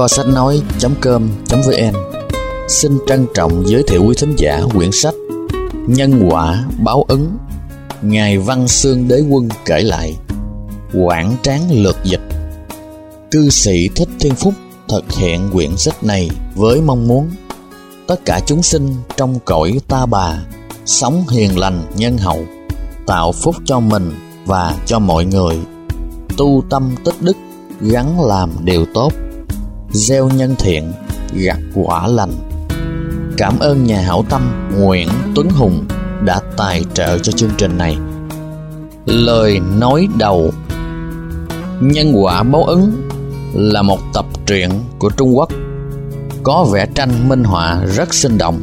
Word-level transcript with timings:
Kho 0.00 0.08
sách 0.08 0.26
nói.com.vn 0.28 1.94
Xin 2.68 2.98
trân 3.06 3.26
trọng 3.34 3.62
giới 3.66 3.82
thiệu 3.82 4.04
quý 4.04 4.14
thính 4.18 4.34
giả 4.36 4.60
quyển 4.74 4.90
sách 4.92 5.14
Nhân 5.86 6.28
quả 6.30 6.64
báo 6.78 7.04
ứng, 7.08 7.36
Ngài 8.02 8.38
Văn 8.38 8.68
Xương 8.68 9.08
Đế 9.08 9.22
Quân 9.30 9.48
kể 9.64 9.82
lại, 9.82 10.16
Quảng 10.94 11.36
tráng 11.42 11.82
lược 11.82 11.96
dịch. 12.04 12.20
Cư 13.30 13.50
sĩ 13.50 13.88
Thích 13.88 14.08
Thiên 14.20 14.34
Phúc 14.34 14.54
thực 14.88 15.12
hiện 15.12 15.50
quyển 15.52 15.76
sách 15.76 16.04
này 16.04 16.30
với 16.54 16.80
mong 16.80 17.08
muốn 17.08 17.30
tất 18.06 18.24
cả 18.24 18.40
chúng 18.46 18.62
sinh 18.62 18.94
trong 19.16 19.38
cõi 19.44 19.80
ta 19.88 20.06
bà 20.06 20.38
sống 20.84 21.24
hiền 21.30 21.58
lành 21.58 21.82
nhân 21.96 22.18
hậu, 22.18 22.44
tạo 23.06 23.32
phúc 23.32 23.56
cho 23.64 23.80
mình 23.80 24.12
và 24.46 24.74
cho 24.86 24.98
mọi 24.98 25.24
người, 25.24 25.58
tu 26.36 26.62
tâm 26.70 26.94
tích 27.04 27.16
đức 27.20 27.36
gắn 27.80 28.20
làm 28.20 28.50
điều 28.64 28.86
tốt 28.94 29.12
gieo 29.92 30.28
nhân 30.28 30.54
thiện 30.58 30.92
gặt 31.34 31.58
quả 31.74 32.06
lành. 32.06 32.32
Cảm 33.36 33.58
ơn 33.58 33.84
nhà 33.84 34.00
hảo 34.00 34.24
tâm 34.28 34.70
Nguyễn 34.78 35.08
Tuấn 35.34 35.50
Hùng 35.50 35.84
đã 36.24 36.40
tài 36.56 36.84
trợ 36.94 37.18
cho 37.18 37.32
chương 37.32 37.50
trình 37.58 37.78
này. 37.78 37.96
Lời 39.06 39.60
nói 39.78 40.08
đầu. 40.18 40.52
Nhân 41.80 42.12
quả 42.14 42.42
báo 42.42 42.64
ứng 42.64 43.08
là 43.54 43.82
một 43.82 43.98
tập 44.14 44.26
truyện 44.46 44.70
của 44.98 45.10
Trung 45.10 45.36
Quốc, 45.36 45.50
có 46.42 46.64
vẽ 46.72 46.86
tranh 46.94 47.28
minh 47.28 47.44
họa 47.44 47.84
rất 47.84 48.14
sinh 48.14 48.38
động. 48.38 48.60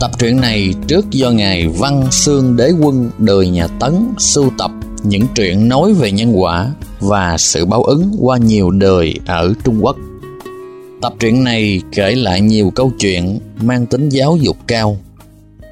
Tập 0.00 0.10
truyện 0.18 0.40
này 0.40 0.74
trước 0.86 1.10
do 1.10 1.30
ngài 1.30 1.68
Văn 1.68 2.06
Xương 2.10 2.56
Đế 2.56 2.72
Quân 2.80 3.10
đời 3.18 3.48
nhà 3.48 3.66
Tấn 3.80 4.08
sưu 4.18 4.50
tập 4.58 4.70
những 5.02 5.26
truyện 5.34 5.68
nói 5.68 5.92
về 5.92 6.12
nhân 6.12 6.32
quả 6.40 6.70
và 7.02 7.38
sự 7.38 7.64
báo 7.64 7.82
ứng 7.82 8.16
qua 8.20 8.38
nhiều 8.38 8.70
đời 8.70 9.14
ở 9.26 9.52
Trung 9.64 9.78
Quốc. 9.82 9.96
Tập 11.02 11.14
truyện 11.20 11.44
này 11.44 11.80
kể 11.92 12.14
lại 12.14 12.40
nhiều 12.40 12.70
câu 12.74 12.92
chuyện 12.98 13.38
mang 13.60 13.86
tính 13.86 14.08
giáo 14.08 14.36
dục 14.36 14.56
cao, 14.66 14.96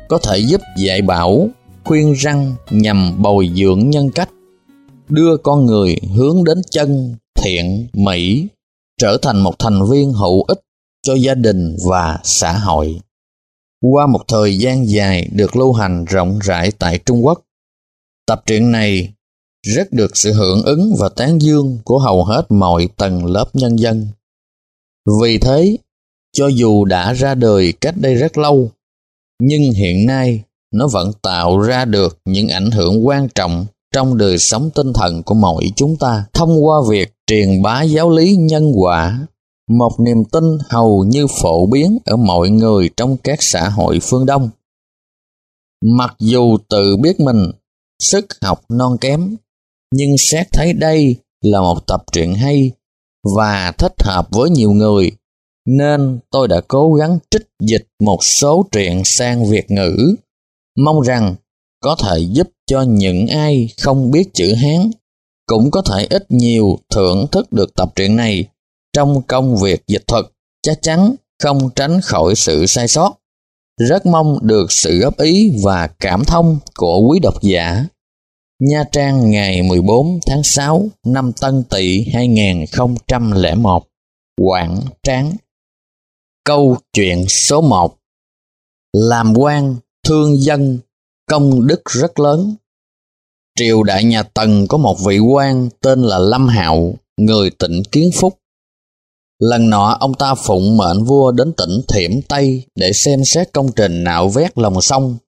có 0.08 0.18
thể 0.18 0.38
giúp 0.38 0.60
dạy 0.78 1.02
bảo, 1.02 1.48
khuyên 1.84 2.12
răng 2.12 2.54
nhằm 2.70 3.22
bồi 3.22 3.50
dưỡng 3.54 3.90
nhân 3.90 4.10
cách, 4.10 4.30
đưa 5.08 5.36
con 5.36 5.66
người 5.66 5.96
hướng 6.16 6.44
đến 6.44 6.62
chân, 6.70 7.14
thiện, 7.34 7.86
mỹ, 7.92 8.46
trở 8.98 9.16
thành 9.22 9.40
một 9.40 9.58
thành 9.58 9.90
viên 9.90 10.12
hữu 10.12 10.42
ích 10.42 10.60
cho 11.02 11.14
gia 11.14 11.34
đình 11.34 11.76
và 11.88 12.18
xã 12.24 12.52
hội. 12.52 13.00
Qua 13.80 14.06
một 14.06 14.20
thời 14.28 14.58
gian 14.58 14.88
dài 14.88 15.28
được 15.32 15.56
lưu 15.56 15.72
hành 15.72 16.04
rộng 16.04 16.38
rãi 16.42 16.70
tại 16.78 16.98
Trung 17.06 17.26
Quốc, 17.26 17.40
tập 18.26 18.42
truyện 18.46 18.72
này 18.72 19.12
rất 19.66 19.92
được 19.92 20.16
sự 20.16 20.32
hưởng 20.32 20.62
ứng 20.62 20.94
và 20.98 21.08
tán 21.08 21.42
dương 21.42 21.78
của 21.84 21.98
hầu 21.98 22.24
hết 22.24 22.46
mọi 22.48 22.88
tầng 22.96 23.24
lớp 23.24 23.44
nhân 23.52 23.78
dân. 23.78 24.08
Vì 25.22 25.38
thế, 25.38 25.76
cho 26.32 26.46
dù 26.46 26.84
đã 26.84 27.12
ra 27.12 27.34
đời 27.34 27.72
cách 27.80 27.94
đây 27.96 28.14
rất 28.14 28.38
lâu, 28.38 28.70
nhưng 29.42 29.72
hiện 29.72 30.06
nay 30.06 30.42
nó 30.74 30.88
vẫn 30.88 31.12
tạo 31.22 31.58
ra 31.58 31.84
được 31.84 32.18
những 32.24 32.48
ảnh 32.48 32.70
hưởng 32.70 33.06
quan 33.06 33.28
trọng 33.34 33.66
trong 33.94 34.18
đời 34.18 34.38
sống 34.38 34.70
tinh 34.74 34.92
thần 34.92 35.22
của 35.22 35.34
mọi 35.34 35.64
chúng 35.76 35.96
ta 35.96 36.24
thông 36.32 36.64
qua 36.64 36.76
việc 36.88 37.12
truyền 37.26 37.62
bá 37.62 37.82
giáo 37.82 38.10
lý 38.10 38.36
nhân 38.36 38.72
quả, 38.76 39.26
một 39.70 39.92
niềm 40.00 40.24
tin 40.32 40.44
hầu 40.70 41.04
như 41.04 41.26
phổ 41.42 41.66
biến 41.66 41.98
ở 42.04 42.16
mọi 42.16 42.50
người 42.50 42.90
trong 42.96 43.16
các 43.16 43.42
xã 43.42 43.68
hội 43.68 43.98
phương 44.02 44.26
Đông. 44.26 44.50
Mặc 45.84 46.16
dù 46.18 46.58
tự 46.68 46.96
biết 46.96 47.20
mình 47.20 47.50
sức 48.02 48.26
học 48.42 48.64
non 48.68 48.96
kém 49.00 49.36
nhưng 49.94 50.18
xét 50.18 50.52
thấy 50.52 50.72
đây 50.72 51.16
là 51.40 51.60
một 51.60 51.86
tập 51.86 52.02
truyện 52.12 52.34
hay 52.34 52.70
và 53.36 53.72
thích 53.78 54.02
hợp 54.02 54.28
với 54.30 54.50
nhiều 54.50 54.72
người, 54.72 55.10
nên 55.66 56.18
tôi 56.30 56.48
đã 56.48 56.60
cố 56.68 56.94
gắng 56.94 57.18
trích 57.30 57.48
dịch 57.60 57.86
một 58.00 58.24
số 58.24 58.66
truyện 58.72 59.02
sang 59.04 59.50
Việt 59.50 59.70
ngữ, 59.70 60.16
mong 60.84 61.00
rằng 61.00 61.34
có 61.80 61.96
thể 62.04 62.18
giúp 62.18 62.48
cho 62.66 62.82
những 62.82 63.26
ai 63.26 63.68
không 63.82 64.10
biết 64.10 64.24
chữ 64.34 64.54
Hán 64.54 64.90
cũng 65.46 65.70
có 65.70 65.82
thể 65.82 66.06
ít 66.10 66.30
nhiều 66.30 66.78
thưởng 66.94 67.26
thức 67.32 67.52
được 67.52 67.74
tập 67.74 67.92
truyện 67.96 68.16
này 68.16 68.44
trong 68.92 69.22
công 69.22 69.56
việc 69.56 69.86
dịch 69.86 70.06
thuật, 70.06 70.24
chắc 70.62 70.82
chắn 70.82 71.14
không 71.42 71.70
tránh 71.76 72.00
khỏi 72.00 72.34
sự 72.34 72.66
sai 72.66 72.88
sót. 72.88 73.16
Rất 73.88 74.06
mong 74.06 74.38
được 74.42 74.72
sự 74.72 74.98
góp 74.98 75.18
ý 75.18 75.52
và 75.62 75.86
cảm 75.86 76.24
thông 76.24 76.58
của 76.74 77.00
quý 77.08 77.18
độc 77.22 77.42
giả 77.42 77.84
Nha 78.60 78.84
Trang 78.92 79.30
ngày 79.30 79.62
14 79.62 80.20
tháng 80.26 80.42
6 80.42 80.88
năm 81.06 81.32
Tân 81.40 81.64
Tỵ 81.70 82.06
2001 82.14 83.86
Quảng 84.40 84.80
Tráng 85.02 85.32
Câu 86.44 86.76
chuyện 86.92 87.28
số 87.28 87.60
1 87.60 87.96
Làm 88.92 89.34
quan, 89.36 89.76
thương 90.06 90.40
dân, 90.42 90.78
công 91.26 91.66
đức 91.66 91.80
rất 91.84 92.20
lớn. 92.20 92.54
Triều 93.58 93.82
đại 93.82 94.04
nhà 94.04 94.22
Tần 94.22 94.66
có 94.66 94.78
một 94.78 94.96
vị 95.06 95.18
quan 95.18 95.68
tên 95.80 96.02
là 96.02 96.18
Lâm 96.18 96.48
Hạo, 96.48 96.94
người 97.16 97.50
tỉnh 97.50 97.82
Kiến 97.92 98.10
Phúc. 98.14 98.38
Lần 99.38 99.70
nọ 99.70 99.96
ông 100.00 100.14
ta 100.14 100.34
phụng 100.34 100.76
mệnh 100.76 101.04
vua 101.04 101.32
đến 101.32 101.52
tỉnh 101.52 101.80
Thiểm 101.94 102.22
Tây 102.22 102.64
để 102.74 102.92
xem 102.92 103.24
xét 103.24 103.52
công 103.52 103.72
trình 103.76 104.04
nạo 104.04 104.28
vét 104.28 104.58
lòng 104.58 104.80
sông 104.80 105.18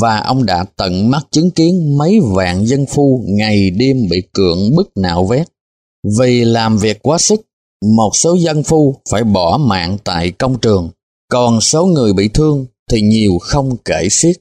và 0.00 0.18
ông 0.18 0.46
đã 0.46 0.64
tận 0.76 1.10
mắt 1.10 1.26
chứng 1.30 1.50
kiến 1.50 1.98
mấy 1.98 2.20
vạn 2.34 2.66
dân 2.66 2.86
phu 2.86 3.24
ngày 3.26 3.70
đêm 3.70 3.96
bị 4.10 4.22
cưỡng 4.32 4.76
bức 4.76 4.90
nạo 4.96 5.24
vét. 5.24 5.48
Vì 6.18 6.44
làm 6.44 6.78
việc 6.78 6.98
quá 7.02 7.18
sức, 7.18 7.40
một 7.96 8.10
số 8.14 8.34
dân 8.34 8.62
phu 8.62 8.96
phải 9.10 9.24
bỏ 9.24 9.58
mạng 9.60 9.98
tại 10.04 10.30
công 10.30 10.58
trường, 10.60 10.90
còn 11.30 11.60
số 11.60 11.86
người 11.86 12.12
bị 12.12 12.28
thương 12.28 12.66
thì 12.90 13.00
nhiều 13.00 13.38
không 13.40 13.76
kể 13.84 14.08
xiết. 14.10 14.36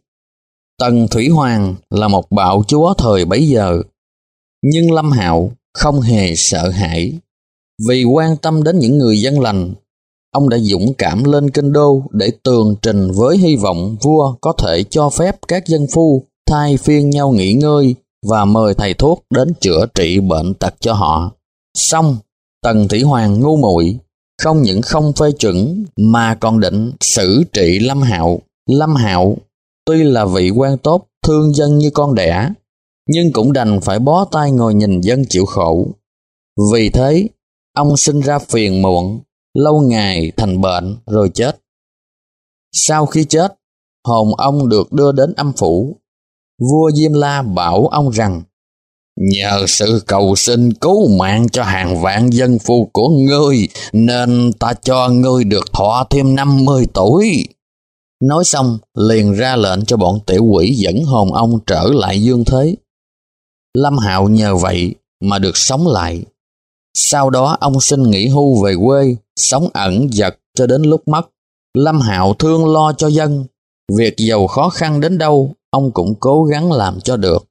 Tần 0.80 1.08
Thủy 1.08 1.30
Hoàng 1.30 1.76
là 1.90 2.08
một 2.08 2.32
bạo 2.32 2.64
chúa 2.68 2.94
thời 2.94 3.26
bấy 3.26 3.48
giờ, 3.48 3.82
nhưng 4.64 4.92
Lâm 4.92 5.12
Hạo 5.12 5.52
không 5.74 6.02
hề 6.02 6.36
sợ 6.36 6.70
hãi. 6.70 7.14
Vì 7.88 8.04
quan 8.04 8.38
tâm 8.38 8.64
đến 8.64 8.80
những 8.80 8.98
người 8.98 9.22
dân 9.22 9.40
lành 9.40 9.74
ông 10.32 10.50
đã 10.50 10.58
dũng 10.58 10.94
cảm 10.98 11.24
lên 11.24 11.50
kinh 11.50 11.74
đô 11.74 12.04
để 12.12 12.32
tường 12.44 12.76
trình 12.82 13.12
với 13.12 13.38
hy 13.38 13.56
vọng 13.56 13.98
vua 14.02 14.36
có 14.42 14.54
thể 14.58 14.84
cho 14.84 15.10
phép 15.10 15.38
các 15.48 15.68
dân 15.68 15.88
phu 15.94 16.24
thay 16.50 16.78
phiên 16.78 17.10
nhau 17.10 17.32
nghỉ 17.32 17.54
ngơi 17.54 17.96
và 18.26 18.46
mời 18.46 18.74
thầy 18.74 18.94
thuốc 18.94 19.24
đến 19.30 19.54
chữa 19.60 19.86
trị 19.94 20.20
bệnh 20.20 20.54
tật 20.54 20.74
cho 20.80 20.94
họ. 20.94 21.32
Xong, 21.78 22.18
Tần 22.64 22.88
Thủy 22.88 23.02
Hoàng 23.02 23.40
ngu 23.40 23.58
muội 23.58 23.98
không 24.42 24.62
những 24.62 24.82
không 24.82 25.14
phê 25.14 25.32
chuẩn 25.32 25.86
mà 25.98 26.36
còn 26.36 26.60
định 26.60 26.92
xử 27.02 27.44
trị 27.54 27.80
Lâm 27.80 28.02
Hạo. 28.02 28.40
Lâm 28.70 28.96
Hạo 28.96 29.38
tuy 29.86 30.04
là 30.04 30.26
vị 30.26 30.50
quan 30.50 30.78
tốt, 30.78 31.06
thương 31.26 31.54
dân 31.54 31.78
như 31.78 31.90
con 31.90 32.16
đẻ, 32.16 32.50
nhưng 33.10 33.34
cũng 33.34 33.54
đành 33.54 33.82
phải 33.82 34.00
bó 34.00 34.26
tay 34.26 34.52
ngồi 34.52 34.74
nhìn 34.74 35.02
dân 35.02 35.26
chịu 35.30 35.46
khổ. 35.46 35.88
Vì 36.74 36.90
thế, 36.90 37.28
ông 37.74 37.98
sinh 37.98 38.20
ra 38.20 38.40
phiền 38.40 38.82
muộn 38.82 39.20
lâu 39.58 39.82
ngày 39.82 40.32
thành 40.38 40.62
bệnh 40.62 40.98
rồi 41.06 41.32
chết. 41.34 41.60
Sau 42.72 43.06
khi 43.06 43.26
chết, 43.26 43.54
hồn 44.08 44.28
ông 44.38 44.70
được 44.70 44.92
đưa 44.92 45.12
đến 45.12 45.34
âm 45.34 45.54
phủ. 45.58 45.98
Vua 46.62 46.92
Diêm 46.92 47.14
La 47.14 47.42
bảo 47.42 47.88
ông 47.88 48.10
rằng, 48.10 48.44
Nhờ 49.18 49.66
sự 49.68 50.04
cầu 50.08 50.36
xin 50.36 50.74
cứu 50.74 51.18
mạng 51.20 51.50
cho 51.50 51.64
hàng 51.64 52.02
vạn 52.02 52.30
dân 52.30 52.60
phu 52.60 52.90
của 52.94 53.10
ngươi, 53.10 53.68
nên 53.94 54.52
ta 54.60 54.74
cho 54.74 55.10
ngươi 55.10 55.44
được 55.44 55.74
thọ 55.74 56.08
thêm 56.10 56.36
50 56.36 56.86
tuổi. 56.94 57.48
Nói 58.22 58.44
xong, 58.46 58.78
liền 58.98 59.34
ra 59.34 59.56
lệnh 59.56 59.86
cho 59.86 59.98
bọn 59.98 60.20
tiểu 60.26 60.44
quỷ 60.44 60.76
dẫn 60.78 61.04
hồn 61.04 61.34
ông 61.34 61.60
trở 61.68 61.90
lại 61.94 62.24
dương 62.24 62.46
thế. 62.46 62.76
Lâm 63.74 63.98
Hạo 63.98 64.28
nhờ 64.28 64.56
vậy 64.56 64.96
mà 65.22 65.40
được 65.40 65.58
sống 65.58 65.88
lại. 65.88 66.24
Sau 67.00 67.30
đó 67.30 67.58
ông 67.60 67.82
xin 67.82 68.04
nghỉ 68.04 68.28
hưu 68.28 68.64
về 68.64 68.76
quê 68.86 69.16
sống 69.36 69.70
ẩn 69.74 70.08
giật 70.14 70.40
cho 70.58 70.68
đến 70.68 70.82
lúc 70.82 71.08
mất. 71.08 71.22
Lâm 71.74 72.02
Hạo 72.02 72.34
thương 72.34 72.74
lo 72.74 72.94
cho 72.94 73.08
dân, 73.08 73.46
việc 73.98 74.14
giàu 74.18 74.48
khó 74.48 74.70
khăn 74.70 75.00
đến 75.00 75.18
đâu, 75.18 75.54
ông 75.70 75.92
cũng 75.92 76.16
cố 76.20 76.44
gắng 76.44 76.72
làm 76.72 77.00
cho 77.02 77.18
được, 77.18 77.46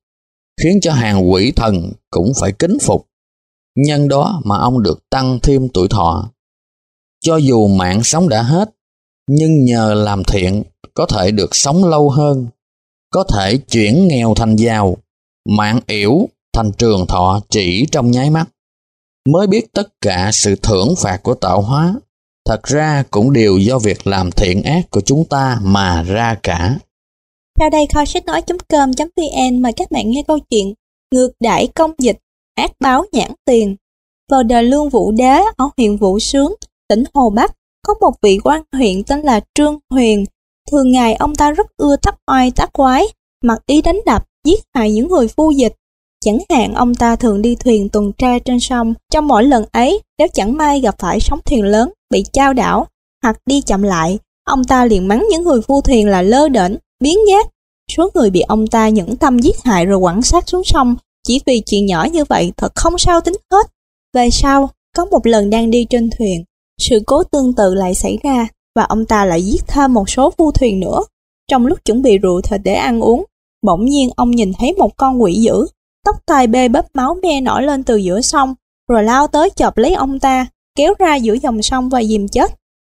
khiến 0.61 0.79
cho 0.83 0.93
hàng 0.93 1.33
quỷ 1.33 1.53
thần 1.57 1.93
cũng 2.11 2.33
phải 2.41 2.53
kính 2.53 2.79
phục. 2.83 3.07
Nhân 3.77 4.09
đó 4.09 4.41
mà 4.45 4.57
ông 4.59 4.83
được 4.83 5.11
tăng 5.11 5.39
thêm 5.43 5.69
tuổi 5.69 5.89
thọ. 5.89 6.31
Cho 7.21 7.37
dù 7.37 7.67
mạng 7.67 8.01
sống 8.05 8.29
đã 8.29 8.43
hết, 8.43 8.71
nhưng 9.29 9.65
nhờ 9.65 9.95
làm 9.95 10.25
thiện 10.25 10.63
có 10.95 11.07
thể 11.07 11.31
được 11.31 11.57
sống 11.57 11.85
lâu 11.85 12.11
hơn, 12.11 12.47
có 13.11 13.25
thể 13.25 13.57
chuyển 13.57 14.09
nghèo 14.09 14.35
thành 14.35 14.57
giàu, 14.57 14.97
mạng 15.49 15.81
yểu 15.87 16.29
thành 16.53 16.73
trường 16.73 17.07
thọ 17.07 17.41
chỉ 17.51 17.87
trong 17.93 18.11
nháy 18.11 18.31
mắt 18.31 18.49
mới 19.27 19.47
biết 19.47 19.73
tất 19.73 19.89
cả 20.01 20.31
sự 20.33 20.57
thưởng 20.63 20.95
phạt 21.03 21.23
của 21.23 21.35
tạo 21.35 21.61
hóa 21.61 21.95
thật 22.47 22.63
ra 22.63 23.05
cũng 23.11 23.33
đều 23.33 23.59
do 23.59 23.79
việc 23.79 24.07
làm 24.07 24.31
thiện 24.31 24.63
ác 24.63 24.91
của 24.91 25.01
chúng 25.01 25.25
ta 25.25 25.59
mà 25.63 26.03
ra 26.03 26.37
cả. 26.43 26.79
Theo 27.59 27.71
đây 27.71 27.87
kho 27.95 28.05
sách 28.05 28.27
nói.com.vn 28.27 29.63
mời 29.63 29.73
các 29.73 29.91
bạn 29.91 30.11
nghe 30.11 30.23
câu 30.27 30.39
chuyện 30.51 30.75
Ngược 31.15 31.33
đãi 31.41 31.67
công 31.67 31.93
dịch, 31.99 32.17
ác 32.55 32.71
báo 32.81 33.05
nhãn 33.13 33.31
tiền. 33.45 33.77
vào 34.31 34.43
đời 34.43 34.63
Lương 34.63 34.89
Vũ 34.89 35.13
Đế 35.13 35.41
ở 35.57 35.69
huyện 35.77 35.97
Vũ 35.97 36.19
Sướng, 36.19 36.55
tỉnh 36.89 37.05
Hồ 37.15 37.31
Bắc, 37.31 37.53
có 37.87 37.95
một 38.01 38.15
vị 38.23 38.39
quan 38.45 38.63
huyện 38.73 39.05
tên 39.05 39.21
là 39.21 39.41
Trương 39.55 39.79
Huyền. 39.91 40.25
Thường 40.71 40.93
ngày 40.93 41.15
ông 41.15 41.35
ta 41.35 41.51
rất 41.51 41.67
ưa 41.77 41.97
tác 41.97 42.17
oai 42.27 42.51
tác 42.51 42.73
quái, 42.73 43.07
mặc 43.45 43.59
ý 43.67 43.83
đánh 43.83 44.01
đập, 44.07 44.27
giết 44.45 44.61
hại 44.75 44.93
những 44.93 45.09
người 45.09 45.29
phu 45.29 45.51
dịch. 45.51 45.73
Chẳng 46.27 46.39
hạn 46.51 46.75
ông 46.75 46.95
ta 46.95 47.17
thường 47.17 47.43
đi 47.43 47.55
thuyền 47.55 47.89
tuần 47.89 48.13
tra 48.19 48.39
trên 48.39 48.61
sông, 48.61 48.95
trong 49.13 49.29
mỗi 49.29 49.45
lần 49.45 49.65
ấy, 49.73 50.01
nếu 50.19 50.29
chẳng 50.35 50.57
may 50.57 50.81
gặp 50.81 50.95
phải 50.99 51.21
sóng 51.21 51.39
thuyền 51.45 51.65
lớn, 51.65 51.93
bị 52.11 52.25
trao 52.33 52.53
đảo, 52.53 52.87
hoặc 53.23 53.37
đi 53.47 53.61
chậm 53.61 53.83
lại, 53.83 54.19
ông 54.45 54.65
ta 54.65 54.85
liền 54.85 55.09
mắng 55.09 55.27
những 55.31 55.45
người 55.45 55.61
phu 55.63 55.81
thuyền 55.81 56.09
là 56.09 56.23
lơ 56.23 56.49
đễnh, 56.49 56.77
biến 57.01 57.19
giác. 57.29 57.47
Số 57.97 58.11
người 58.15 58.31
bị 58.31 58.41
ông 58.41 58.67
ta 58.67 58.89
nhẫn 58.89 59.17
tâm 59.17 59.39
giết 59.39 59.63
hại 59.65 59.87
rồi 59.87 60.01
quẳng 60.01 60.23
xác 60.23 60.49
xuống 60.49 60.65
sông, 60.65 60.97
chỉ 61.29 61.41
vì 61.47 61.61
chuyện 61.61 61.87
nhỏ 61.87 62.07
như 62.13 62.25
vậy 62.25 62.53
thật 62.57 62.73
không 62.75 62.99
sao 62.99 63.21
tính 63.21 63.37
hết. 63.51 63.67
Về 64.15 64.31
sau, 64.31 64.71
có 64.97 65.05
một 65.05 65.27
lần 65.27 65.51
đang 65.51 65.71
đi 65.71 65.87
trên 65.91 66.11
thuyền, 66.19 66.45
sự 66.81 66.99
cố 67.07 67.23
tương 67.23 67.55
tự 67.55 67.75
lại 67.75 67.95
xảy 67.95 68.19
ra 68.23 68.49
và 68.77 68.83
ông 68.83 69.07
ta 69.07 69.25
lại 69.25 69.43
giết 69.43 69.67
thêm 69.67 69.95
một 69.95 70.11
số 70.11 70.31
phu 70.39 70.53
thuyền 70.53 70.81
nữa. 70.81 70.99
Trong 71.51 71.67
lúc 71.67 71.79
chuẩn 71.85 72.03
bị 72.03 72.19
rượu 72.19 72.41
thịt 72.41 72.61
để 72.65 72.75
ăn 72.75 73.01
uống, 73.01 73.25
bỗng 73.67 73.85
nhiên 73.85 74.11
ông 74.17 74.31
nhìn 74.31 74.53
thấy 74.59 74.73
một 74.73 74.97
con 74.97 75.23
quỷ 75.23 75.35
dữ, 75.35 75.67
tóc 76.07 76.17
tai 76.27 76.47
bê 76.47 76.69
bếp 76.69 76.85
máu 76.95 77.17
me 77.23 77.41
nổi 77.41 77.63
lên 77.63 77.83
từ 77.83 77.97
giữa 77.97 78.21
sông, 78.21 78.55
rồi 78.89 79.05
lao 79.05 79.27
tới 79.27 79.51
chộp 79.57 79.77
lấy 79.77 79.95
ông 79.95 80.19
ta, 80.19 80.47
kéo 80.77 80.95
ra 80.99 81.17
giữa 81.17 81.35
dòng 81.35 81.63
sông 81.63 81.89
và 81.89 82.03
dìm 82.03 82.29
chết. 82.29 82.55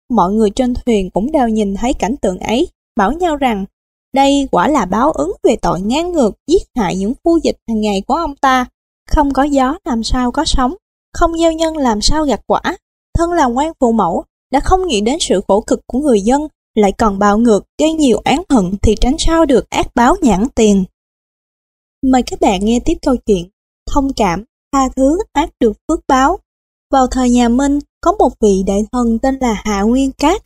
Mọi 0.10 0.32
người 0.32 0.50
trên 0.50 0.74
thuyền 0.74 1.10
cũng 1.10 1.32
đều 1.32 1.48
nhìn 1.48 1.76
thấy 1.76 1.94
cảnh 1.94 2.16
tượng 2.18 2.40
ấy, 2.40 2.68
bảo 2.98 3.12
nhau 3.12 3.36
rằng 3.36 3.66
đây 4.16 4.48
quả 4.52 4.68
là 4.68 4.86
báo 4.86 5.12
ứng 5.12 5.32
về 5.44 5.56
tội 5.62 5.82
ngang 5.82 6.12
ngược 6.12 6.32
giết 6.48 6.62
hại 6.76 6.96
những 6.96 7.14
phu 7.24 7.38
dịch 7.44 7.58
hàng 7.68 7.82
ngày 7.82 8.02
của 8.08 8.14
ông 8.14 8.36
ta. 8.36 8.66
Không 9.10 9.34
có 9.34 9.44
gió 9.44 9.78
làm 9.86 10.04
sao 10.04 10.32
có 10.32 10.46
sống, 10.46 10.76
không 11.14 11.38
gieo 11.38 11.52
nhân 11.52 11.78
làm 11.78 12.02
sao 12.02 12.26
gặt 12.26 12.42
quả. 12.48 12.62
Thân 13.18 13.32
là 13.32 13.46
quan 13.46 13.72
phụ 13.80 13.92
mẫu, 13.92 14.24
đã 14.52 14.60
không 14.60 14.88
nghĩ 14.88 15.02
đến 15.02 15.18
sự 15.20 15.42
khổ 15.48 15.62
cực 15.62 15.80
của 15.88 16.00
người 16.00 16.22
dân, 16.22 16.48
lại 16.76 16.92
còn 16.92 17.20
bạo 17.20 17.38
ngược, 17.38 17.64
gây 17.80 17.94
nhiều 17.94 18.22
án 18.24 18.44
hận 18.50 18.78
thì 18.82 18.96
tránh 19.02 19.16
sao 19.20 19.46
được 19.46 19.70
ác 19.70 19.88
báo 19.96 20.16
nhãn 20.22 20.48
tiền. 20.56 20.84
Mời 22.04 22.24
các 22.24 22.42
bạn 22.42 22.66
nghe 22.66 22.80
tiếp 22.86 22.98
câu 23.02 23.16
chuyện 23.26 23.50
Thông 23.94 24.14
cảm, 24.14 24.44
tha 24.74 24.90
thứ, 24.96 25.18
ác 25.34 25.50
được 25.60 25.74
phước 25.88 26.00
báo. 26.08 26.40
Vào 26.92 27.08
thời 27.08 27.30
nhà 27.30 27.50
Minh, 27.50 27.80
có 28.02 28.12
một 28.20 28.30
vị 28.42 28.64
đại 28.68 28.86
thần 28.92 29.20
tên 29.20 29.38
là 29.42 29.54
Hạ 29.66 29.82
Nguyên 29.82 30.12
Cát. 30.12 30.42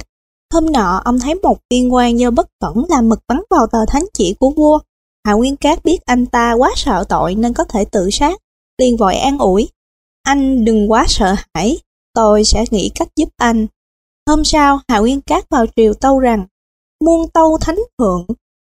Hôm 0.54 0.72
nọ, 0.72 1.02
ông 1.06 1.19
thấy 1.19 1.36
một 1.36 1.57
viên 1.69 1.94
quan 1.94 2.19
do 2.19 2.31
bất 2.31 2.48
cẩn 2.60 2.86
làm 2.90 3.10
mực 3.10 3.19
bắn 3.28 3.42
vào 3.50 3.68
tờ 3.72 3.78
thánh 3.88 4.06
chỉ 4.13 4.36
của 4.40 4.50
vua. 4.50 4.80
Hạ 5.25 5.34
Nguyên 5.34 5.56
Cát 5.56 5.86
biết 5.86 5.98
anh 6.06 6.25
ta 6.25 6.54
quá 6.54 6.72
sợ 6.75 7.04
tội 7.10 7.36
nên 7.36 7.54
có 7.54 7.63
thể 7.63 7.86
tự 7.86 8.10
sát, 8.12 8.42
liền 8.78 8.98
vội 8.98 9.16
an 9.16 9.38
ủi. 9.38 9.69
Anh 10.24 10.66
đừng 10.66 10.92
quá 10.92 11.06
sợ 11.07 11.36
hãi, 11.54 11.78
tôi 12.13 12.44
sẽ 12.44 12.66
nghĩ 12.72 12.92
cách 12.96 13.10
giúp 13.16 13.30
anh. 13.38 13.68
Hôm 14.28 14.44
sau, 14.44 14.80
Hạ 14.88 15.00
Nguyên 15.00 15.22
Cát 15.22 15.50
vào 15.50 15.66
triều 15.75 15.94
tâu 15.94 16.19
rằng, 16.19 16.46
muôn 17.06 17.30
tâu 17.30 17.57
thánh 17.62 17.80
thượng, 17.98 18.25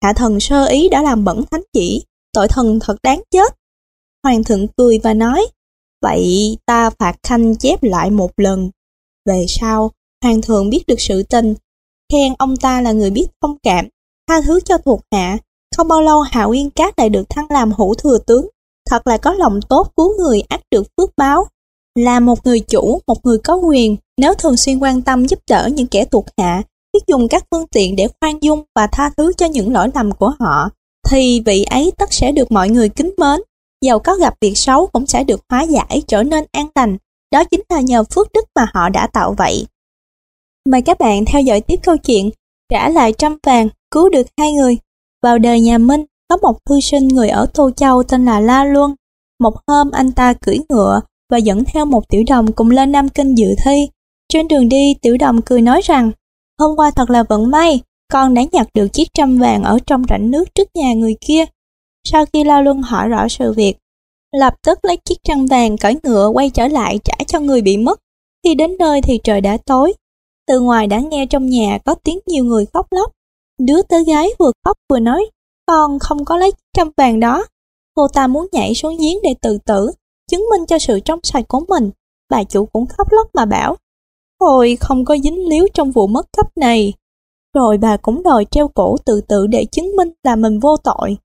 hạ 0.03 0.13
thần 0.13 0.41
sơ 0.41 0.67
ý 0.67 0.89
đã 0.89 1.03
làm 1.03 1.25
bẩn 1.25 1.45
thánh 1.51 1.63
chỉ, 1.73 2.05
tội 2.33 2.49
thần 2.49 2.79
thật 2.81 2.97
đáng 3.03 3.23
chết. 3.31 3.55
Hoàng 4.25 4.45
thượng 4.45 4.67
cười 4.77 4.99
và 5.03 5.15
nói, 5.15 5.47
vậy 6.03 6.57
ta 6.67 6.91
phạt 6.91 7.17
khanh 7.23 7.57
chép 7.57 7.83
lại 7.83 8.11
một 8.11 8.31
lần. 8.37 8.71
Về 9.27 9.45
sau, 9.49 9.91
hoàng 10.25 10.43
thượng 10.43 10.71
biết 10.71 10.85
được 10.87 11.01
sự 11.01 11.23
tình, 11.23 11.55
khen 12.13 12.35
ông 12.39 12.57
ta 12.57 12.81
là 12.81 12.93
người 12.93 13.11
biết 13.11 13.27
thông 13.43 13.57
cảm, 13.63 13.89
tha 14.29 14.41
thứ 14.41 14.61
cho 14.61 14.79
thuộc 14.79 15.01
hạ. 15.13 15.39
Không 15.77 15.89
bao 15.89 16.03
lâu 16.03 16.21
Hạ 16.21 16.45
Uyên 16.45 16.71
Cát 16.71 16.99
lại 16.99 17.09
được 17.09 17.31
thăng 17.31 17.47
làm 17.51 17.73
hữu 17.73 17.95
thừa 17.95 18.19
tướng, 18.27 18.49
thật 18.91 19.07
là 19.07 19.17
có 19.17 19.33
lòng 19.33 19.61
tốt 19.69 19.93
cứu 19.97 20.19
người 20.19 20.43
ác 20.49 20.61
được 20.71 20.87
phước 20.97 21.11
báo. 21.17 21.47
Là 21.95 22.21
một 22.21 22.47
người 22.47 22.61
chủ, 22.61 23.01
một 23.07 23.25
người 23.25 23.39
có 23.39 23.55
quyền, 23.57 23.97
nếu 24.21 24.35
thường 24.35 24.57
xuyên 24.57 24.79
quan 24.79 25.03
tâm 25.03 25.27
giúp 25.27 25.39
đỡ 25.51 25.69
những 25.73 25.87
kẻ 25.87 26.05
thuộc 26.05 26.25
hạ, 26.37 26.63
biết 26.93 27.01
dùng 27.07 27.29
các 27.29 27.45
phương 27.51 27.67
tiện 27.67 27.97
để 27.97 28.09
khoan 28.21 28.43
dung 28.43 28.65
và 28.75 28.87
tha 28.93 29.11
thứ 29.17 29.33
cho 29.37 29.47
những 29.47 29.73
lỗi 29.73 29.89
lầm 29.95 30.13
của 30.13 30.33
họ, 30.41 30.71
thì 31.11 31.43
vị 31.47 31.65
ấy 31.71 31.93
tất 31.99 32.13
sẽ 32.13 32.33
được 32.33 32.53
mọi 32.53 32.69
người 32.69 32.89
kính 32.89 33.15
mến. 33.19 33.41
Dầu 33.85 33.99
có 33.99 34.15
gặp 34.15 34.35
việc 34.41 34.59
xấu 34.59 34.87
cũng 34.87 35.07
sẽ 35.07 35.25
được 35.25 35.41
hóa 35.49 35.63
giải 35.63 36.03
trở 36.09 36.23
nên 36.23 36.45
an 36.53 36.67
lành. 36.75 36.97
Đó 37.33 37.45
chính 37.45 37.61
là 37.69 37.81
nhờ 37.81 38.05
phước 38.15 38.33
đức 38.35 38.45
mà 38.55 38.67
họ 38.75 38.89
đã 38.89 39.09
tạo 39.13 39.35
vậy. 39.39 39.67
Mời 40.71 40.83
các 40.83 40.99
bạn 40.99 41.25
theo 41.25 41.43
dõi 41.43 41.61
tiếp 41.61 41.81
câu 41.83 41.97
chuyện 41.97 42.31
Trả 42.73 42.89
lại 42.89 43.13
trăm 43.13 43.37
vàng, 43.47 43.69
cứu 43.91 44.09
được 44.09 44.27
hai 44.39 44.53
người. 44.53 44.77
Vào 45.23 45.39
đời 45.39 45.61
nhà 45.61 45.79
Minh, 45.79 46.05
có 46.29 46.37
một 46.37 46.59
thư 46.67 46.81
sinh 46.81 47.09
người 47.09 47.29
ở 47.29 47.47
Tô 47.55 47.71
Châu 47.71 48.03
tên 48.03 48.25
là 48.25 48.41
La 48.41 48.65
Luân. 48.65 48.95
Một 49.41 49.55
hôm 49.67 49.91
anh 49.91 50.13
ta 50.13 50.33
cưỡi 50.33 50.59
ngựa 50.69 51.01
và 51.31 51.39
dẫn 51.39 51.65
theo 51.65 51.85
một 51.85 52.09
tiểu 52.09 52.23
đồng 52.29 52.53
cùng 52.53 52.71
lên 52.71 52.93
Nam 52.93 53.09
Kinh 53.09 53.35
dự 53.35 53.49
thi. 53.65 53.89
Trên 54.33 54.49
đường 54.49 54.69
đi, 54.69 54.95
tiểu 55.03 55.17
đồng 55.17 55.43
cười 55.43 55.63
nói 55.63 55.81
rằng, 55.85 56.11
hôm 56.59 56.77
qua 56.77 56.91
thật 56.91 57.11
là 57.11 57.23
vận 57.23 57.51
may, 57.51 57.81
con 58.13 58.35
đã 58.35 58.43
nhặt 58.53 58.67
được 58.75 58.89
chiếc 58.93 59.09
trăm 59.15 59.39
vàng 59.39 59.63
ở 59.63 59.79
trong 59.87 60.03
rãnh 60.09 60.31
nước 60.31 60.55
trước 60.55 60.69
nhà 60.75 60.93
người 60.93 61.17
kia. 61.21 61.45
Sau 62.05 62.25
khi 62.33 62.45
lao 62.45 62.63
Luân 62.63 62.83
hỏi 62.83 63.09
rõ 63.09 63.29
sự 63.29 63.53
việc, 63.53 63.77
lập 64.33 64.55
tức 64.63 64.85
lấy 64.85 64.97
chiếc 64.97 65.19
trăm 65.25 65.47
vàng 65.47 65.77
cởi 65.79 65.97
ngựa 66.03 66.29
quay 66.29 66.51
trở 66.51 66.69
lại 66.69 66.99
trả 67.05 67.25
cho 67.27 67.41
người 67.41 67.63
bị 67.63 67.77
mất. 67.77 68.01
Khi 68.45 68.55
đến 68.55 68.77
nơi 68.79 69.03
thì 69.03 69.21
trời 69.25 69.41
đã 69.41 69.57
tối. 69.67 69.93
Từ 70.47 70.61
ngoài 70.61 70.87
đã 70.87 71.01
nghe 71.01 71.27
trong 71.27 71.47
nhà 71.47 71.79
có 71.85 71.95
tiếng 72.05 72.19
nhiều 72.27 72.45
người 72.45 72.67
khóc 72.73 72.87
lóc. 72.91 73.13
Đứa 73.59 73.83
tớ 73.83 73.97
gái 74.07 74.29
vừa 74.39 74.53
khóc 74.65 74.77
vừa 74.91 74.99
nói, 74.99 75.31
con 75.67 75.99
không 75.99 76.25
có 76.25 76.37
lấy 76.37 76.53
chiếc 76.53 76.67
trăm 76.77 76.91
vàng 76.97 77.21
đó. 77.21 77.47
Cô 77.95 78.09
ta 78.09 78.27
muốn 78.27 78.47
nhảy 78.53 78.75
xuống 78.75 78.97
giếng 78.99 79.19
để 79.23 79.35
tự 79.43 79.59
tử, 79.67 79.91
chứng 80.31 80.45
minh 80.51 80.67
cho 80.67 80.79
sự 80.79 81.01
trong 81.01 81.21
sạch 81.23 81.45
của 81.49 81.61
mình. 81.69 81.91
Bà 82.31 82.45
chủ 82.45 82.67
cũng 82.67 82.87
khóc 82.87 83.07
lóc 83.11 83.27
mà 83.35 83.45
bảo, 83.45 83.77
Thôi 84.41 84.79
không 84.81 85.05
có 85.05 85.17
dính 85.25 85.49
líu 85.49 85.67
trong 85.75 85.91
vụ 85.91 86.07
mất 86.07 86.27
cấp 86.37 86.47
này. 86.57 86.93
Rồi 87.59 87.79
bà 87.79 87.97
cũng 87.97 88.23
đòi 88.23 88.45
treo 88.51 88.69
cổ 88.69 88.97
tự 89.07 89.21
tử 89.29 89.47
để 89.47 89.65
chứng 89.65 89.97
minh 89.97 90.09
là 90.23 90.37
mình 90.37 90.61
vô 90.61 90.77
tội. 90.77 91.17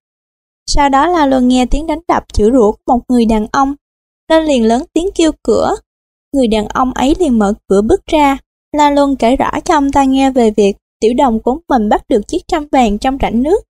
Sau 0.68 0.90
đó 0.90 1.08
La 1.08 1.26
Luân 1.26 1.48
nghe 1.48 1.66
tiếng 1.66 1.88
đánh 1.88 2.00
đập 2.08 2.24
chửi 2.34 2.52
rủa 2.52 2.72
của 2.72 2.78
một 2.88 3.00
người 3.10 3.26
đàn 3.26 3.48
ông, 3.52 3.76
nên 4.30 4.44
liền 4.44 4.66
lớn 4.66 4.84
tiếng 4.94 5.10
kêu 5.16 5.32
cửa. 5.44 5.76
Người 6.34 6.48
đàn 6.48 6.68
ông 6.68 6.94
ấy 6.94 7.16
liền 7.20 7.40
mở 7.40 7.54
cửa 7.68 7.82
bước 7.82 8.06
ra. 8.06 8.38
La 8.78 8.92
Luân 8.92 9.16
kể 9.16 9.36
rõ 9.36 9.52
cho 9.66 9.78
ông 9.78 9.92
ta 9.92 10.04
nghe 10.04 10.32
về 10.32 10.52
việc 10.52 10.78
tiểu 11.00 11.14
đồng 11.18 11.40
của 11.40 11.58
mình 11.70 11.90
bắt 11.90 12.04
được 12.10 12.28
chiếc 12.28 12.42
trăm 12.48 12.68
vàng 12.72 12.98
trong 12.98 13.18
rãnh 13.22 13.44
nước. 13.44 13.64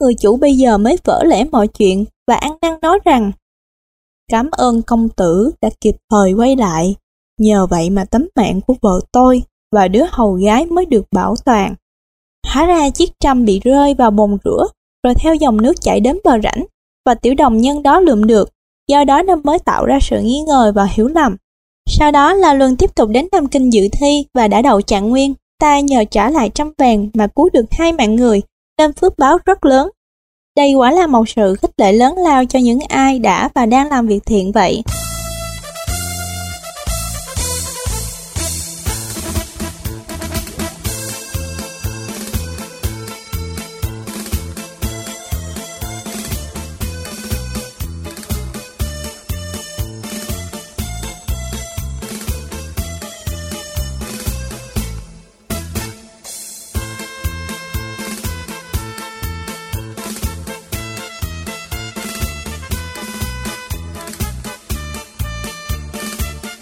Người 0.00 0.14
chủ 0.14 0.36
bây 0.36 0.56
giờ 0.56 0.78
mới 0.78 0.96
vỡ 1.04 1.24
lẽ 1.24 1.44
mọi 1.44 1.68
chuyện 1.68 2.04
và 2.26 2.34
ăn 2.34 2.52
năn 2.62 2.74
nói 2.82 2.98
rằng 3.04 3.32
Cảm 4.30 4.50
ơn 4.50 4.82
công 4.82 5.08
tử 5.08 5.50
đã 5.62 5.70
kịp 5.80 5.94
thời 6.10 6.32
quay 6.32 6.56
lại. 6.56 6.94
Nhờ 7.38 7.66
vậy 7.70 7.90
mà 7.90 8.04
tấm 8.04 8.28
mạng 8.36 8.60
của 8.66 8.74
vợ 8.82 9.00
tôi 9.12 9.42
và 9.72 9.88
đứa 9.88 10.04
hầu 10.10 10.32
gái 10.32 10.66
mới 10.66 10.86
được 10.86 11.04
bảo 11.12 11.34
toàn. 11.44 11.74
Hóa 12.46 12.66
ra 12.66 12.90
chiếc 12.90 13.10
trăm 13.20 13.44
bị 13.44 13.60
rơi 13.64 13.94
vào 13.94 14.10
bồn 14.10 14.36
rửa, 14.44 14.66
rồi 15.04 15.14
theo 15.14 15.34
dòng 15.34 15.62
nước 15.62 15.80
chảy 15.80 16.00
đến 16.00 16.18
bờ 16.24 16.38
rãnh, 16.42 16.64
và 17.06 17.14
tiểu 17.14 17.34
đồng 17.34 17.58
nhân 17.58 17.82
đó 17.82 18.00
lượm 18.00 18.26
được, 18.26 18.50
do 18.88 19.04
đó 19.04 19.22
nên 19.22 19.40
mới 19.44 19.58
tạo 19.58 19.86
ra 19.86 19.98
sự 20.02 20.20
nghi 20.20 20.40
ngờ 20.40 20.72
và 20.74 20.84
hiểu 20.84 21.08
lầm. 21.08 21.36
Sau 21.88 22.12
đó 22.12 22.32
La 22.32 22.54
Luân 22.54 22.76
tiếp 22.76 22.94
tục 22.94 23.08
đến 23.08 23.28
Nam 23.32 23.46
Kinh 23.46 23.72
dự 23.72 23.88
thi 23.92 24.24
và 24.34 24.48
đã 24.48 24.62
đậu 24.62 24.80
trạng 24.80 25.08
nguyên. 25.08 25.34
Ta 25.60 25.80
nhờ 25.80 26.04
trả 26.10 26.30
lại 26.30 26.50
trăm 26.54 26.72
vàng 26.78 27.08
mà 27.14 27.26
cứu 27.26 27.48
được 27.52 27.64
hai 27.70 27.92
mạng 27.92 28.16
người, 28.16 28.40
nên 28.78 28.92
phước 28.92 29.18
báo 29.18 29.38
rất 29.44 29.64
lớn. 29.64 29.90
Đây 30.56 30.74
quả 30.74 30.90
là 30.90 31.06
một 31.06 31.28
sự 31.28 31.54
khích 31.54 31.70
lệ 31.76 31.92
lớn 31.92 32.14
lao 32.16 32.44
cho 32.44 32.58
những 32.58 32.80
ai 32.88 33.18
đã 33.18 33.48
và 33.54 33.66
đang 33.66 33.88
làm 33.88 34.06
việc 34.06 34.20
thiện 34.26 34.52
vậy. 34.52 34.82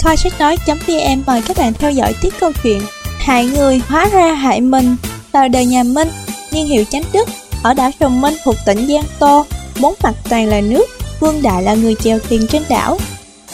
Kho 0.08 0.16
sách 0.16 0.40
nói.vn 0.40 1.22
mời 1.26 1.42
các 1.42 1.56
bạn 1.56 1.72
theo 1.72 1.90
dõi 1.90 2.12
tiếp 2.22 2.28
câu 2.40 2.52
chuyện 2.62 2.80
Hại 3.18 3.46
người 3.46 3.82
hóa 3.88 4.08
ra 4.12 4.32
hại 4.34 4.60
mình 4.60 4.96
Tờ 5.32 5.48
đời 5.48 5.66
nhà 5.66 5.82
Minh, 5.82 6.08
niên 6.52 6.66
hiệu 6.66 6.84
chánh 6.90 7.02
đức 7.12 7.28
Ở 7.62 7.74
đảo 7.74 7.90
Sông 8.00 8.20
Minh 8.20 8.34
thuộc 8.44 8.54
tỉnh 8.66 8.86
Giang 8.88 9.04
Tô 9.18 9.46
Bốn 9.80 9.94
mặt 10.02 10.14
toàn 10.30 10.46
là 10.46 10.60
nước 10.60 10.84
Vương 11.20 11.42
Đại 11.42 11.62
là 11.62 11.74
người 11.74 11.94
chèo 11.94 12.18
thuyền 12.18 12.46
trên 12.46 12.62
đảo. 12.68 12.98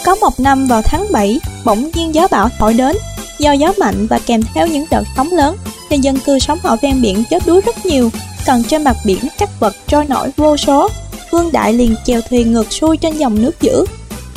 Có 0.05 0.15
một 0.15 0.41
năm 0.41 0.67
vào 0.67 0.83
tháng 0.83 1.07
7 1.13 1.41
Bỗng 1.65 1.91
nhiên 1.95 2.15
gió 2.15 2.29
bão 2.31 2.49
thổi 2.59 2.75
đến 2.75 2.97
Do 3.39 3.53
gió 3.53 3.73
mạnh 3.79 4.07
và 4.07 4.19
kèm 4.19 4.41
theo 4.55 4.67
những 4.67 4.85
đợt 4.91 5.05
sóng 5.17 5.33
lớn 5.33 5.57
Nên 5.91 6.01
dân 6.01 6.19
cư 6.27 6.39
sống 6.39 6.59
ở 6.63 6.77
ven 6.83 7.03
biển 7.03 7.25
chết 7.31 7.43
đuối 7.47 7.61
rất 7.61 7.87
nhiều 7.87 8.11
Còn 8.47 8.63
trên 8.63 8.85
mặt 8.85 8.97
biển 9.05 9.21
các 9.39 9.61
vật 9.61 9.77
trôi 9.87 10.05
nổi 10.05 10.31
vô 10.37 10.57
số. 10.57 10.89
Vương 11.31 11.53
Đại 11.53 11.73
liền 11.73 11.95
chèo 12.05 12.21
thuyền 12.31 12.53
ngược 12.53 12.73
xuôi 12.73 12.97
trên 12.97 13.17
dòng 13.17 13.43
nước 13.43 13.61
dữ. 13.61 13.85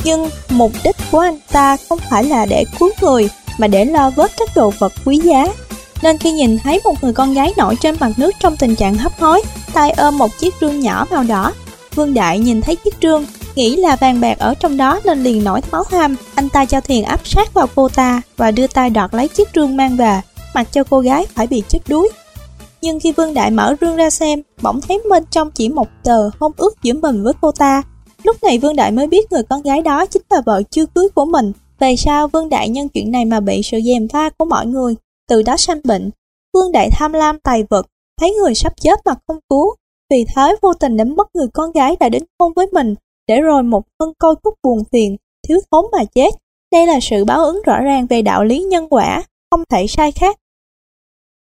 Nhưng 0.04 0.30
mục 0.50 0.72
đích 0.84 0.96
của 1.10 1.18
anh 1.18 1.38
ta 1.52 1.76
không 1.88 1.98
phải 2.10 2.24
là 2.24 2.46
để 2.46 2.64
cứu 2.78 2.90
người 3.02 3.28
mà 3.58 3.66
để 3.66 3.84
lo 3.84 4.10
vớt 4.10 4.30
các 4.36 4.48
đồ 4.56 4.72
vật 4.78 4.92
quý 5.04 5.16
giá. 5.16 5.46
Nên 6.02 6.18
khi 6.18 6.32
nhìn 6.32 6.58
thấy 6.58 6.80
một 6.84 7.04
người 7.04 7.12
con 7.12 7.34
gái 7.34 7.52
nổi 7.56 7.76
trên 7.80 7.96
mặt 8.00 8.10
nước 8.16 8.34
trong 8.40 8.56
tình 8.56 8.76
trạng 8.76 8.94
hấp 8.94 9.20
hối, 9.20 9.42
tay 9.72 9.90
ôm 9.90 10.18
một 10.18 10.38
chiếc 10.38 10.54
rương 10.60 10.80
nhỏ 10.80 11.06
màu 11.10 11.24
đỏ, 11.24 11.52
Vương 11.94 12.14
Đại 12.14 12.38
nhìn 12.38 12.60
thấy 12.60 12.76
chiếc 12.76 12.94
rương, 13.02 13.24
nghĩ 13.54 13.76
là 13.76 13.96
vàng 13.96 14.20
bạc 14.20 14.38
ở 14.38 14.54
trong 14.54 14.76
đó 14.76 15.00
nên 15.04 15.22
liền 15.22 15.44
nổi 15.44 15.60
máu 15.70 15.84
ham. 15.90 16.16
Anh 16.34 16.48
ta 16.48 16.64
cho 16.64 16.80
thuyền 16.80 17.04
áp 17.04 17.20
sát 17.24 17.54
vào 17.54 17.66
cô 17.74 17.88
ta 17.88 18.22
và 18.36 18.50
đưa 18.50 18.66
tay 18.66 18.90
đoạt 18.90 19.14
lấy 19.14 19.28
chiếc 19.28 19.48
rương 19.54 19.76
mang 19.76 19.96
về, 19.96 20.20
mặc 20.54 20.68
cho 20.72 20.84
cô 20.90 21.00
gái 21.00 21.26
phải 21.34 21.46
bị 21.46 21.62
chết 21.68 21.78
đuối. 21.88 22.08
Nhưng 22.82 23.00
khi 23.00 23.12
Vương 23.12 23.34
Đại 23.34 23.50
mở 23.50 23.74
rương 23.80 23.96
ra 23.96 24.10
xem, 24.10 24.42
bỗng 24.62 24.80
thấy 24.80 25.00
bên 25.10 25.24
trong 25.30 25.50
chỉ 25.50 25.68
một 25.68 25.88
tờ 26.04 26.30
hôn 26.40 26.52
ước 26.56 26.82
giữa 26.82 26.92
mình 26.92 27.24
với 27.24 27.32
cô 27.40 27.52
ta. 27.52 27.82
Lúc 28.24 28.36
này 28.42 28.58
Vương 28.58 28.76
Đại 28.76 28.92
mới 28.92 29.06
biết 29.06 29.32
người 29.32 29.42
con 29.42 29.62
gái 29.62 29.82
đó 29.82 30.06
chính 30.06 30.22
là 30.30 30.40
vợ 30.46 30.62
chưa 30.70 30.86
cưới 30.86 31.08
của 31.14 31.24
mình. 31.24 31.52
Về 31.78 31.96
sau 31.96 32.28
Vương 32.28 32.48
Đại 32.48 32.68
nhân 32.68 32.88
chuyện 32.88 33.10
này 33.10 33.24
mà 33.24 33.40
bị 33.40 33.60
sự 33.64 33.78
dèm 33.84 34.08
pha 34.08 34.30
của 34.30 34.44
mọi 34.44 34.66
người, 34.66 34.94
từ 35.28 35.42
đó 35.42 35.56
sanh 35.56 35.80
bệnh. 35.84 36.10
Vương 36.54 36.72
Đại 36.72 36.88
tham 36.92 37.12
lam 37.12 37.38
tài 37.38 37.62
vật, 37.70 37.86
thấy 38.20 38.34
người 38.34 38.54
sắp 38.54 38.72
chết 38.80 39.00
mà 39.04 39.14
không 39.26 39.38
cứu. 39.50 39.74
Vì 40.10 40.24
thế 40.36 40.56
vô 40.62 40.74
tình 40.74 40.96
đánh 40.96 41.16
mất 41.16 41.28
người 41.34 41.46
con 41.54 41.72
gái 41.72 41.96
đã 42.00 42.08
đến 42.08 42.22
hôn 42.40 42.52
với 42.56 42.66
mình, 42.72 42.94
để 43.28 43.40
rồi 43.40 43.62
một 43.62 43.84
thân 43.98 44.12
coi 44.18 44.34
khúc 44.44 44.54
buồn 44.62 44.82
phiền, 44.92 45.16
thiếu 45.48 45.58
thốn 45.70 45.84
mà 45.92 46.04
chết. 46.14 46.30
Đây 46.72 46.86
là 46.86 46.98
sự 47.02 47.24
báo 47.24 47.44
ứng 47.44 47.62
rõ 47.62 47.80
ràng 47.80 48.06
về 48.06 48.22
đạo 48.22 48.44
lý 48.44 48.58
nhân 48.58 48.86
quả, 48.90 49.22
không 49.50 49.62
thể 49.70 49.86
sai 49.86 50.12
khác. 50.12 50.36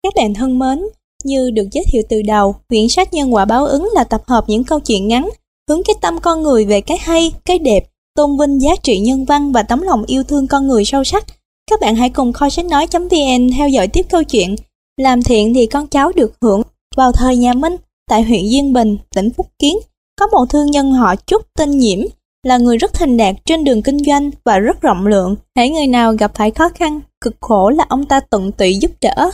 Các 0.03 0.13
bạn 0.17 0.35
thân 0.35 0.59
mến, 0.59 0.83
như 1.25 1.51
được 1.51 1.67
giới 1.73 1.85
thiệu 1.93 2.03
từ 2.09 2.23
đầu, 2.27 2.55
quyển 2.69 2.89
sách 2.89 3.13
Nhân 3.13 3.35
quả 3.35 3.45
báo 3.45 3.67
ứng 3.67 3.89
là 3.95 4.05
tập 4.05 4.23
hợp 4.27 4.45
những 4.49 4.65
câu 4.65 4.81
chuyện 4.81 5.09
ngắn, 5.09 5.29
hướng 5.69 5.83
cái 5.85 5.95
tâm 6.01 6.21
con 6.21 6.43
người 6.43 6.65
về 6.65 6.81
cái 6.81 6.99
hay, 7.01 7.33
cái 7.45 7.59
đẹp, 7.59 7.85
tôn 8.15 8.39
vinh 8.39 8.63
giá 8.63 8.71
trị 8.83 8.99
nhân 8.99 9.25
văn 9.25 9.53
và 9.53 9.63
tấm 9.63 9.83
lòng 9.83 10.05
yêu 10.07 10.23
thương 10.23 10.47
con 10.47 10.67
người 10.69 10.85
sâu 10.85 11.05
sắc. 11.05 11.25
Các 11.71 11.81
bạn 11.81 11.97
hãy 11.97 12.11
cùng 12.11 12.33
kho 12.33 12.49
sách 12.51 12.65
nói.vn 12.65 13.51
theo 13.57 13.69
dõi 13.69 13.89
tiếp 13.89 14.07
câu 14.11 14.23
chuyện 14.25 14.57
Làm 14.97 15.23
thiện 15.23 15.55
thì 15.55 15.67
con 15.67 15.87
cháu 15.87 16.13
được 16.13 16.33
hưởng 16.41 16.63
vào 16.97 17.13
thời 17.13 17.37
nhà 17.37 17.53
Minh 17.53 17.77
tại 18.09 18.23
huyện 18.23 18.49
Diên 18.51 18.73
Bình, 18.73 18.97
tỉnh 19.15 19.31
Phúc 19.31 19.47
Kiến. 19.59 19.77
Có 20.21 20.27
một 20.27 20.45
thương 20.51 20.71
nhân 20.71 20.93
họ 20.93 21.15
Trúc 21.27 21.43
tên 21.59 21.71
Nhiễm 21.79 21.99
là 22.45 22.59
người 22.59 22.79
rất 22.79 22.95
thành 22.95 23.17
đạt 23.17 23.35
trên 23.45 23.65
đường 23.65 23.83
kinh 23.83 23.99
doanh 24.07 24.31
và 24.45 24.59
rất 24.59 24.81
rộng 24.81 25.07
lượng. 25.07 25.37
Hãy 25.57 25.71
người 25.71 25.87
nào 25.87 26.13
gặp 26.13 26.33
phải 26.35 26.51
khó 26.51 26.69
khăn, 26.69 27.01
cực 27.21 27.35
khổ 27.41 27.71
là 27.71 27.87
ông 27.89 28.07
ta 28.07 28.21
tận 28.21 28.53
tụy 28.53 28.75
giúp 28.75 28.91
đỡ. 29.01 29.31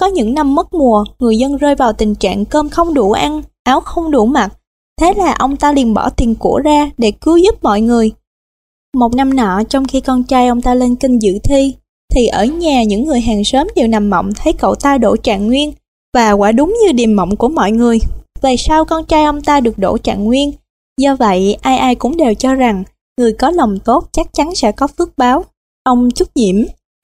Có 0.00 0.06
những 0.06 0.34
năm 0.34 0.54
mất 0.54 0.74
mùa, 0.74 1.04
người 1.18 1.38
dân 1.38 1.56
rơi 1.56 1.74
vào 1.74 1.92
tình 1.92 2.14
trạng 2.14 2.44
cơm 2.44 2.68
không 2.68 2.94
đủ 2.94 3.12
ăn, 3.12 3.42
áo 3.64 3.80
không 3.80 4.10
đủ 4.10 4.26
mặc. 4.26 4.52
Thế 5.02 5.14
là 5.16 5.32
ông 5.38 5.56
ta 5.56 5.72
liền 5.72 5.94
bỏ 5.94 6.10
tiền 6.10 6.34
của 6.34 6.60
ra 6.64 6.90
để 6.98 7.12
cứu 7.20 7.36
giúp 7.36 7.54
mọi 7.62 7.80
người. 7.80 8.10
Một 8.96 9.14
năm 9.14 9.36
nọ, 9.36 9.62
trong 9.68 9.84
khi 9.84 10.00
con 10.00 10.24
trai 10.24 10.48
ông 10.48 10.62
ta 10.62 10.74
lên 10.74 10.96
kinh 10.96 11.18
dự 11.18 11.38
thi, 11.44 11.74
thì 12.14 12.26
ở 12.26 12.44
nhà 12.44 12.82
những 12.82 13.04
người 13.04 13.20
hàng 13.20 13.44
xóm 13.44 13.68
đều 13.76 13.88
nằm 13.88 14.10
mộng 14.10 14.30
thấy 14.34 14.52
cậu 14.52 14.74
ta 14.74 14.98
đổ 14.98 15.16
trạng 15.16 15.46
nguyên, 15.46 15.72
và 16.14 16.32
quả 16.32 16.52
đúng 16.52 16.76
như 16.82 16.92
điềm 16.92 17.16
mộng 17.16 17.36
của 17.36 17.48
mọi 17.48 17.72
người. 17.72 17.98
Về 18.42 18.56
sau 18.56 18.84
con 18.84 19.04
trai 19.04 19.24
ông 19.24 19.42
ta 19.42 19.60
được 19.60 19.78
đổ 19.78 19.98
trạng 19.98 20.24
nguyên, 20.24 20.52
do 21.00 21.16
vậy 21.16 21.56
ai 21.60 21.78
ai 21.78 21.94
cũng 21.94 22.16
đều 22.16 22.34
cho 22.34 22.54
rằng 22.54 22.84
người 23.18 23.32
có 23.32 23.50
lòng 23.50 23.78
tốt 23.84 24.08
chắc 24.12 24.26
chắn 24.32 24.54
sẽ 24.54 24.72
có 24.72 24.86
phước 24.86 25.18
báo. 25.18 25.44
Ông 25.84 26.10
chúc 26.10 26.28
nhiễm, 26.34 26.56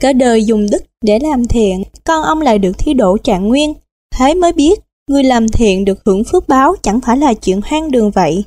Cả 0.02 0.12
đời 0.12 0.44
dùng 0.44 0.66
đức 0.70 0.84
để 1.04 1.18
làm 1.18 1.46
thiện, 1.46 1.82
con 2.04 2.22
ông 2.22 2.40
lại 2.40 2.58
được 2.58 2.72
thi 2.78 2.94
đỗ 2.94 3.18
trạng 3.18 3.48
nguyên. 3.48 3.74
Thế 4.18 4.34
mới 4.34 4.52
biết, 4.52 4.80
người 5.08 5.24
làm 5.24 5.48
thiện 5.48 5.84
được 5.84 5.98
hưởng 6.06 6.24
phước 6.24 6.48
báo 6.48 6.74
chẳng 6.82 7.00
phải 7.00 7.16
là 7.16 7.34
chuyện 7.34 7.60
hoang 7.64 7.90
đường 7.90 8.10
vậy. 8.10 8.44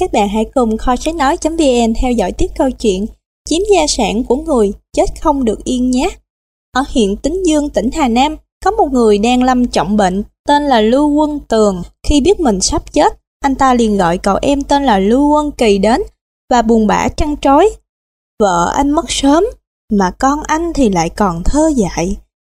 Các 0.00 0.12
bạn 0.12 0.28
hãy 0.28 0.44
cùng 0.54 0.76
kho 0.76 0.96
sách 0.96 1.14
nói.vn 1.14 1.94
theo 2.00 2.12
dõi 2.12 2.32
tiếp 2.32 2.46
câu 2.58 2.70
chuyện 2.70 3.06
Chiếm 3.48 3.62
gia 3.72 3.86
sản 3.86 4.24
của 4.24 4.36
người, 4.36 4.72
chết 4.96 5.04
không 5.20 5.44
được 5.44 5.64
yên 5.64 5.90
nhé. 5.90 6.10
Ở 6.72 6.84
huyện 6.94 7.16
Tính 7.16 7.42
Dương, 7.46 7.70
tỉnh 7.70 7.90
Hà 7.90 8.08
Nam, 8.08 8.36
có 8.64 8.70
một 8.70 8.92
người 8.92 9.18
đang 9.18 9.42
lâm 9.42 9.66
trọng 9.66 9.96
bệnh, 9.96 10.22
tên 10.48 10.62
là 10.62 10.80
Lưu 10.80 11.08
Quân 11.08 11.40
Tường. 11.48 11.82
Khi 12.08 12.20
biết 12.20 12.40
mình 12.40 12.60
sắp 12.60 12.92
chết, 12.92 13.12
anh 13.40 13.54
ta 13.54 13.74
liền 13.74 13.96
gọi 13.96 14.18
cậu 14.18 14.38
em 14.42 14.62
tên 14.62 14.84
là 14.84 14.98
Lưu 14.98 15.28
Quân 15.28 15.50
Kỳ 15.50 15.78
đến 15.78 16.02
và 16.50 16.62
buồn 16.62 16.86
bã 16.86 17.08
trăn 17.08 17.36
trối. 17.36 17.70
Vợ 18.40 18.72
anh 18.76 18.90
mất 18.90 19.04
sớm, 19.08 19.44
mà 19.92 20.10
con 20.10 20.42
anh 20.42 20.72
thì 20.72 20.88
lại 20.88 21.08
còn 21.08 21.42
thơ 21.44 21.70
dại, 21.76 22.16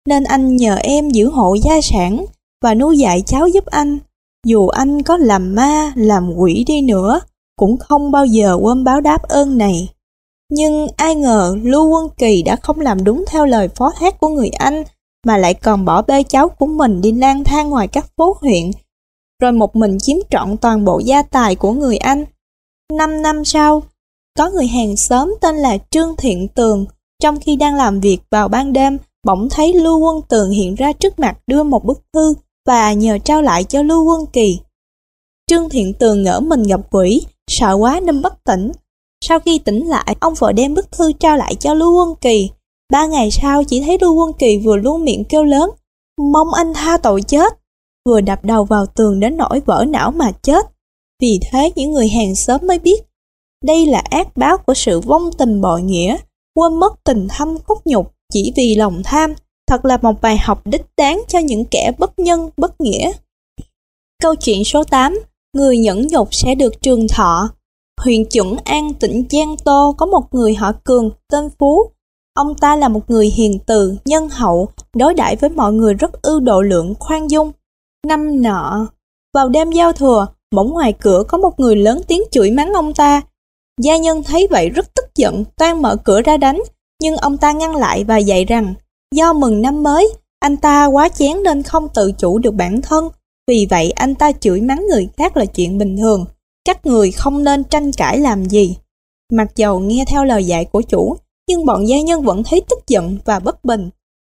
nên 0.09 0.25
anh 0.25 0.57
nhờ 0.57 0.77
em 0.77 1.11
giữ 1.11 1.31
hộ 1.31 1.55
gia 1.55 1.81
sản 1.81 2.25
và 2.63 2.75
nuôi 2.75 2.99
dạy 2.99 3.23
cháu 3.27 3.47
giúp 3.49 3.67
anh. 3.67 3.99
Dù 4.47 4.69
anh 4.69 5.03
có 5.03 5.17
làm 5.17 5.55
ma, 5.55 5.93
làm 5.97 6.33
quỷ 6.37 6.65
đi 6.67 6.83
nữa, 6.83 7.21
cũng 7.57 7.77
không 7.77 8.11
bao 8.11 8.27
giờ 8.27 8.59
quên 8.63 8.85
báo 8.85 9.01
đáp 9.01 9.23
ơn 9.23 9.59
này. 9.59 9.89
Nhưng 10.51 10.89
ai 10.97 11.15
ngờ 11.15 11.57
Lưu 11.63 11.89
Quân 11.89 12.09
Kỳ 12.19 12.43
đã 12.43 12.57
không 12.57 12.81
làm 12.81 13.05
đúng 13.05 13.25
theo 13.29 13.47
lời 13.47 13.69
phó 13.69 13.91
thác 13.91 14.21
của 14.21 14.29
người 14.29 14.49
anh, 14.49 14.85
mà 15.27 15.37
lại 15.37 15.55
còn 15.55 15.85
bỏ 15.85 16.03
bê 16.03 16.23
cháu 16.23 16.49
của 16.49 16.67
mình 16.67 17.01
đi 17.01 17.13
lang 17.13 17.45
thang 17.45 17.71
ngoài 17.71 17.89
các 17.89 18.07
phố 18.17 18.37
huyện, 18.41 18.71
rồi 19.43 19.53
một 19.53 19.77
mình 19.77 19.99
chiếm 19.99 20.17
trọn 20.31 20.57
toàn 20.57 20.85
bộ 20.85 20.99
gia 20.99 21.23
tài 21.23 21.55
của 21.55 21.73
người 21.73 21.97
anh. 21.97 22.25
Năm 22.93 23.23
năm 23.23 23.45
sau, 23.45 23.83
có 24.39 24.51
người 24.51 24.67
hàng 24.67 24.97
xóm 24.97 25.35
tên 25.41 25.57
là 25.57 25.79
Trương 25.91 26.17
Thiện 26.17 26.49
Tường, 26.49 26.87
trong 27.23 27.41
khi 27.41 27.57
đang 27.57 27.75
làm 27.75 28.01
việc 28.01 28.19
vào 28.31 28.49
ban 28.49 28.73
đêm, 28.73 28.99
bỗng 29.27 29.49
thấy 29.49 29.75
Lưu 29.75 29.99
Quân 29.99 30.23
Tường 30.29 30.51
hiện 30.51 30.75
ra 30.75 30.93
trước 30.93 31.19
mặt 31.19 31.39
đưa 31.47 31.63
một 31.63 31.85
bức 31.85 32.03
thư 32.13 32.35
và 32.67 32.93
nhờ 32.93 33.19
trao 33.25 33.43
lại 33.43 33.65
cho 33.65 33.83
Lưu 33.83 34.05
Quân 34.05 34.27
Kỳ. 34.33 34.61
Trương 35.51 35.69
Thiện 35.69 35.95
Tường 35.95 36.23
ngỡ 36.23 36.41
mình 36.41 36.63
gặp 36.63 36.81
quỷ, 36.91 37.23
sợ 37.51 37.75
quá 37.75 38.01
nên 38.01 38.23
bất 38.23 38.45
tỉnh. 38.45 38.73
Sau 39.25 39.41
khi 39.41 39.59
tỉnh 39.59 39.87
lại, 39.87 40.17
ông 40.21 40.35
vợ 40.35 40.53
đem 40.53 40.75
bức 40.75 40.93
thư 40.93 41.13
trao 41.13 41.37
lại 41.37 41.55
cho 41.55 41.75
Lưu 41.75 41.97
Quân 41.97 42.15
Kỳ. 42.21 42.51
Ba 42.93 43.07
ngày 43.07 43.31
sau 43.31 43.65
chỉ 43.65 43.81
thấy 43.81 43.99
Lưu 44.01 44.15
Quân 44.15 44.33
Kỳ 44.39 44.59
vừa 44.59 44.77
luôn 44.77 45.05
miệng 45.05 45.25
kêu 45.25 45.45
lớn, 45.45 45.71
mong 46.33 46.49
anh 46.55 46.73
tha 46.75 46.97
tội 46.97 47.23
chết, 47.23 47.53
vừa 48.09 48.21
đập 48.21 48.45
đầu 48.45 48.65
vào 48.65 48.87
tường 48.87 49.21
đến 49.21 49.37
nỗi 49.37 49.61
vỡ 49.67 49.85
não 49.89 50.11
mà 50.11 50.33
chết. 50.43 50.67
Vì 51.23 51.41
thế 51.51 51.73
những 51.77 51.93
người 51.93 52.09
hàng 52.09 52.35
xóm 52.35 52.61
mới 52.67 52.79
biết, 52.79 53.01
đây 53.65 53.87
là 53.87 54.03
ác 54.11 54.37
báo 54.37 54.59
của 54.59 54.75
sự 54.75 55.01
vong 55.01 55.31
tình 55.39 55.61
bội 55.61 55.83
nghĩa, 55.83 56.17
quên 56.55 56.81
mất 56.81 56.93
tình 57.05 57.29
thâm 57.31 57.59
khúc 57.67 57.79
nhục 57.85 58.13
chỉ 58.33 58.53
vì 58.57 58.75
lòng 58.75 59.03
tham, 59.05 59.35
thật 59.71 59.85
là 59.85 59.99
một 60.03 60.21
bài 60.23 60.39
học 60.39 60.67
đích 60.67 60.83
đáng 60.97 61.23
cho 61.29 61.39
những 61.39 61.65
kẻ 61.65 61.93
bất 61.99 62.19
nhân, 62.19 62.51
bất 62.57 62.81
nghĩa. 62.81 63.13
Câu 64.23 64.35
chuyện 64.35 64.65
số 64.65 64.85
8 64.85 65.19
Người 65.57 65.79
nhẫn 65.79 66.07
nhục 66.07 66.35
sẽ 66.35 66.55
được 66.55 66.83
trường 66.83 67.09
thọ 67.09 67.49
Huyện 68.01 68.25
chuẩn 68.25 68.57
An 68.65 68.95
tỉnh 68.95 69.25
Giang 69.31 69.57
Tô 69.65 69.95
có 69.99 70.07
một 70.07 70.35
người 70.35 70.55
họ 70.55 70.73
Cường, 70.85 71.11
tên 71.33 71.49
Phú. 71.59 71.91
Ông 72.35 72.55
ta 72.55 72.77
là 72.77 72.89
một 72.89 73.11
người 73.11 73.27
hiền 73.27 73.59
từ, 73.67 73.97
nhân 74.05 74.29
hậu, 74.29 74.69
đối 74.97 75.15
đãi 75.15 75.37
với 75.37 75.51
mọi 75.51 75.73
người 75.73 75.95
rất 75.95 76.23
ưu 76.23 76.41
độ 76.41 76.63
lượng, 76.63 76.95
khoan 76.99 77.31
dung. 77.31 77.53
Năm 78.07 78.43
nọ, 78.43 78.87
vào 79.35 79.49
đêm 79.49 79.71
giao 79.71 79.93
thừa, 79.93 80.27
bỗng 80.55 80.71
ngoài 80.71 80.93
cửa 80.93 81.23
có 81.29 81.39
một 81.39 81.61
người 81.61 81.77
lớn 81.77 82.01
tiếng 82.09 82.23
chửi 82.31 82.51
mắng 82.51 82.73
ông 82.73 82.95
ta, 82.95 83.23
Gia 83.83 83.97
nhân 83.97 84.23
thấy 84.23 84.47
vậy 84.51 84.69
rất 84.69 84.95
tức 84.95 85.05
giận, 85.15 85.45
toan 85.57 85.83
mở 85.83 85.97
cửa 86.05 86.21
ra 86.21 86.37
đánh, 86.37 86.63
nhưng 87.03 87.17
ông 87.17 87.39
ta 87.39 87.53
ngăn 87.53 87.77
lại 87.77 88.05
và 88.05 88.19
dạy 88.19 88.45
rằng, 88.45 88.75
do 89.15 89.33
mừng 89.33 89.63
năm 89.63 89.83
mới, 89.83 90.09
anh 90.41 90.57
ta 90.57 90.87
quá 90.87 91.09
chén 91.09 91.43
nên 91.43 91.63
không 91.63 91.89
tự 91.95 92.13
chủ 92.19 92.39
được 92.39 92.55
bản 92.55 92.83
thân, 92.83 93.09
vì 93.49 93.67
vậy 93.71 93.91
anh 93.91 94.15
ta 94.15 94.33
chửi 94.33 94.61
mắng 94.61 94.87
người 94.91 95.09
khác 95.17 95.37
là 95.37 95.45
chuyện 95.45 95.79
bình 95.79 95.97
thường, 95.97 96.25
các 96.65 96.87
người 96.87 97.11
không 97.11 97.45
nên 97.45 97.65
tranh 97.65 97.93
cãi 97.93 98.19
làm 98.19 98.45
gì. 98.45 98.77
Mặc 99.33 99.49
dầu 99.57 99.81
nghe 99.81 100.05
theo 100.09 100.25
lời 100.25 100.45
dạy 100.45 100.65
của 100.65 100.83
chủ, 100.83 101.17
nhưng 101.49 101.67
bọn 101.67 101.89
gia 101.89 102.01
nhân 102.01 102.23
vẫn 102.23 102.43
thấy 102.45 102.63
tức 102.69 102.79
giận 102.89 103.19
và 103.25 103.39
bất 103.39 103.65
bình. 103.65 103.91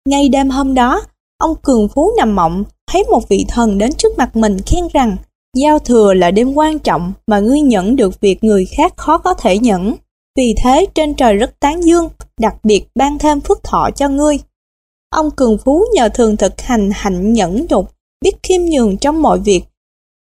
Ngay 0.08 0.28
đêm 0.28 0.50
hôm 0.50 0.74
đó, 0.74 1.02
ông 1.38 1.54
Cường 1.62 1.88
Phú 1.88 2.10
nằm 2.18 2.36
mộng, 2.36 2.64
thấy 2.90 3.04
một 3.10 3.28
vị 3.28 3.44
thần 3.48 3.78
đến 3.78 3.92
trước 3.92 4.18
mặt 4.18 4.36
mình 4.36 4.56
khen 4.66 4.84
rằng 4.92 5.16
Giao 5.56 5.78
thừa 5.78 6.14
là 6.14 6.30
đêm 6.30 6.54
quan 6.54 6.78
trọng 6.78 7.12
mà 7.26 7.38
ngươi 7.38 7.60
nhận 7.60 7.96
được 7.96 8.20
việc 8.20 8.44
người 8.44 8.64
khác 8.64 8.96
khó 8.96 9.18
có 9.18 9.34
thể 9.34 9.58
nhận. 9.58 9.94
Vì 10.36 10.54
thế 10.64 10.86
trên 10.94 11.14
trời 11.14 11.34
rất 11.34 11.60
tán 11.60 11.84
dương, 11.84 12.08
đặc 12.40 12.54
biệt 12.62 12.86
ban 12.94 13.18
thêm 13.18 13.40
phước 13.40 13.64
thọ 13.64 13.90
cho 13.96 14.08
ngươi. 14.08 14.38
Ông 15.16 15.30
Cường 15.30 15.58
Phú 15.58 15.84
nhờ 15.94 16.08
thường 16.08 16.36
thực 16.36 16.60
hành 16.60 16.90
hạnh 16.94 17.32
nhẫn 17.32 17.66
nhục, 17.68 17.90
biết 18.22 18.32
khiêm 18.42 18.60
nhường 18.62 18.96
trong 18.96 19.22
mọi 19.22 19.38
việc. 19.38 19.62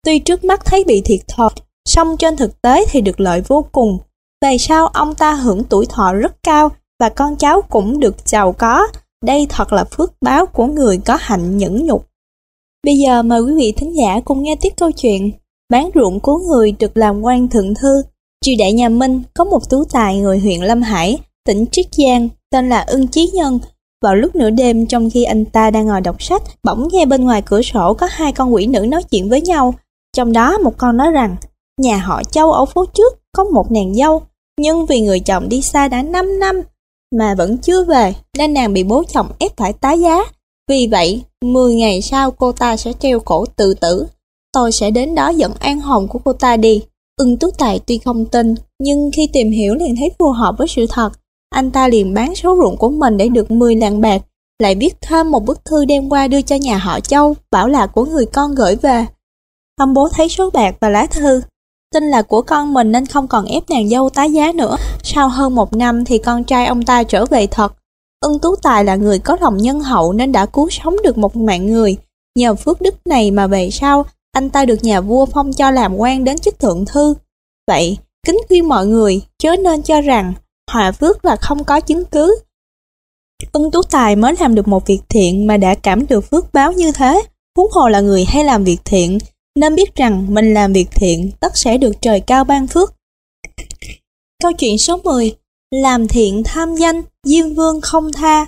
Tuy 0.07 0.19
trước 0.19 0.45
mắt 0.45 0.65
thấy 0.65 0.85
bị 0.85 1.03
thiệt 1.05 1.21
thòi, 1.29 1.51
song 1.89 2.17
trên 2.17 2.37
thực 2.37 2.63
tế 2.63 2.85
thì 2.91 3.01
được 3.01 3.21
lợi 3.21 3.41
vô 3.41 3.65
cùng. 3.73 3.99
Về 4.43 4.59
sau 4.59 4.87
ông 4.87 5.15
ta 5.15 5.35
hưởng 5.35 5.65
tuổi 5.65 5.87
thọ 5.87 6.13
rất 6.13 6.43
cao 6.43 6.69
và 7.01 7.09
con 7.09 7.37
cháu 7.37 7.63
cũng 7.63 8.01
được 8.01 8.17
giàu 8.25 8.53
có. 8.53 8.87
Đây 9.25 9.47
thật 9.49 9.73
là 9.73 9.85
phước 9.85 10.13
báo 10.21 10.47
của 10.47 10.67
người 10.67 10.99
có 10.99 11.17
hạnh 11.21 11.59
nhẫn 11.59 11.87
nhục. 11.87 12.07
Bây 12.87 12.95
giờ 12.99 13.23
mời 13.23 13.41
quý 13.41 13.55
vị 13.57 13.73
thính 13.77 13.97
giả 13.97 14.21
cùng 14.25 14.43
nghe 14.43 14.57
tiếp 14.61 14.71
câu 14.77 14.91
chuyện 14.91 15.31
Bán 15.71 15.91
ruộng 15.95 16.21
của 16.21 16.39
người 16.39 16.73
được 16.79 16.97
làm 16.97 17.23
quan 17.23 17.49
thượng 17.49 17.75
thư 17.75 18.03
Triều 18.45 18.55
đại 18.59 18.73
nhà 18.73 18.89
Minh 18.89 19.23
có 19.35 19.45
một 19.45 19.71
tú 19.71 19.85
tài 19.93 20.19
người 20.19 20.39
huyện 20.39 20.61
Lâm 20.61 20.83
Hải, 20.83 21.19
tỉnh 21.47 21.65
Triết 21.73 21.87
Giang, 21.93 22.29
tên 22.51 22.69
là 22.69 22.81
Ưng 22.81 23.09
Chí 23.09 23.31
Nhân. 23.35 23.59
Vào 24.05 24.15
lúc 24.15 24.37
nửa 24.37 24.51
đêm 24.51 24.87
trong 24.87 25.11
khi 25.11 25.25
anh 25.25 25.45
ta 25.45 25.71
đang 25.71 25.87
ngồi 25.87 26.01
đọc 26.01 26.23
sách, 26.23 26.43
bỗng 26.65 26.89
nghe 26.93 27.07
bên 27.07 27.25
ngoài 27.25 27.43
cửa 27.43 27.63
sổ 27.63 27.95
có 27.95 28.09
hai 28.11 28.33
con 28.33 28.55
quỷ 28.55 28.67
nữ 28.67 28.81
nói 28.81 29.03
chuyện 29.03 29.29
với 29.29 29.41
nhau. 29.41 29.75
Trong 30.17 30.33
đó 30.33 30.59
một 30.59 30.75
con 30.79 30.97
nói 30.97 31.11
rằng, 31.11 31.37
nhà 31.81 31.97
họ 31.97 32.23
Châu 32.25 32.53
ở 32.53 32.65
phố 32.65 32.87
trước 32.87 33.15
có 33.33 33.45
một 33.45 33.71
nàng 33.71 33.95
dâu, 33.95 34.23
Nhưng 34.59 34.87
vì 34.87 35.01
người 35.01 35.21
chồng 35.21 35.49
đi 35.49 35.63
xa 35.63 35.89
đã 35.89 36.03
5 36.03 36.39
năm 36.39 36.63
mà 37.19 37.35
vẫn 37.35 37.59
chưa 37.59 37.85
về 37.85 38.15
nên 38.39 38.55
nàng 38.55 38.73
bị 38.73 38.85
bố 38.85 39.03
chồng 39.13 39.29
ép 39.39 39.57
phải 39.57 39.73
tá 39.73 39.93
giá. 39.93 40.25
Vì 40.69 40.89
vậy, 40.91 41.23
10 41.45 41.75
ngày 41.75 42.03
sau 42.03 42.31
cô 42.31 42.53
ta 42.53 42.77
sẽ 42.77 42.93
treo 43.01 43.21
cổ 43.21 43.47
tự 43.57 43.75
tử. 43.75 44.07
Tôi 44.53 44.73
sẽ 44.73 44.91
đến 44.91 45.15
đó 45.15 45.29
dẫn 45.29 45.53
an 45.59 45.81
hồn 45.81 46.09
của 46.09 46.19
cô 46.25 46.33
ta 46.33 46.57
đi. 46.57 46.83
Ưng 47.17 47.37
Tú 47.37 47.51
Tài 47.59 47.81
tuy 47.87 47.99
không 47.99 48.27
tin, 48.27 48.55
nhưng 48.81 49.11
khi 49.17 49.29
tìm 49.33 49.51
hiểu 49.51 49.75
liền 49.75 49.97
thấy 49.97 50.11
phù 50.19 50.31
hợp 50.31 50.55
với 50.59 50.69
sự 50.69 50.87
thật. 50.91 51.11
Anh 51.55 51.71
ta 51.71 51.89
liền 51.89 52.15
bán 52.15 52.35
số 52.35 52.57
ruộng 52.57 52.77
của 52.77 52.89
mình 52.89 53.17
để 53.17 53.29
được 53.29 53.51
10 53.51 53.77
lạng 53.77 54.01
bạc, 54.01 54.23
lại 54.59 54.75
viết 54.75 54.95
thêm 55.01 55.31
một 55.31 55.45
bức 55.45 55.65
thư 55.65 55.85
đem 55.85 56.09
qua 56.09 56.29
đưa 56.29 56.43
cho 56.43 56.57
nhà 56.57 56.79
họ 56.79 57.01
Châu, 57.01 57.35
bảo 57.51 57.69
là 57.69 57.87
của 57.87 58.05
người 58.05 58.27
con 58.27 58.55
gửi 58.55 58.77
về. 58.77 59.07
Ông 59.81 59.95
bố 59.95 60.09
thấy 60.09 60.29
số 60.29 60.51
bạc 60.51 60.75
và 60.81 60.89
lá 60.89 61.07
thư, 61.07 61.43
tin 61.95 62.05
là 62.05 62.23
của 62.23 62.43
con 62.43 62.75
mình 62.75 62.93
nên 62.93 63.07
không 63.07 63.29
còn 63.29 63.45
ép 63.45 63.63
nàng 63.71 63.89
dâu 63.89 64.11
tái 64.11 64.33
giá 64.33 64.53
nữa. 64.53 64.77
Sau 65.03 65.29
hơn 65.29 65.55
một 65.55 65.73
năm 65.73 66.05
thì 66.05 66.19
con 66.19 66.45
trai 66.45 66.67
ông 66.67 66.83
ta 66.83 67.03
trở 67.03 67.27
về 67.27 67.47
thật. 67.47 67.75
Ưng 68.21 68.39
Tú 68.39 68.57
Tài 68.57 68.85
là 68.85 68.97
người 68.97 69.19
có 69.19 69.37
lòng 69.41 69.57
nhân 69.57 69.81
hậu 69.81 70.13
nên 70.13 70.33
đã 70.33 70.47
cứu 70.47 70.69
sống 70.71 70.97
được 71.05 71.19
một 71.19 71.37
mạng 71.37 71.67
người. 71.67 71.97
Nhờ 72.39 72.55
phước 72.55 72.81
đức 72.81 72.95
này 73.07 73.31
mà 73.31 73.47
về 73.47 73.71
sau, 73.71 74.05
anh 74.33 74.51
ta 74.51 74.65
được 74.65 74.85
nhà 74.85 75.01
vua 75.01 75.27
phong 75.27 75.53
cho 75.53 75.71
làm 75.71 75.97
quan 75.97 76.25
đến 76.25 76.39
chức 76.39 76.59
thượng 76.59 76.85
thư. 76.85 77.15
Vậy, 77.69 77.99
kính 78.27 78.39
khuyên 78.49 78.69
mọi 78.69 78.87
người 78.87 79.23
chớ 79.39 79.57
nên 79.57 79.83
cho 79.83 80.01
rằng 80.01 80.33
hòa 80.75 80.93
phước 80.93 81.25
là 81.25 81.37
không 81.37 81.65
có 81.65 81.81
chứng 81.81 82.05
cứ. 82.05 82.39
Ưng 83.53 83.71
Tú 83.71 83.83
Tài 83.83 84.17
mới 84.17 84.35
làm 84.41 84.55
được 84.55 84.69
một 84.69 84.87
việc 84.87 85.01
thiện 85.09 85.47
mà 85.47 85.57
đã 85.57 85.75
cảm 85.75 86.07
được 86.07 86.21
phước 86.31 86.53
báo 86.53 86.73
như 86.73 86.93
thế, 86.93 87.23
huống 87.57 87.71
hồ 87.73 87.89
là 87.89 88.01
người 88.01 88.25
hay 88.25 88.45
làm 88.45 88.65
việc 88.65 88.79
thiện, 88.85 89.19
nên 89.57 89.75
biết 89.75 89.95
rằng 89.97 90.35
mình 90.35 90.55
làm 90.55 90.73
việc 90.73 90.87
thiện 90.91 91.31
tất 91.41 91.57
sẽ 91.57 91.79
được 91.79 91.93
trời 92.01 92.21
cao 92.21 92.45
ban 92.45 92.67
phước. 92.67 92.95
Câu 94.43 94.53
chuyện 94.53 94.79
số 94.79 95.01
10 95.05 95.33
Làm 95.71 96.09
thiện 96.09 96.43
tham 96.45 96.75
danh, 96.75 97.03
Diêm 97.27 97.55
Vương 97.55 97.81
không 97.81 98.13
tha 98.13 98.47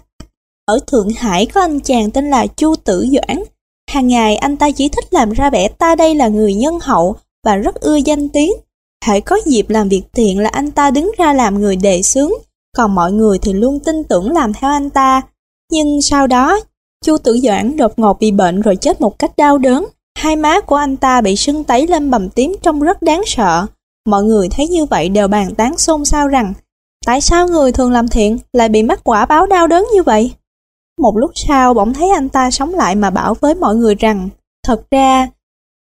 Ở 0.66 0.78
Thượng 0.87 1.09
Hải 1.16 1.47
có 1.47 1.61
anh 1.61 1.80
chàng 1.80 2.11
tên 2.11 2.30
là 2.30 2.47
Chu 2.47 2.76
Tử 2.76 3.06
Doãn. 3.12 3.42
Hàng 3.90 4.09
ngày 4.09 4.37
anh 4.37 4.56
ta 4.56 4.71
chỉ 4.71 4.88
thích 4.88 5.04
làm 5.11 5.33
ra 5.33 5.50
vẻ 5.50 5.68
ta 5.68 5.95
đây 5.95 6.14
là 6.14 6.28
người 6.28 6.54
nhân 6.54 6.78
hậu 6.83 7.16
và 7.45 7.56
rất 7.56 7.75
ưa 7.75 7.97
danh 7.97 8.28
tiếng. 8.28 8.50
Hãy 9.07 9.21
có 9.21 9.39
dịp 9.47 9.71
làm 9.71 9.89
việc 9.89 10.03
thiện 10.13 10.39
là 10.39 10.49
anh 10.53 10.71
ta 10.71 10.91
đứng 10.91 11.13
ra 11.19 11.33
làm 11.33 11.61
người 11.61 11.77
đề 11.77 12.03
xướng, 12.03 12.31
còn 12.77 12.95
mọi 12.95 13.13
người 13.13 13.39
thì 13.39 13.53
luôn 13.53 13.79
tin 13.81 14.05
tưởng 14.05 14.33
làm 14.33 14.53
theo 14.53 14.71
anh 14.71 14.91
ta. 14.91 15.23
Nhưng 15.73 16.03
sau 16.03 16.27
đó, 16.27 16.61
Chu 17.05 17.19
Tử 17.19 17.39
Doãn 17.43 17.77
đột 17.77 17.99
ngột 17.99 18.21
bị 18.21 18.31
bệnh 18.31 18.61
rồi 18.61 18.77
chết 18.77 19.01
một 19.01 19.19
cách 19.19 19.37
đau 19.37 19.59
đớn. 19.59 19.87
Hai 20.19 20.37
má 20.37 20.61
của 20.61 20.77
anh 20.77 20.97
ta 20.97 21.21
bị 21.21 21.37
sưng 21.37 21.65
tấy 21.65 21.87
lên 21.87 22.11
bầm 22.11 22.29
tím 22.29 22.57
trông 22.63 22.81
rất 22.81 23.03
đáng 23.03 23.23
sợ. 23.27 23.67
Mọi 24.07 24.25
người 24.25 24.49
thấy 24.49 24.69
như 24.69 24.85
vậy 24.85 25.09
đều 25.09 25.29
bàn 25.29 25.55
tán 25.55 25.77
xôn 25.79 26.05
xao 26.05 26.29
rằng 26.29 26.55
tại 27.07 27.21
sao 27.21 27.49
người 27.49 27.73
thường 27.73 27.93
làm 27.93 28.09
thiện 28.09 28.39
lại 28.53 28.69
bị 28.69 28.83
mắc 28.83 29.01
quả 29.05 29.27
báo 29.27 29.47
đau 29.47 29.67
đớn 29.67 29.87
như 29.95 30.03
vậy? 30.03 30.33
Một 31.01 31.17
lúc 31.17 31.31
sau 31.35 31.75
bỗng 31.75 31.95
thấy 31.95 32.11
anh 32.11 32.29
ta 32.29 32.51
sống 32.51 32.75
lại 32.75 32.95
mà 32.95 33.11
bảo 33.11 33.35
với 33.35 33.55
mọi 33.55 33.77
người 33.77 33.95
rằng 33.95 34.29
thật 34.67 34.91
ra 34.91 35.29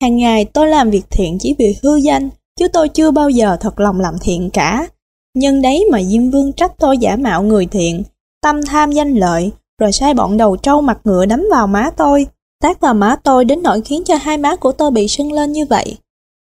hàng 0.01 0.18
ngày 0.18 0.46
tôi 0.46 0.68
làm 0.68 0.89
việc 0.89 1.03
thiện 1.10 1.38
chỉ 1.39 1.56
vì 1.60 1.75
hư 1.84 1.96
danh 1.96 2.30
chứ 2.60 2.67
tôi 2.67 2.89
chưa 2.89 3.12
bao 3.12 3.29
giờ 3.29 3.57
thật 3.60 3.79
lòng 3.79 4.00
làm 4.00 4.15
thiện 4.22 4.50
cả. 4.50 4.88
Nhưng 5.36 5.62
đấy 5.62 5.86
mà 5.91 6.03
Diêm 6.03 6.29
Vương 6.29 6.53
trách 6.53 6.72
tôi 6.79 6.98
giả 6.98 7.15
mạo 7.15 7.43
người 7.43 7.65
thiện, 7.65 8.03
tâm 8.41 8.63
tham 8.63 8.91
danh 8.91 9.13
lợi, 9.13 9.51
rồi 9.81 9.91
sai 9.91 10.13
bọn 10.13 10.38
đầu 10.38 10.57
trâu 10.57 10.82
mặt 10.82 10.99
ngựa 11.04 11.25
đấm 11.25 11.43
vào 11.51 11.67
má 11.67 11.89
tôi 11.97 12.28
tác 12.63 12.80
vào 12.80 12.93
má 12.93 13.15
tôi 13.23 13.45
đến 13.45 13.63
nỗi 13.63 13.82
khiến 13.82 14.04
cho 14.06 14.15
hai 14.15 14.38
má 14.38 14.56
của 14.56 14.71
tôi 14.71 14.91
bị 14.91 15.08
sưng 15.08 15.32
lên 15.32 15.51
như 15.51 15.65
vậy. 15.65 15.97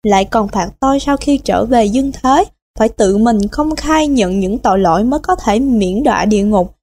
Lại 0.06 0.24
còn 0.24 0.48
phạt 0.48 0.68
tôi 0.80 1.00
sau 1.00 1.16
khi 1.16 1.38
trở 1.38 1.64
về 1.64 1.84
dương 1.84 2.12
thế, 2.12 2.44
phải 2.78 2.88
tự 2.88 3.18
mình 3.18 3.48
công 3.48 3.76
khai 3.76 4.08
nhận 4.08 4.40
những 4.40 4.58
tội 4.58 4.78
lỗi 4.78 5.04
mới 5.04 5.20
có 5.20 5.36
thể 5.36 5.58
miễn 5.58 6.02
đọa 6.02 6.24
địa 6.24 6.42
ngục, 6.42 6.74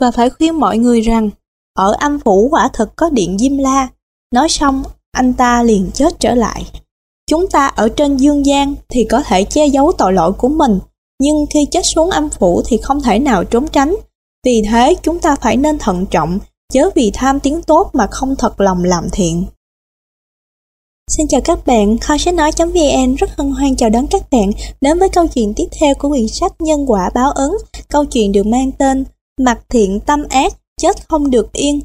và 0.00 0.10
phải 0.10 0.30
khuyên 0.30 0.60
mọi 0.60 0.78
người 0.78 1.00
rằng, 1.00 1.30
ở 1.76 1.96
âm 1.98 2.18
phủ 2.20 2.48
quả 2.50 2.70
thực 2.72 2.96
có 2.96 3.10
điện 3.10 3.38
Diêm 3.38 3.58
La. 3.58 3.88
Nói 4.34 4.48
xong, 4.48 4.82
anh 5.12 5.32
ta 5.32 5.62
liền 5.62 5.90
chết 5.94 6.20
trở 6.20 6.34
lại. 6.34 6.64
Chúng 7.30 7.46
ta 7.50 7.66
ở 7.66 7.88
trên 7.88 8.16
dương 8.16 8.46
gian 8.46 8.74
thì 8.88 9.04
có 9.10 9.22
thể 9.26 9.44
che 9.44 9.66
giấu 9.66 9.92
tội 9.98 10.12
lỗi 10.12 10.32
của 10.32 10.48
mình, 10.48 10.78
nhưng 11.20 11.46
khi 11.54 11.66
chết 11.70 11.82
xuống 11.94 12.10
âm 12.10 12.28
phủ 12.30 12.62
thì 12.66 12.76
không 12.82 13.02
thể 13.02 13.18
nào 13.18 13.44
trốn 13.44 13.66
tránh. 13.68 13.96
Vì 14.44 14.62
thế 14.70 14.94
chúng 15.02 15.18
ta 15.18 15.36
phải 15.36 15.56
nên 15.56 15.78
thận 15.78 16.06
trọng 16.06 16.38
chớ 16.72 16.90
vì 16.94 17.10
tham 17.14 17.40
tiếng 17.40 17.62
tốt 17.62 17.90
mà 17.92 18.06
không 18.10 18.34
thật 18.38 18.60
lòng 18.60 18.84
làm 18.84 19.08
thiện. 19.12 19.44
Xin 21.10 21.28
chào 21.28 21.40
các 21.40 21.66
bạn, 21.66 21.98
kho 21.98 22.18
sách 22.18 22.34
nói.vn 22.34 23.14
rất 23.14 23.30
hân 23.36 23.50
hoan 23.50 23.76
chào 23.76 23.90
đón 23.90 24.06
các 24.06 24.30
bạn 24.30 24.50
đến 24.80 24.98
với 24.98 25.08
câu 25.08 25.26
chuyện 25.26 25.52
tiếp 25.56 25.66
theo 25.80 25.94
của 25.94 26.08
quyển 26.08 26.28
sách 26.28 26.52
Nhân 26.60 26.90
quả 26.90 27.10
báo 27.14 27.30
ứng. 27.32 27.56
Câu 27.88 28.04
chuyện 28.04 28.32
được 28.32 28.46
mang 28.46 28.72
tên 28.72 29.04
Mặt 29.40 29.60
thiện 29.68 30.00
tâm 30.00 30.24
ác, 30.28 30.52
chết 30.80 31.08
không 31.08 31.30
được 31.30 31.52
yên. 31.52 31.80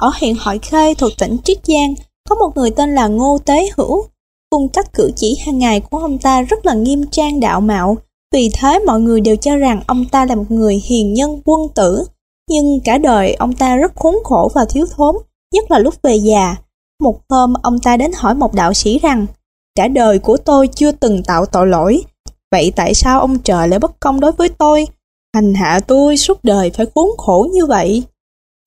Ở 0.00 0.10
huyện 0.20 0.36
Hội 0.40 0.58
Khê 0.58 0.94
thuộc 0.94 1.12
tỉnh 1.18 1.36
Triết 1.44 1.58
Giang, 1.66 1.94
có 2.28 2.34
một 2.34 2.52
người 2.56 2.70
tên 2.70 2.94
là 2.94 3.06
Ngô 3.06 3.38
Tế 3.44 3.68
Hữu. 3.76 4.04
Cung 4.50 4.68
cách 4.68 4.92
cử 4.92 5.10
chỉ 5.16 5.38
hàng 5.46 5.58
ngày 5.58 5.80
của 5.80 5.98
ông 5.98 6.18
ta 6.18 6.42
rất 6.42 6.66
là 6.66 6.74
nghiêm 6.74 7.04
trang 7.10 7.40
đạo 7.40 7.60
mạo, 7.60 7.96
vì 8.32 8.50
thế 8.54 8.78
mọi 8.86 9.00
người 9.00 9.20
đều 9.20 9.36
cho 9.36 9.56
rằng 9.56 9.82
ông 9.86 10.04
ta 10.04 10.24
là 10.24 10.34
một 10.34 10.44
người 10.48 10.82
hiền 10.84 11.14
nhân 11.14 11.40
quân 11.44 11.60
tử, 11.74 12.04
nhưng 12.50 12.80
cả 12.84 12.98
đời 12.98 13.34
ông 13.34 13.52
ta 13.52 13.76
rất 13.76 13.92
khốn 13.96 14.14
khổ 14.24 14.50
và 14.54 14.64
thiếu 14.64 14.86
thốn, 14.96 15.16
nhất 15.54 15.70
là 15.70 15.78
lúc 15.78 15.94
về 16.02 16.16
già. 16.16 16.56
Một 17.02 17.20
hôm 17.28 17.54
ông 17.62 17.78
ta 17.78 17.96
đến 17.96 18.10
hỏi 18.16 18.34
một 18.34 18.54
đạo 18.54 18.72
sĩ 18.72 18.98
rằng, 18.98 19.26
cả 19.74 19.88
đời 19.88 20.18
của 20.18 20.36
tôi 20.36 20.68
chưa 20.68 20.92
từng 20.92 21.22
tạo 21.22 21.46
tội 21.46 21.66
lỗi, 21.66 22.02
vậy 22.50 22.72
tại 22.76 22.94
sao 22.94 23.20
ông 23.20 23.38
trời 23.38 23.68
lại 23.68 23.78
bất 23.78 24.00
công 24.00 24.20
đối 24.20 24.32
với 24.32 24.48
tôi, 24.48 24.86
hành 25.34 25.54
hạ 25.54 25.80
tôi 25.86 26.16
suốt 26.16 26.44
đời 26.44 26.70
phải 26.70 26.86
khốn 26.94 27.08
khổ 27.18 27.48
như 27.52 27.66
vậy? 27.66 28.02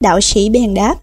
Đạo 0.04 0.22
sĩ 0.22 0.50
bèn 0.50 0.74
đáp, 0.74 0.96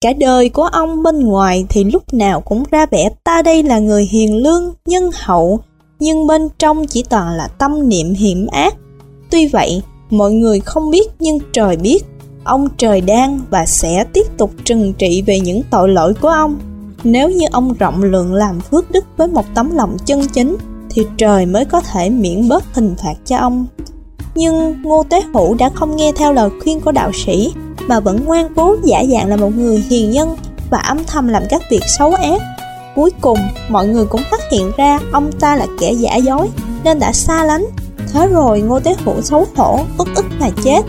cả 0.00 0.12
đời 0.12 0.48
của 0.48 0.64
ông 0.64 1.02
bên 1.02 1.20
ngoài 1.20 1.66
thì 1.68 1.84
lúc 1.84 2.14
nào 2.14 2.40
cũng 2.40 2.62
ra 2.70 2.86
vẻ 2.86 3.08
ta 3.24 3.42
đây 3.42 3.62
là 3.62 3.78
người 3.78 4.04
hiền 4.04 4.36
lương, 4.36 4.74
nhân 4.86 5.10
hậu, 5.14 5.60
nhưng 5.98 6.26
bên 6.26 6.48
trong 6.58 6.86
chỉ 6.86 7.02
toàn 7.02 7.36
là 7.36 7.48
tâm 7.48 7.88
niệm 7.88 8.14
hiểm 8.14 8.46
ác. 8.46 8.74
Tuy 9.30 9.46
vậy, 9.46 9.82
Mọi 10.10 10.32
người 10.32 10.60
không 10.60 10.90
biết 10.90 11.08
nhưng 11.18 11.38
trời 11.52 11.76
biết, 11.76 12.04
ông 12.44 12.68
trời 12.76 13.00
đang 13.00 13.40
và 13.50 13.66
sẽ 13.66 14.04
tiếp 14.12 14.26
tục 14.36 14.50
trừng 14.64 14.92
trị 14.98 15.22
về 15.26 15.40
những 15.40 15.62
tội 15.70 15.88
lỗi 15.88 16.14
của 16.20 16.28
ông. 16.28 16.58
Nếu 17.04 17.28
như 17.28 17.46
ông 17.52 17.72
rộng 17.72 18.02
lượng 18.02 18.34
làm 18.34 18.60
phước 18.60 18.90
đức 18.90 19.04
với 19.16 19.28
một 19.28 19.44
tấm 19.54 19.74
lòng 19.74 19.96
chân 20.04 20.20
chính, 20.32 20.56
thì 20.90 21.06
trời 21.16 21.46
mới 21.46 21.64
có 21.64 21.80
thể 21.80 22.10
miễn 22.10 22.48
bớt 22.48 22.74
hình 22.74 22.94
phạt 23.02 23.14
cho 23.24 23.36
ông. 23.36 23.66
Nhưng 24.36 24.82
Ngô 24.82 25.02
Tế 25.02 25.22
Hữu 25.34 25.54
đã 25.54 25.70
không 25.74 25.96
nghe 25.96 26.12
theo 26.12 26.32
lời 26.32 26.50
khuyên 26.62 26.80
của 26.80 26.92
đạo 26.92 27.10
sĩ, 27.12 27.52
mà 27.86 28.00
vẫn 28.00 28.24
ngoan 28.24 28.54
cố 28.56 28.76
giả 28.84 29.04
dạng 29.12 29.28
là 29.28 29.36
một 29.36 29.50
người 29.56 29.84
hiền 29.90 30.10
nhân 30.10 30.36
và 30.70 30.78
âm 30.78 30.98
thầm 31.06 31.28
làm 31.28 31.42
các 31.50 31.62
việc 31.70 31.82
xấu 31.98 32.12
ác. 32.12 32.42
Cuối 32.94 33.10
cùng, 33.20 33.38
mọi 33.68 33.88
người 33.88 34.06
cũng 34.06 34.22
phát 34.30 34.40
hiện 34.50 34.72
ra 34.76 34.98
ông 35.12 35.32
ta 35.40 35.56
là 35.56 35.66
kẻ 35.80 35.92
giả 35.92 36.16
dối, 36.16 36.48
nên 36.84 36.98
đã 36.98 37.12
xa 37.12 37.44
lánh 37.44 37.66
Thế 38.12 38.26
rồi 38.26 38.60
Ngô 38.60 38.80
Tế 38.80 38.96
Hữu 39.04 39.22
xấu 39.22 39.46
hổ, 39.56 39.80
ức 39.98 40.08
ức 40.14 40.24
mà 40.40 40.48
chết. 40.64 40.80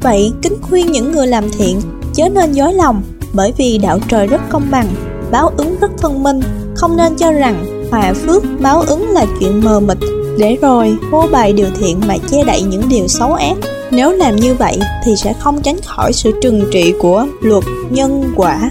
Vậy 0.00 0.32
kính 0.42 0.56
khuyên 0.62 0.92
những 0.92 1.12
người 1.12 1.26
làm 1.26 1.50
thiện 1.58 1.80
chớ 2.14 2.28
nên 2.28 2.52
dối 2.52 2.74
lòng, 2.74 3.02
bởi 3.32 3.52
vì 3.56 3.78
đạo 3.78 3.98
trời 4.08 4.26
rất 4.26 4.40
công 4.48 4.66
bằng, 4.70 4.86
báo 5.30 5.50
ứng 5.56 5.76
rất 5.80 5.90
thông 5.98 6.22
minh, 6.22 6.40
không 6.74 6.96
nên 6.96 7.16
cho 7.16 7.32
rằng 7.32 7.86
hòa 7.90 8.12
phước 8.26 8.42
báo 8.60 8.80
ứng 8.80 9.08
là 9.08 9.26
chuyện 9.40 9.64
mờ 9.64 9.80
mịt, 9.80 9.98
để 10.40 10.56
rồi 10.62 10.96
vô 11.10 11.28
bài 11.32 11.52
điều 11.52 11.66
thiện 11.80 12.00
mà 12.08 12.16
che 12.30 12.44
đậy 12.44 12.62
những 12.62 12.88
điều 12.88 13.08
xấu 13.08 13.32
ác. 13.32 13.54
Nếu 13.90 14.12
làm 14.12 14.36
như 14.36 14.54
vậy 14.54 14.78
thì 15.04 15.12
sẽ 15.16 15.32
không 15.40 15.62
tránh 15.62 15.76
khỏi 15.86 16.12
sự 16.12 16.32
trừng 16.42 16.64
trị 16.72 16.94
của 16.98 17.26
luật 17.40 17.64
nhân 17.90 18.32
quả. 18.36 18.70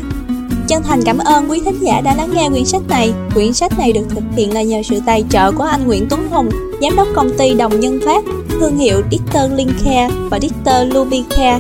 Chân 0.67 0.83
thành 0.83 1.01
cảm 1.05 1.17
ơn 1.17 1.49
quý 1.49 1.61
thính 1.65 1.79
giả 1.81 2.01
đã 2.01 2.15
lắng 2.15 2.29
nghe 2.33 2.49
quyển 2.49 2.65
sách 2.65 2.81
này. 2.89 3.13
Quyển 3.33 3.53
sách 3.53 3.79
này 3.79 3.93
được 3.93 4.05
thực 4.09 4.23
hiện 4.35 4.53
là 4.53 4.61
nhờ 4.61 4.81
sự 4.83 4.99
tài 5.05 5.23
trợ 5.29 5.51
của 5.51 5.63
anh 5.63 5.87
Nguyễn 5.87 6.07
Tuấn 6.09 6.27
Hùng, 6.29 6.49
giám 6.81 6.95
đốc 6.95 7.07
công 7.15 7.37
ty 7.37 7.53
Đồng 7.53 7.79
Nhân 7.79 7.99
Phát, 8.05 8.23
thương 8.49 8.77
hiệu 8.77 9.01
Dictor 9.11 9.51
Lincare 9.55 10.09
và 10.29 10.39
Dictor 10.39 10.93
Lubicare. 10.93 11.59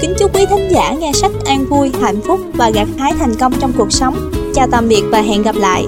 Kính 0.00 0.14
chúc 0.18 0.34
quý 0.34 0.46
thính 0.50 0.68
giả 0.70 0.92
nghe 0.92 1.12
sách 1.12 1.32
an 1.44 1.66
vui, 1.66 1.90
hạnh 2.00 2.20
phúc 2.26 2.40
và 2.54 2.70
gặt 2.70 2.88
hái 2.98 3.12
thành 3.18 3.34
công 3.40 3.52
trong 3.60 3.72
cuộc 3.78 3.92
sống. 3.92 4.30
Chào 4.54 4.66
tạm 4.70 4.88
biệt 4.88 5.02
và 5.10 5.20
hẹn 5.20 5.42
gặp 5.42 5.56
lại. 5.56 5.84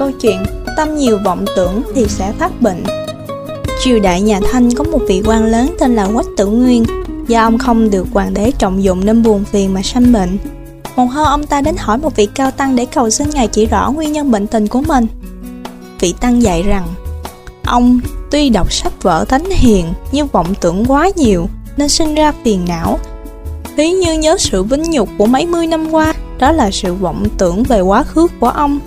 Câu 0.00 0.10
chuyện, 0.10 0.42
Tâm 0.76 0.96
nhiều 0.96 1.18
vọng 1.24 1.44
tưởng 1.56 1.82
thì 1.94 2.06
sẽ 2.08 2.32
phát 2.38 2.60
bệnh. 2.60 2.84
Triều 3.82 4.00
đại 4.00 4.20
nhà 4.20 4.40
Thanh 4.50 4.74
có 4.74 4.84
một 4.84 4.98
vị 5.08 5.22
quan 5.26 5.44
lớn 5.44 5.74
tên 5.78 5.94
là 5.94 6.08
Quách 6.14 6.26
Tử 6.36 6.46
Nguyên. 6.46 6.84
Do 7.28 7.42
ông 7.42 7.58
không 7.58 7.90
được 7.90 8.06
hoàng 8.12 8.34
đế 8.34 8.52
trọng 8.58 8.82
dụng 8.82 9.04
nên 9.04 9.22
buồn 9.22 9.44
phiền 9.44 9.74
mà 9.74 9.82
sanh 9.82 10.12
bệnh. 10.12 10.38
Một 10.96 11.04
hôm 11.04 11.26
ông 11.26 11.46
ta 11.46 11.60
đến 11.60 11.74
hỏi 11.78 11.98
một 11.98 12.16
vị 12.16 12.26
cao 12.34 12.50
tăng 12.50 12.76
để 12.76 12.86
cầu 12.86 13.10
xin 13.10 13.30
ngài 13.30 13.48
chỉ 13.48 13.66
rõ 13.66 13.90
nguyên 13.90 14.12
nhân 14.12 14.30
bệnh 14.30 14.46
tình 14.46 14.66
của 14.66 14.82
mình. 14.82 15.06
Vị 16.00 16.14
tăng 16.20 16.42
dạy 16.42 16.62
rằng, 16.62 16.86
Ông 17.64 18.00
tuy 18.30 18.50
đọc 18.50 18.72
sách 18.72 19.02
vở 19.02 19.24
thánh 19.24 19.44
hiền 19.50 19.86
nhưng 20.12 20.26
vọng 20.26 20.54
tưởng 20.60 20.84
quá 20.84 21.10
nhiều 21.16 21.46
nên 21.76 21.88
sinh 21.88 22.14
ra 22.14 22.32
phiền 22.44 22.64
não. 22.68 22.98
Ví 23.76 23.90
như 23.90 24.18
nhớ 24.18 24.36
sự 24.38 24.62
vinh 24.62 24.82
nhục 24.90 25.08
của 25.18 25.26
mấy 25.26 25.46
mươi 25.46 25.66
năm 25.66 25.94
qua, 25.94 26.14
Đó 26.38 26.52
là 26.52 26.70
sự 26.70 26.94
vọng 26.94 27.26
tưởng 27.38 27.62
về 27.62 27.80
quá 27.80 28.02
khứ 28.02 28.26
của 28.40 28.48
ông. 28.48 28.80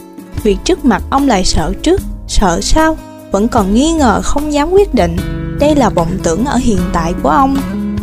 Việc 0.43 0.57
trước 0.63 0.85
mặt 0.85 1.03
ông 1.09 1.27
lại 1.27 1.45
sợ 1.45 1.73
trước, 1.83 2.01
sợ 2.27 2.59
sau 2.61 2.97
Vẫn 3.31 3.47
còn 3.47 3.73
nghi 3.73 3.91
ngờ 3.91 4.21
không 4.23 4.53
dám 4.53 4.71
quyết 4.71 4.93
định. 4.93 5.17
Đây 5.59 5.75
là 5.75 5.89
vọng 5.89 6.17
tưởng 6.23 6.45
ở 6.45 6.55
hiện 6.55 6.79
tại 6.93 7.13
của 7.23 7.29
ông. 7.29 7.57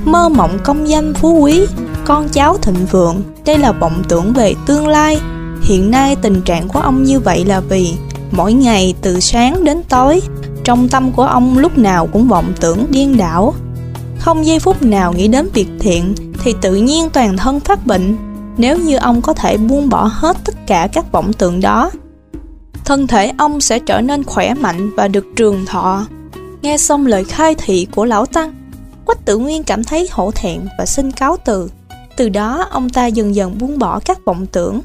Mơ 0.04 0.28
mộng 0.28 0.58
công 0.64 0.88
danh 0.88 1.14
phú 1.14 1.38
quý 1.40 1.66
Con 2.04 2.28
cháu 2.28 2.56
thịnh 2.56 2.86
vượng 2.90 3.22
Đây 3.44 3.58
là 3.58 3.72
vọng 3.72 4.02
tưởng 4.08 4.32
về 4.32 4.54
tương 4.66 4.88
lai. 4.88 5.20
Hiện 5.62 5.90
nay 5.90 6.16
tình 6.16 6.42
trạng 6.42 6.68
của 6.68 6.80
ông 6.80 7.02
như 7.02 7.20
vậy 7.20 7.44
là 7.44 7.60
vì 7.60 7.94
Mỗi 8.30 8.52
ngày 8.52 8.94
từ 9.02 9.20
sáng 9.20 9.64
đến 9.64 9.82
tối 9.88 10.20
Trong 10.64 10.88
tâm 10.88 11.12
của 11.12 11.22
ông 11.22 11.58
lúc 11.58 11.78
nào 11.78 12.06
cũng 12.06 12.28
vọng 12.28 12.52
tưởng 12.60 12.86
điên 12.90 13.16
đảo. 13.16 13.54
Không 14.18 14.46
giây 14.46 14.58
phút 14.58 14.82
nào 14.82 15.12
nghĩ 15.12 15.28
đến 15.28 15.48
việc 15.54 15.68
thiện 15.80 16.14
Thì 16.44 16.54
tự 16.60 16.74
nhiên 16.74 17.10
toàn 17.10 17.36
thân 17.36 17.60
phát 17.60 17.86
bệnh. 17.86 18.16
Nếu 18.56 18.78
như 18.78 18.96
ông 18.96 19.22
có 19.22 19.32
thể 19.34 19.56
buông 19.56 19.88
bỏ 19.88 20.10
hết 20.12 20.36
tất 20.44 20.54
cả 20.66 20.88
các 20.92 21.12
vọng 21.12 21.32
tưởng 21.32 21.60
đó 21.60 21.90
thân 22.90 23.06
thể 23.06 23.32
ông 23.38 23.60
sẽ 23.60 23.78
trở 23.78 24.00
nên 24.00 24.24
khỏe 24.24 24.54
mạnh 24.54 24.90
và 24.96 25.08
được 25.08 25.26
trường 25.36 25.66
thọ. 25.66 26.06
Nghe 26.62 26.78
xong 26.78 27.06
lời 27.06 27.24
khai 27.24 27.54
thị 27.54 27.86
của 27.94 28.04
lão 28.04 28.26
Tăng, 28.26 28.54
Quách 29.06 29.24
Tử 29.24 29.38
Nguyên 29.38 29.62
cảm 29.62 29.84
thấy 29.84 30.08
hổ 30.10 30.30
thẹn 30.30 30.60
và 30.78 30.86
xin 30.86 31.12
cáo 31.12 31.36
từ. 31.44 31.70
Từ 32.16 32.28
đó 32.28 32.66
ông 32.70 32.90
ta 32.90 33.06
dần 33.06 33.34
dần 33.34 33.58
buông 33.58 33.78
bỏ 33.78 34.00
các 34.00 34.24
vọng 34.24 34.46
tưởng. 34.46 34.80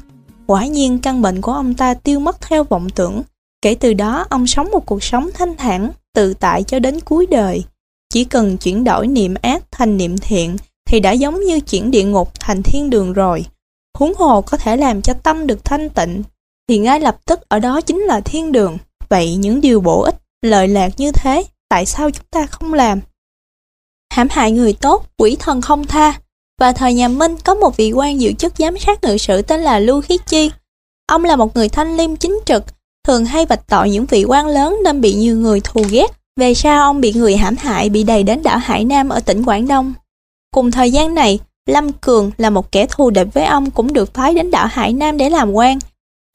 Quả 0.46 0.66
nhiên 0.66 0.98
căn 0.98 1.22
bệnh 1.22 1.40
của 1.40 1.52
ông 1.52 1.74
ta 1.74 1.94
tiêu 1.94 2.20
mất 2.20 2.40
theo 2.40 2.64
vọng 2.64 2.90
tưởng. 2.90 3.22
Kể 3.62 3.74
từ 3.74 3.94
đó 3.94 4.26
ông 4.30 4.46
sống 4.46 4.70
một 4.72 4.86
cuộc 4.86 5.02
sống 5.02 5.30
thanh 5.34 5.56
thản, 5.56 5.90
tự 6.14 6.34
tại 6.34 6.62
cho 6.62 6.78
đến 6.78 7.00
cuối 7.00 7.26
đời. 7.26 7.64
Chỉ 8.10 8.24
cần 8.24 8.56
chuyển 8.56 8.84
đổi 8.84 9.06
niệm 9.06 9.34
ác 9.42 9.62
thành 9.70 9.96
niệm 9.96 10.18
thiện 10.18 10.56
thì 10.88 11.00
đã 11.00 11.12
giống 11.12 11.40
như 11.40 11.60
chuyển 11.60 11.90
địa 11.90 12.04
ngục 12.04 12.40
thành 12.40 12.62
thiên 12.62 12.90
đường 12.90 13.12
rồi. 13.12 13.44
Huống 13.98 14.14
hồ 14.14 14.40
có 14.40 14.56
thể 14.56 14.76
làm 14.76 15.02
cho 15.02 15.14
tâm 15.14 15.46
được 15.46 15.64
thanh 15.64 15.88
tịnh, 15.90 16.22
thì 16.68 16.78
ngay 16.78 17.00
lập 17.00 17.16
tức 17.26 17.40
ở 17.48 17.58
đó 17.58 17.80
chính 17.80 18.00
là 18.00 18.20
thiên 18.20 18.52
đường. 18.52 18.78
Vậy 19.08 19.36
những 19.36 19.60
điều 19.60 19.80
bổ 19.80 20.02
ích, 20.02 20.14
lợi 20.42 20.68
lạc 20.68 20.88
như 20.96 21.12
thế, 21.12 21.44
tại 21.68 21.86
sao 21.86 22.10
chúng 22.10 22.26
ta 22.30 22.46
không 22.46 22.74
làm? 22.74 23.00
Hãm 24.12 24.28
hại 24.30 24.52
người 24.52 24.72
tốt, 24.72 25.06
quỷ 25.18 25.36
thần 25.38 25.60
không 25.60 25.86
tha. 25.86 26.20
Và 26.60 26.72
thời 26.72 26.94
nhà 26.94 27.08
Minh 27.08 27.36
có 27.44 27.54
một 27.54 27.76
vị 27.76 27.92
quan 27.92 28.20
giữ 28.20 28.32
chức 28.32 28.52
giám 28.58 28.78
sát 28.78 29.04
ngự 29.04 29.16
sử 29.16 29.42
tên 29.42 29.60
là 29.60 29.78
Lưu 29.78 30.00
Khí 30.00 30.18
Chi. 30.26 30.50
Ông 31.06 31.24
là 31.24 31.36
một 31.36 31.56
người 31.56 31.68
thanh 31.68 31.96
liêm 31.96 32.16
chính 32.16 32.40
trực, 32.46 32.64
thường 33.04 33.24
hay 33.24 33.46
vạch 33.46 33.66
tội 33.66 33.90
những 33.90 34.06
vị 34.06 34.24
quan 34.24 34.46
lớn 34.46 34.78
nên 34.84 35.00
bị 35.00 35.14
nhiều 35.14 35.36
người 35.36 35.60
thù 35.60 35.84
ghét. 35.90 36.06
Về 36.36 36.54
sau 36.54 36.82
ông 36.82 37.00
bị 37.00 37.12
người 37.12 37.36
hãm 37.36 37.56
hại 37.56 37.88
bị 37.88 38.02
đầy 38.04 38.22
đến 38.22 38.42
đảo 38.42 38.58
Hải 38.58 38.84
Nam 38.84 39.08
ở 39.08 39.20
tỉnh 39.20 39.44
Quảng 39.44 39.68
Đông. 39.68 39.94
Cùng 40.54 40.70
thời 40.70 40.90
gian 40.90 41.14
này, 41.14 41.38
Lâm 41.66 41.92
Cường 41.92 42.30
là 42.36 42.50
một 42.50 42.72
kẻ 42.72 42.86
thù 42.86 43.10
địch 43.10 43.28
với 43.34 43.44
ông 43.44 43.70
cũng 43.70 43.92
được 43.92 44.14
phái 44.14 44.34
đến 44.34 44.50
đảo 44.50 44.66
Hải 44.66 44.92
Nam 44.92 45.16
để 45.16 45.30
làm 45.30 45.52
quan. 45.52 45.78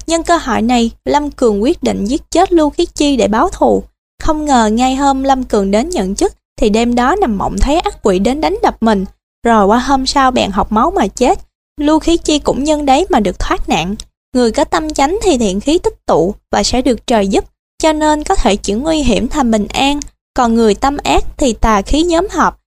Nhân 0.07 0.23
cơ 0.23 0.37
hội 0.37 0.61
này, 0.61 0.91
Lâm 1.05 1.31
Cường 1.31 1.63
quyết 1.63 1.83
định 1.83 2.05
giết 2.05 2.31
chết 2.31 2.53
Lưu 2.53 2.69
Khiết 2.69 2.95
Chi 2.95 3.15
để 3.15 3.27
báo 3.27 3.49
thù. 3.49 3.83
Không 4.23 4.45
ngờ 4.45 4.67
ngay 4.67 4.95
hôm 4.95 5.23
Lâm 5.23 5.43
Cường 5.43 5.71
đến 5.71 5.89
nhận 5.89 6.15
chức 6.15 6.33
thì 6.59 6.69
đêm 6.69 6.95
đó 6.95 7.15
nằm 7.15 7.37
mộng 7.37 7.57
thấy 7.57 7.79
ác 7.79 8.03
quỷ 8.03 8.19
đến 8.19 8.41
đánh 8.41 8.57
đập 8.63 8.77
mình. 8.81 9.05
Rồi 9.45 9.65
qua 9.65 9.79
hôm 9.79 10.05
sau 10.05 10.31
bèn 10.31 10.51
học 10.51 10.71
máu 10.71 10.91
mà 10.91 11.07
chết. 11.07 11.39
Lưu 11.81 11.99
Khiết 11.99 12.23
Chi 12.23 12.39
cũng 12.39 12.63
nhân 12.63 12.85
đấy 12.85 13.05
mà 13.09 13.19
được 13.19 13.39
thoát 13.39 13.69
nạn. 13.69 13.95
Người 14.33 14.51
có 14.51 14.63
tâm 14.63 14.89
chánh 14.89 15.19
thì 15.23 15.37
thiện 15.37 15.59
khí 15.59 15.77
tích 15.77 16.05
tụ 16.05 16.35
và 16.51 16.63
sẽ 16.63 16.81
được 16.81 17.07
trời 17.07 17.27
giúp, 17.27 17.45
cho 17.83 17.93
nên 17.93 18.23
có 18.23 18.35
thể 18.35 18.55
chuyển 18.55 18.83
nguy 18.83 19.03
hiểm 19.03 19.27
thành 19.27 19.51
bình 19.51 19.67
an. 19.67 19.99
Còn 20.33 20.55
người 20.55 20.75
tâm 20.75 20.97
ác 21.03 21.23
thì 21.37 21.53
tà 21.53 21.81
khí 21.81 22.03
nhóm 22.03 22.27
họp, 22.31 22.59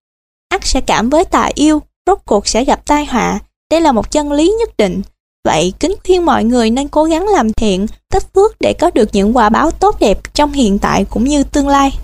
ác 0.48 0.66
sẽ 0.66 0.80
cảm 0.80 1.10
với 1.10 1.24
tà 1.24 1.50
yêu, 1.54 1.82
rốt 2.06 2.18
cuộc 2.24 2.48
sẽ 2.48 2.64
gặp 2.64 2.86
tai 2.86 3.04
họa. 3.04 3.40
Đây 3.70 3.80
là 3.80 3.92
một 3.92 4.10
chân 4.10 4.32
lý 4.32 4.54
nhất 4.58 4.76
định. 4.76 5.02
Vậy 5.44 5.72
kính 5.80 5.94
khuyên 6.04 6.26
mọi 6.26 6.44
người 6.44 6.70
nên 6.70 6.88
cố 6.88 7.04
gắng 7.04 7.28
làm 7.28 7.52
thiện, 7.52 7.86
tích 8.10 8.34
phước 8.34 8.56
để 8.60 8.72
có 8.80 8.90
được 8.94 9.08
những 9.12 9.36
quả 9.36 9.48
báo 9.48 9.70
tốt 9.70 9.96
đẹp 10.00 10.34
trong 10.34 10.52
hiện 10.52 10.78
tại 10.78 11.04
cũng 11.10 11.24
như 11.24 11.44
tương 11.44 11.68
lai. 11.68 11.98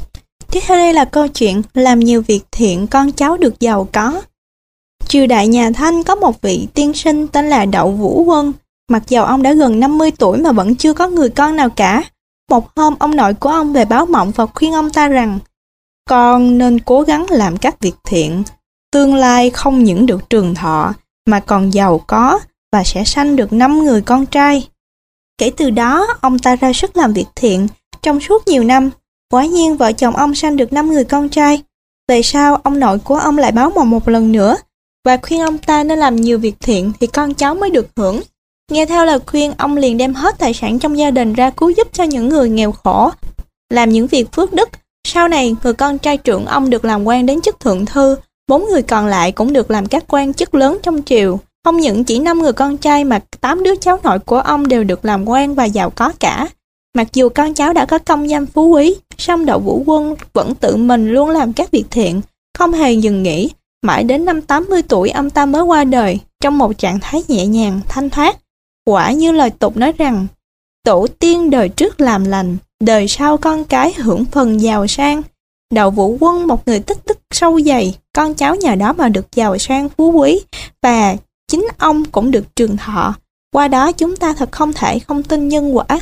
Tiếp 0.51 0.61
theo 0.67 0.77
đây 0.77 0.93
là 0.93 1.05
câu 1.05 1.29
chuyện 1.29 1.63
làm 1.75 2.01
nhiều 2.01 2.23
việc 2.23 2.45
thiện 2.53 2.87
con 2.87 3.13
cháu 3.13 3.37
được 3.37 3.61
giàu 3.61 3.89
có. 3.93 4.23
Triều 5.09 5.27
đại 5.27 5.49
nhà 5.49 5.71
Thanh 5.75 6.03
có 6.03 6.15
một 6.15 6.43
vị 6.43 6.69
tiên 6.75 6.95
sinh 6.95 7.27
tên 7.27 7.51
là 7.51 7.65
Đậu 7.65 7.91
Vũ 7.91 8.25
Quân. 8.25 8.53
Mặc 8.89 9.03
dầu 9.09 9.25
ông 9.25 9.43
đã 9.43 9.53
gần 9.53 9.81
50 9.81 10.11
tuổi 10.11 10.39
mà 10.39 10.53
vẫn 10.53 10.75
chưa 10.75 10.93
có 10.93 11.09
người 11.09 11.29
con 11.29 11.57
nào 11.57 11.71
cả. 11.71 12.03
Một 12.51 12.77
hôm 12.77 12.95
ông 12.99 13.17
nội 13.17 13.35
của 13.35 13.49
ông 13.49 13.73
về 13.73 13.85
báo 13.85 14.07
mộng 14.07 14.31
và 14.31 14.47
khuyên 14.47 14.73
ông 14.73 14.91
ta 14.91 15.09
rằng 15.09 15.39
con 16.09 16.59
nên 16.59 16.81
cố 16.81 17.03
gắng 17.03 17.27
làm 17.31 17.57
các 17.57 17.81
việc 17.81 17.95
thiện. 18.05 18.43
Tương 18.93 19.15
lai 19.15 19.51
không 19.51 19.85
những 19.85 20.07
được 20.07 20.31
trường 20.31 20.55
thọ 20.55 20.93
mà 21.27 21.41
còn 21.41 21.75
giàu 21.75 21.99
có 22.07 22.39
và 22.73 22.85
sẽ 22.85 23.05
sanh 23.05 23.37
được 23.37 23.53
5 23.53 23.85
người 23.85 24.01
con 24.01 24.27
trai. 24.27 24.69
Kể 25.39 25.51
từ 25.57 25.71
đó, 25.71 26.07
ông 26.21 26.39
ta 26.39 26.57
ra 26.57 26.73
sức 26.73 26.97
làm 26.97 27.13
việc 27.13 27.27
thiện 27.35 27.69
trong 28.03 28.21
suốt 28.21 28.49
nhiều 28.49 28.65
năm. 28.65 28.91
Quả 29.33 29.47
nhiên 29.47 29.77
vợ 29.77 29.93
chồng 29.93 30.17
ông 30.17 30.35
sanh 30.35 30.57
được 30.57 30.73
5 30.73 30.93
người 30.93 31.05
con 31.05 31.29
trai. 31.29 31.63
Về 32.09 32.23
sau, 32.23 32.57
ông 32.57 32.81
nội 32.81 32.99
của 32.99 33.17
ông 33.17 33.39
lại 33.39 33.53
báo 33.53 33.71
mộng 33.71 33.91
một 33.91 34.09
lần 34.09 34.33
nữa 34.33 34.57
và 35.05 35.17
khuyên 35.17 35.41
ông 35.41 35.59
ta 35.59 35.85
nên 35.85 35.99
làm 35.99 36.17
nhiều 36.17 36.39
việc 36.39 36.55
thiện 36.61 36.93
thì 37.01 37.07
con 37.07 37.35
cháu 37.35 37.55
mới 37.55 37.71
được 37.71 37.89
hưởng. 37.97 38.21
Nghe 38.73 38.87
theo 38.87 39.05
lời 39.05 39.19
khuyên, 39.27 39.53
ông 39.59 39.77
liền 39.77 39.99
đem 39.99 40.15
hết 40.15 40.39
tài 40.39 40.55
sản 40.55 40.79
trong 40.79 40.99
gia 40.99 41.11
đình 41.11 41.33
ra 41.33 41.51
cứu 41.51 41.71
giúp 41.71 41.89
cho 41.93 42.05
những 42.05 42.29
người 42.29 42.49
nghèo 42.49 42.73
khổ, 42.73 43.11
làm 43.71 43.91
những 43.91 44.07
việc 44.07 44.33
phước 44.33 44.53
đức. 44.53 44.69
Sau 45.07 45.29
này, 45.29 45.57
người 45.63 45.75
con 45.75 45.99
trai 45.99 46.17
trưởng 46.17 46.47
ông 46.47 46.71
được 46.71 46.85
làm 46.85 47.05
quan 47.05 47.27
đến 47.27 47.41
chức 47.41 47.61
thượng 47.61 47.87
thư, 47.87 48.17
bốn 48.49 48.67
người 48.71 48.83
còn 48.83 49.07
lại 49.07 49.33
cũng 49.33 49.53
được 49.53 49.71
làm 49.71 49.87
các 49.87 50.05
quan 50.09 50.35
chức 50.35 50.55
lớn 50.55 50.79
trong 50.83 51.03
triều. 51.03 51.39
Không 51.65 51.77
những 51.77 52.05
chỉ 52.05 52.19
năm 52.19 52.39
người 52.39 52.53
con 52.53 52.77
trai 52.77 53.05
mà 53.05 53.19
tám 53.41 53.63
đứa 53.63 53.77
cháu 53.77 53.99
nội 54.03 54.19
của 54.19 54.39
ông 54.39 54.69
đều 54.69 54.85
được 54.85 55.05
làm 55.05 55.29
quan 55.29 55.55
và 55.55 55.65
giàu 55.65 55.91
có 55.91 56.13
cả. 56.21 56.49
Mặc 56.95 57.09
dù 57.13 57.29
con 57.29 57.55
cháu 57.55 57.73
đã 57.73 57.87
có 57.87 57.99
công 57.99 58.31
danh 58.31 58.47
phú 58.47 58.69
quý, 58.69 58.97
song 59.19 59.47
đậu 59.47 59.59
vũ 59.59 59.83
quân 59.87 60.15
vẫn 60.33 60.55
tự 60.55 60.77
mình 60.77 61.13
luôn 61.13 61.31
làm 61.31 61.53
các 61.53 61.71
việc 61.71 61.85
thiện, 61.91 62.21
không 62.59 62.73
hề 62.73 62.93
dừng 62.93 63.23
nghỉ. 63.23 63.51
Mãi 63.83 64.05
đến 64.05 64.25
năm 64.25 64.43
80 64.43 64.83
tuổi 64.83 65.11
ông 65.11 65.31
ta 65.31 65.47
mới 65.47 65.63
qua 65.63 65.85
đời, 65.85 66.19
trong 66.41 66.59
một 66.59 66.79
trạng 66.79 67.01
thái 67.01 67.23
nhẹ 67.29 67.47
nhàng, 67.47 67.81
thanh 67.89 68.11
thoát. 68.11 68.37
Quả 68.85 69.13
như 69.13 69.33
lời 69.33 69.51
tục 69.51 69.77
nói 69.77 69.93
rằng, 69.99 70.27
tổ 70.85 71.07
tiên 71.19 71.51
đời 71.51 71.69
trước 71.69 72.01
làm 72.01 72.25
lành, 72.25 72.57
đời 72.81 73.09
sau 73.09 73.37
con 73.37 73.65
cái 73.65 73.93
hưởng 73.93 74.25
phần 74.25 74.61
giàu 74.61 74.87
sang. 74.87 75.23
Đậu 75.75 75.91
Vũ 75.91 76.17
Quân 76.21 76.47
một 76.47 76.69
người 76.69 76.81
tích 76.81 76.99
tức 77.05 77.19
sâu 77.35 77.61
dày, 77.61 77.95
con 78.15 78.35
cháu 78.35 78.55
nhờ 78.55 78.75
đó 78.75 78.93
mà 78.93 79.09
được 79.09 79.27
giàu 79.33 79.59
sang 79.59 79.89
phú 79.89 80.11
quý 80.11 80.41
và 80.83 81.17
chính 81.51 81.67
ông 81.79 82.05
cũng 82.05 82.31
được 82.31 82.57
trường 82.57 82.77
thọ. 82.77 83.15
Qua 83.53 83.69
đó 83.69 83.93
chúng 83.93 84.17
ta 84.17 84.33
thật 84.33 84.53
không 84.53 84.73
thể 84.73 84.99
không 84.99 85.23
tin 85.23 85.49
nhân 85.49 85.77
quả. 85.77 86.01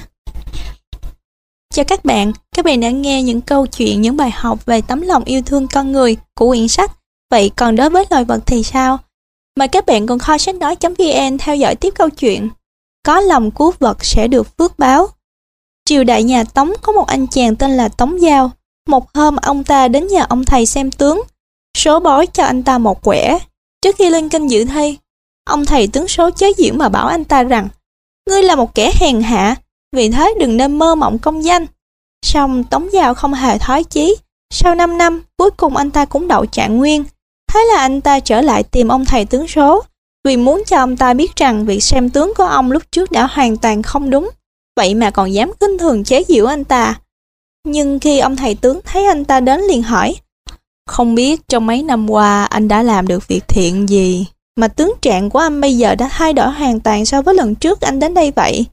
Chào 1.74 1.84
các 1.84 2.04
bạn, 2.04 2.32
các 2.56 2.64
bạn 2.64 2.80
đã 2.80 2.90
nghe 2.90 3.22
những 3.22 3.40
câu 3.40 3.66
chuyện, 3.66 4.02
những 4.02 4.16
bài 4.16 4.30
học 4.30 4.66
về 4.66 4.80
tấm 4.80 5.00
lòng 5.00 5.24
yêu 5.24 5.42
thương 5.46 5.68
con 5.68 5.92
người 5.92 6.16
của 6.34 6.48
quyển 6.48 6.68
sách. 6.68 6.92
Vậy 7.30 7.50
còn 7.56 7.76
đối 7.76 7.90
với 7.90 8.04
loài 8.10 8.24
vật 8.24 8.40
thì 8.46 8.62
sao? 8.62 8.98
Mời 9.58 9.68
các 9.68 9.86
bạn 9.86 10.06
cùng 10.06 10.18
kho 10.18 10.38
sách 10.38 10.54
nói.vn 10.54 11.38
theo 11.38 11.56
dõi 11.56 11.74
tiếp 11.74 11.94
câu 11.94 12.10
chuyện. 12.10 12.48
Có 13.06 13.20
lòng 13.20 13.50
cứu 13.50 13.72
vật 13.78 14.04
sẽ 14.04 14.28
được 14.28 14.56
phước 14.58 14.78
báo. 14.78 15.08
Triều 15.84 16.04
đại 16.04 16.22
nhà 16.22 16.44
Tống 16.44 16.72
có 16.82 16.92
một 16.92 17.06
anh 17.06 17.26
chàng 17.26 17.56
tên 17.56 17.70
là 17.70 17.88
Tống 17.88 18.22
Giao. 18.22 18.50
Một 18.88 19.14
hôm 19.14 19.36
ông 19.36 19.64
ta 19.64 19.88
đến 19.88 20.06
nhà 20.06 20.22
ông 20.28 20.44
thầy 20.44 20.66
xem 20.66 20.90
tướng, 20.90 21.22
số 21.76 22.00
bói 22.00 22.26
cho 22.26 22.44
anh 22.44 22.62
ta 22.62 22.78
một 22.78 23.02
quẻ. 23.02 23.38
Trước 23.82 23.96
khi 23.98 24.10
lên 24.10 24.28
kinh 24.28 24.46
dự 24.46 24.64
thi, 24.64 24.98
Ông 25.48 25.64
thầy 25.64 25.86
tướng 25.86 26.08
số 26.08 26.30
chế 26.30 26.52
giễu 26.58 26.74
mà 26.74 26.88
bảo 26.88 27.06
anh 27.06 27.24
ta 27.24 27.42
rằng 27.42 27.68
Ngươi 28.30 28.42
là 28.42 28.56
một 28.56 28.74
kẻ 28.74 28.92
hèn 29.00 29.22
hạ, 29.22 29.56
vì 29.92 30.10
thế 30.10 30.34
đừng 30.40 30.56
nên 30.56 30.78
mơ 30.78 30.94
mộng 30.94 31.18
công 31.18 31.44
danh. 31.44 31.66
song 32.26 32.64
Tống 32.64 32.92
Giao 32.92 33.14
không 33.14 33.34
hề 33.34 33.58
thoái 33.58 33.84
chí. 33.84 34.16
Sau 34.54 34.74
5 34.74 34.98
năm, 34.98 35.22
cuối 35.36 35.50
cùng 35.50 35.76
anh 35.76 35.90
ta 35.90 36.04
cũng 36.04 36.28
đậu 36.28 36.46
trạng 36.46 36.76
nguyên. 36.76 37.04
Thế 37.52 37.60
là 37.72 37.80
anh 37.80 38.00
ta 38.00 38.20
trở 38.20 38.40
lại 38.40 38.62
tìm 38.62 38.88
ông 38.88 39.04
thầy 39.04 39.24
tướng 39.24 39.48
số, 39.48 39.82
vì 40.24 40.36
muốn 40.36 40.62
cho 40.66 40.76
ông 40.76 40.96
ta 40.96 41.14
biết 41.14 41.36
rằng 41.36 41.66
việc 41.66 41.82
xem 41.82 42.10
tướng 42.10 42.32
của 42.36 42.44
ông 42.44 42.72
lúc 42.72 42.82
trước 42.90 43.10
đã 43.10 43.26
hoàn 43.26 43.56
toàn 43.56 43.82
không 43.82 44.10
đúng, 44.10 44.30
vậy 44.76 44.94
mà 44.94 45.10
còn 45.10 45.32
dám 45.32 45.52
kinh 45.60 45.78
thường 45.78 46.04
chế 46.04 46.24
giễu 46.28 46.46
anh 46.46 46.64
ta. 46.64 47.00
Nhưng 47.66 47.98
khi 47.98 48.18
ông 48.18 48.36
thầy 48.36 48.54
tướng 48.54 48.80
thấy 48.84 49.06
anh 49.06 49.24
ta 49.24 49.40
đến 49.40 49.60
liền 49.60 49.82
hỏi, 49.82 50.16
không 50.86 51.14
biết 51.14 51.48
trong 51.48 51.66
mấy 51.66 51.82
năm 51.82 52.10
qua 52.10 52.44
anh 52.44 52.68
đã 52.68 52.82
làm 52.82 53.06
được 53.06 53.28
việc 53.28 53.48
thiện 53.48 53.88
gì? 53.88 54.26
Mà 54.58 54.68
tướng 54.68 54.92
trạng 55.02 55.30
của 55.30 55.38
anh 55.38 55.60
bây 55.60 55.76
giờ 55.76 55.94
đã 55.94 56.08
thay 56.12 56.32
đổi 56.32 56.50
hoàn 56.50 56.80
toàn 56.80 57.06
so 57.06 57.22
với 57.22 57.34
lần 57.34 57.54
trước 57.54 57.80
anh 57.80 58.00
đến 58.00 58.14
đây 58.14 58.30
vậy. 58.36 58.66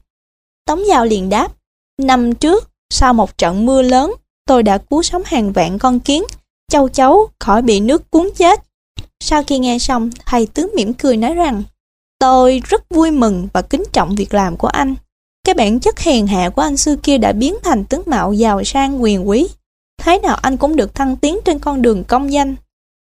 Tống 0.66 0.86
Giao 0.86 1.06
liền 1.06 1.28
đáp, 1.28 1.52
Năm 1.98 2.34
trước, 2.34 2.70
sau 2.90 3.14
một 3.14 3.38
trận 3.38 3.66
mưa 3.66 3.82
lớn, 3.82 4.14
tôi 4.46 4.62
đã 4.62 4.78
cứu 4.78 5.02
sống 5.02 5.22
hàng 5.26 5.52
vạn 5.52 5.78
con 5.78 6.00
kiến, 6.00 6.24
châu 6.72 6.88
chấu 6.88 7.28
khỏi 7.38 7.62
bị 7.62 7.80
nước 7.80 8.10
cuốn 8.10 8.28
chết. 8.36 8.62
Sau 9.20 9.42
khi 9.42 9.58
nghe 9.58 9.78
xong, 9.78 10.10
thầy 10.26 10.46
tướng 10.46 10.70
mỉm 10.76 10.94
cười 10.94 11.16
nói 11.16 11.34
rằng, 11.34 11.62
tôi 12.18 12.62
rất 12.64 12.88
vui 12.90 13.10
mừng 13.10 13.48
và 13.52 13.62
kính 13.62 13.84
trọng 13.92 14.14
việc 14.14 14.34
làm 14.34 14.56
của 14.56 14.68
anh. 14.68 14.94
Cái 15.44 15.54
bản 15.54 15.80
chất 15.80 15.98
hèn 16.00 16.26
hạ 16.26 16.50
của 16.50 16.62
anh 16.62 16.76
xưa 16.76 16.96
kia 16.96 17.18
đã 17.18 17.32
biến 17.32 17.56
thành 17.62 17.84
tướng 17.84 18.02
mạo 18.06 18.32
giàu 18.32 18.64
sang 18.64 19.02
quyền 19.02 19.28
quý. 19.28 19.48
Thế 19.98 20.18
nào 20.18 20.36
anh 20.42 20.56
cũng 20.56 20.76
được 20.76 20.94
thăng 20.94 21.16
tiến 21.16 21.38
trên 21.44 21.58
con 21.58 21.82
đường 21.82 22.04
công 22.04 22.32
danh. 22.32 22.56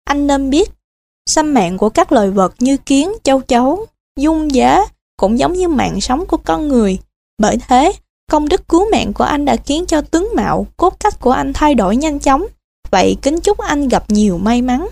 Anh 0.05 0.27
nên 0.27 0.51
biết, 0.51 0.70
xâm 1.26 1.54
mạng 1.54 1.78
của 1.78 1.88
các 1.88 2.12
loài 2.12 2.30
vật 2.30 2.54
như 2.58 2.76
kiến, 2.76 3.12
châu 3.22 3.40
chấu, 3.40 3.87
dung 4.20 4.54
giá 4.54 4.84
cũng 5.16 5.38
giống 5.38 5.52
như 5.52 5.68
mạng 5.68 6.00
sống 6.00 6.26
của 6.26 6.37
con 6.37 6.68
người. 6.68 6.98
Bởi 7.38 7.56
thế, 7.68 7.92
công 8.30 8.48
đức 8.48 8.68
cứu 8.68 8.90
mạng 8.92 9.12
của 9.12 9.24
anh 9.24 9.44
đã 9.44 9.56
khiến 9.56 9.87
cho 9.87 10.00
tướng 10.00 10.28
mạo, 10.34 10.66
cốt 10.76 10.96
cách 11.00 11.20
của 11.20 11.30
anh 11.30 11.52
thay 11.52 11.74
đổi 11.74 11.96
nhanh 11.96 12.18
chóng. 12.18 12.46
Vậy 12.90 13.16
kính 13.22 13.40
chúc 13.40 13.58
anh 13.58 13.88
gặp 13.88 14.04
nhiều 14.08 14.38
may 14.38 14.62
mắn. 14.62 14.88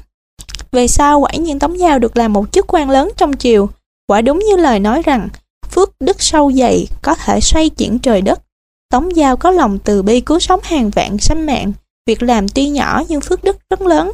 Về 0.73 0.89
sau, 0.89 1.21
quả 1.21 1.33
nhiên 1.33 1.59
Tống 1.59 1.79
Giao 1.79 1.99
được 1.99 2.17
làm 2.17 2.33
một 2.33 2.53
chức 2.53 2.67
quan 2.69 2.91
lớn 2.91 3.11
trong 3.17 3.37
triều. 3.37 3.69
Quả 4.07 4.21
đúng 4.21 4.39
như 4.39 4.57
lời 4.57 4.81
nói 4.81 5.03
rằng, 5.05 5.29
phước 5.71 5.93
đức 6.01 6.23
sâu 6.23 6.53
dày 6.53 6.87
có 7.03 7.15
thể 7.15 7.41
xoay 7.41 7.69
chuyển 7.69 7.99
trời 7.99 8.21
đất. 8.23 8.43
Tống 8.91 9.17
Giao 9.17 9.37
có 9.37 9.51
lòng 9.51 9.79
từ 9.79 10.03
bi 10.03 10.21
cứu 10.21 10.39
sống 10.39 10.61
hàng 10.63 10.91
vạn 10.91 11.19
sanh 11.19 11.47
mạng. 11.47 11.73
Việc 12.07 12.23
làm 12.23 12.49
tuy 12.49 12.69
nhỏ 12.69 13.03
nhưng 13.09 13.21
phước 13.21 13.45
đức 13.45 13.57
rất 13.71 13.81
lớn. 13.81 14.13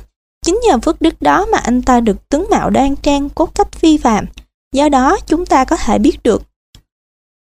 Chính 0.49 0.61
nhờ 0.69 0.79
phước 0.79 1.03
đức 1.03 1.23
đó 1.23 1.47
mà 1.53 1.59
anh 1.59 1.83
ta 1.83 2.01
được 2.01 2.29
tướng 2.29 2.47
mạo 2.51 2.71
đoan 2.71 2.97
trang, 2.97 3.29
cốt 3.31 3.55
cách 3.55 3.73
phi 3.73 3.97
phạm. 3.97 4.27
Do 4.73 4.89
đó 4.89 5.17
chúng 5.27 5.47
ta 5.47 5.65
có 5.65 5.77
thể 5.77 5.99
biết 5.99 6.23
được 6.23 6.43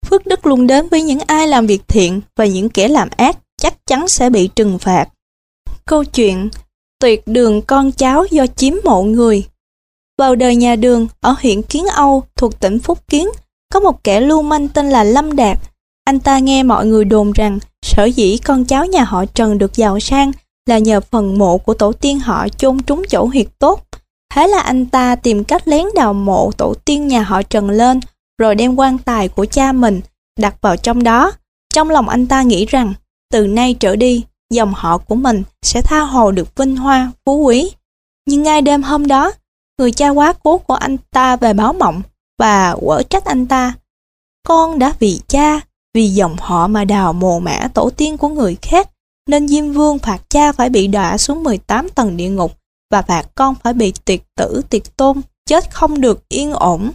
phước 0.07 0.26
đức 0.26 0.46
luôn 0.46 0.66
đến 0.66 0.88
với 0.88 1.02
những 1.02 1.18
ai 1.26 1.48
làm 1.48 1.66
việc 1.66 1.83
thiện 1.88 2.20
và 2.37 2.46
những 2.46 2.68
kẻ 2.68 2.88
làm 2.88 3.09
ác 3.16 3.37
chắc 3.57 3.87
chắn 3.87 4.09
sẽ 4.09 4.30
bị 4.30 4.48
trừng 4.57 4.78
phạt. 4.78 5.09
Câu 5.85 6.04
chuyện 6.04 6.48
Tuyệt 7.00 7.22
đường 7.26 7.62
con 7.62 7.92
cháu 7.92 8.24
do 8.30 8.46
chiếm 8.46 8.74
mộ 8.85 9.02
người 9.02 9.46
Vào 10.18 10.35
đời 10.35 10.57
nhà 10.57 10.76
đường 10.76 11.07
ở 11.20 11.35
huyện 11.42 11.62
Kiến 11.62 11.87
Âu 11.87 12.22
thuộc 12.37 12.61
tỉnh 12.61 12.78
Phúc 12.78 12.98
Kiến 13.09 13.28
có 13.72 13.80
một 13.80 14.04
kẻ 14.04 14.20
lưu 14.20 14.42
manh 14.42 14.68
tên 14.68 14.90
là 14.90 15.04
Lâm 15.04 15.37
Đạt. 15.37 15.59
Anh 16.04 16.20
ta 16.20 16.38
nghe 16.38 16.62
mọi 16.62 16.87
người 16.87 17.04
đồn 17.04 17.33
rằng 17.33 17.59
sở 17.83 18.04
dĩ 18.04 18.38
con 18.44 18.64
cháu 18.64 18.87
nhà 18.87 19.04
họ 19.04 19.24
Trần 19.24 19.59
được 19.59 19.74
giàu 19.74 20.00
sang 20.00 20.33
là 20.66 20.79
nhờ 20.79 21.00
phần 21.00 21.38
mộ 21.38 21.59
của 21.59 21.74
tổ 21.74 21.92
tiên 21.92 22.18
họ 22.18 22.48
chôn 22.48 22.83
trúng 22.83 23.03
chỗ 23.09 23.24
huyệt 23.24 23.46
tốt. 23.59 23.87
Thế 24.35 24.48
là 24.48 24.61
anh 24.61 24.87
ta 24.87 25.16
tìm 25.16 25.44
cách 25.44 25.68
lén 25.68 25.87
đào 25.94 26.14
mộ 26.14 26.50
tổ 26.57 26.74
tiên 26.85 27.09
nhà 27.09 27.22
họ 27.22 27.42
Trần 27.42 27.70
lên, 27.70 28.00
rồi 28.38 28.55
đem 28.55 28.77
quan 28.77 28.98
tài 28.98 29.29
của 29.29 29.46
cha 29.46 29.72
mình 29.72 30.00
đặt 30.38 30.55
vào 30.61 30.77
trong 30.77 31.03
đó. 31.03 31.33
Trong 31.74 31.90
lòng 31.90 32.09
anh 32.09 32.27
ta 32.27 32.42
nghĩ 32.42 32.66
rằng, 32.66 32.94
từ 33.33 33.46
nay 33.46 33.74
trở 33.81 33.96
đi, 33.96 34.24
dòng 34.50 34.72
họ 34.77 34.98
của 34.98 35.14
mình 35.14 35.42
sẽ 35.62 35.83
tha 35.83 36.00
hồ 36.00 36.31
được 36.31 36.57
vinh 36.57 36.77
hoa, 36.77 37.12
phú 37.27 37.37
quý. 37.37 37.70
Nhưng 38.27 38.42
ngay 38.42 38.62
đêm 38.62 38.83
hôm 38.83 39.07
đó, 39.07 39.33
người 39.79 39.92
cha 39.92 40.09
quá 40.09 40.33
cố 40.42 40.59
của 40.59 40.74
anh 40.74 40.96
ta 41.11 41.37
về 41.37 41.53
báo 41.53 41.72
mộng 41.72 42.03
và 42.38 42.77
quở 42.81 43.03
trách 43.03 43.24
anh 43.24 43.46
ta. 43.46 43.74
Con 44.48 44.79
đã 44.79 44.92
vì 44.98 45.20
cha, 45.29 45.61
vì 45.94 46.09
dòng 46.09 46.37
họ 46.40 46.66
mà 46.66 46.85
đào 46.85 47.12
mồ 47.12 47.38
mã 47.38 47.68
tổ 47.74 47.90
tiên 47.90 48.16
của 48.16 48.29
người 48.29 48.57
khác, 48.62 48.90
nên 49.29 49.49
Diêm 49.49 49.73
Vương 49.73 49.99
phạt 49.99 50.31
cha 50.31 50.53
phải 50.53 50.71
bị 50.71 50.87
đọa 50.87 51.19
xuống 51.19 51.43
18 51.43 51.89
tầng 51.89 52.17
địa 52.17 52.29
ngục 52.29 52.53
và 52.91 53.03
phạt 53.03 53.27
con 53.35 53.55
phải 53.63 53.73
bị 53.73 53.93
tuyệt 54.05 54.23
tử 54.37 54.63
tuyệt 54.71 54.97
tôn, 54.97 55.21
chết 55.47 55.75
không 55.75 56.01
được 56.01 56.29
yên 56.29 56.53
ổn. 56.53 56.91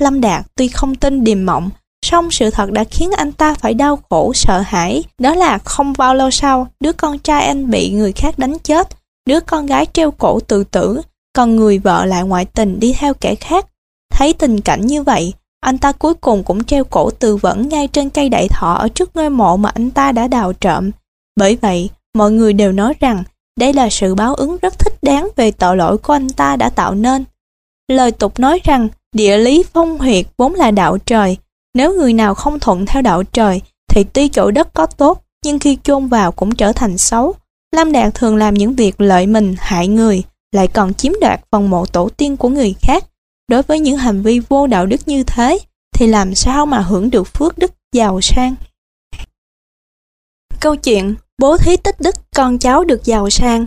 Lâm 0.00 0.20
Đạt 0.20 0.46
tuy 0.54 0.68
không 0.68 0.94
tin 0.94 1.24
điềm 1.24 1.46
mộng, 1.46 1.70
song 2.04 2.30
sự 2.30 2.50
thật 2.50 2.70
đã 2.70 2.84
khiến 2.84 3.10
anh 3.16 3.32
ta 3.32 3.54
phải 3.54 3.74
đau 3.74 3.98
khổ 4.10 4.32
sợ 4.34 4.60
hãi. 4.60 5.04
Đó 5.18 5.34
là 5.34 5.58
không 5.58 5.92
bao 5.98 6.14
lâu 6.14 6.30
sau, 6.30 6.68
đứa 6.80 6.92
con 6.92 7.18
trai 7.18 7.46
anh 7.46 7.70
bị 7.70 7.90
người 7.90 8.12
khác 8.12 8.38
đánh 8.38 8.58
chết, 8.58 8.88
đứa 9.26 9.40
con 9.40 9.66
gái 9.66 9.86
treo 9.92 10.10
cổ 10.10 10.40
tự 10.40 10.64
tử, 10.64 11.00
còn 11.32 11.56
người 11.56 11.78
vợ 11.78 12.04
lại 12.04 12.24
ngoại 12.24 12.44
tình 12.44 12.80
đi 12.80 12.92
theo 12.98 13.14
kẻ 13.14 13.34
khác. 13.34 13.66
Thấy 14.10 14.32
tình 14.32 14.60
cảnh 14.60 14.86
như 14.86 15.02
vậy, 15.02 15.34
anh 15.60 15.78
ta 15.78 15.92
cuối 15.92 16.14
cùng 16.14 16.44
cũng 16.44 16.64
treo 16.64 16.84
cổ 16.84 17.10
tự 17.10 17.36
vẫn 17.36 17.68
ngay 17.68 17.88
trên 17.88 18.10
cây 18.10 18.28
đại 18.28 18.48
thọ 18.48 18.72
ở 18.74 18.88
trước 18.88 19.16
ngôi 19.16 19.30
mộ 19.30 19.56
mà 19.56 19.70
anh 19.74 19.90
ta 19.90 20.12
đã 20.12 20.28
đào 20.28 20.52
trộm. 20.52 20.90
Bởi 21.36 21.56
vậy, 21.56 21.90
mọi 22.14 22.32
người 22.32 22.52
đều 22.52 22.72
nói 22.72 22.94
rằng 23.00 23.24
đây 23.60 23.72
là 23.72 23.90
sự 23.90 24.14
báo 24.14 24.34
ứng 24.34 24.56
rất 24.62 24.78
thích 24.78 24.94
đáng 25.02 25.28
về 25.36 25.50
tội 25.50 25.76
lỗi 25.76 25.98
của 25.98 26.12
anh 26.12 26.28
ta 26.28 26.56
đã 26.56 26.70
tạo 26.70 26.94
nên. 26.94 27.24
Lời 27.88 28.12
tục 28.12 28.40
nói 28.40 28.60
rằng 28.64 28.88
địa 29.12 29.38
lý 29.38 29.64
phong 29.72 29.98
huyệt 29.98 30.26
vốn 30.36 30.54
là 30.54 30.70
đạo 30.70 30.98
trời. 30.98 31.36
Nếu 31.74 31.94
người 31.94 32.12
nào 32.12 32.34
không 32.34 32.60
thuận 32.60 32.86
theo 32.86 33.02
đạo 33.02 33.22
trời 33.22 33.60
thì 33.88 34.04
tuy 34.04 34.28
chỗ 34.28 34.50
đất 34.50 34.74
có 34.74 34.86
tốt 34.86 35.22
nhưng 35.44 35.58
khi 35.58 35.78
chôn 35.82 36.06
vào 36.06 36.32
cũng 36.32 36.54
trở 36.54 36.72
thành 36.72 36.98
xấu. 36.98 37.34
Lam 37.72 37.92
Đạt 37.92 38.14
thường 38.14 38.36
làm 38.36 38.54
những 38.54 38.74
việc 38.74 39.00
lợi 39.00 39.26
mình 39.26 39.54
hại 39.58 39.88
người 39.88 40.22
lại 40.52 40.68
còn 40.68 40.94
chiếm 40.94 41.12
đoạt 41.20 41.40
phần 41.50 41.70
mộ 41.70 41.86
tổ 41.86 42.08
tiên 42.08 42.36
của 42.36 42.48
người 42.48 42.74
khác. 42.80 43.04
Đối 43.48 43.62
với 43.62 43.80
những 43.80 43.96
hành 43.96 44.22
vi 44.22 44.40
vô 44.48 44.66
đạo 44.66 44.86
đức 44.86 45.00
như 45.06 45.22
thế 45.22 45.58
thì 45.94 46.06
làm 46.06 46.34
sao 46.34 46.66
mà 46.66 46.78
hưởng 46.78 47.10
được 47.10 47.24
phước 47.24 47.58
đức 47.58 47.72
giàu 47.92 48.20
sang. 48.20 48.54
Câu 50.60 50.76
chuyện 50.76 51.14
Bố 51.42 51.56
thí 51.56 51.76
tích 51.76 52.00
đức 52.00 52.14
con 52.36 52.58
cháu 52.58 52.84
được 52.84 53.04
giàu 53.04 53.30
sang 53.30 53.66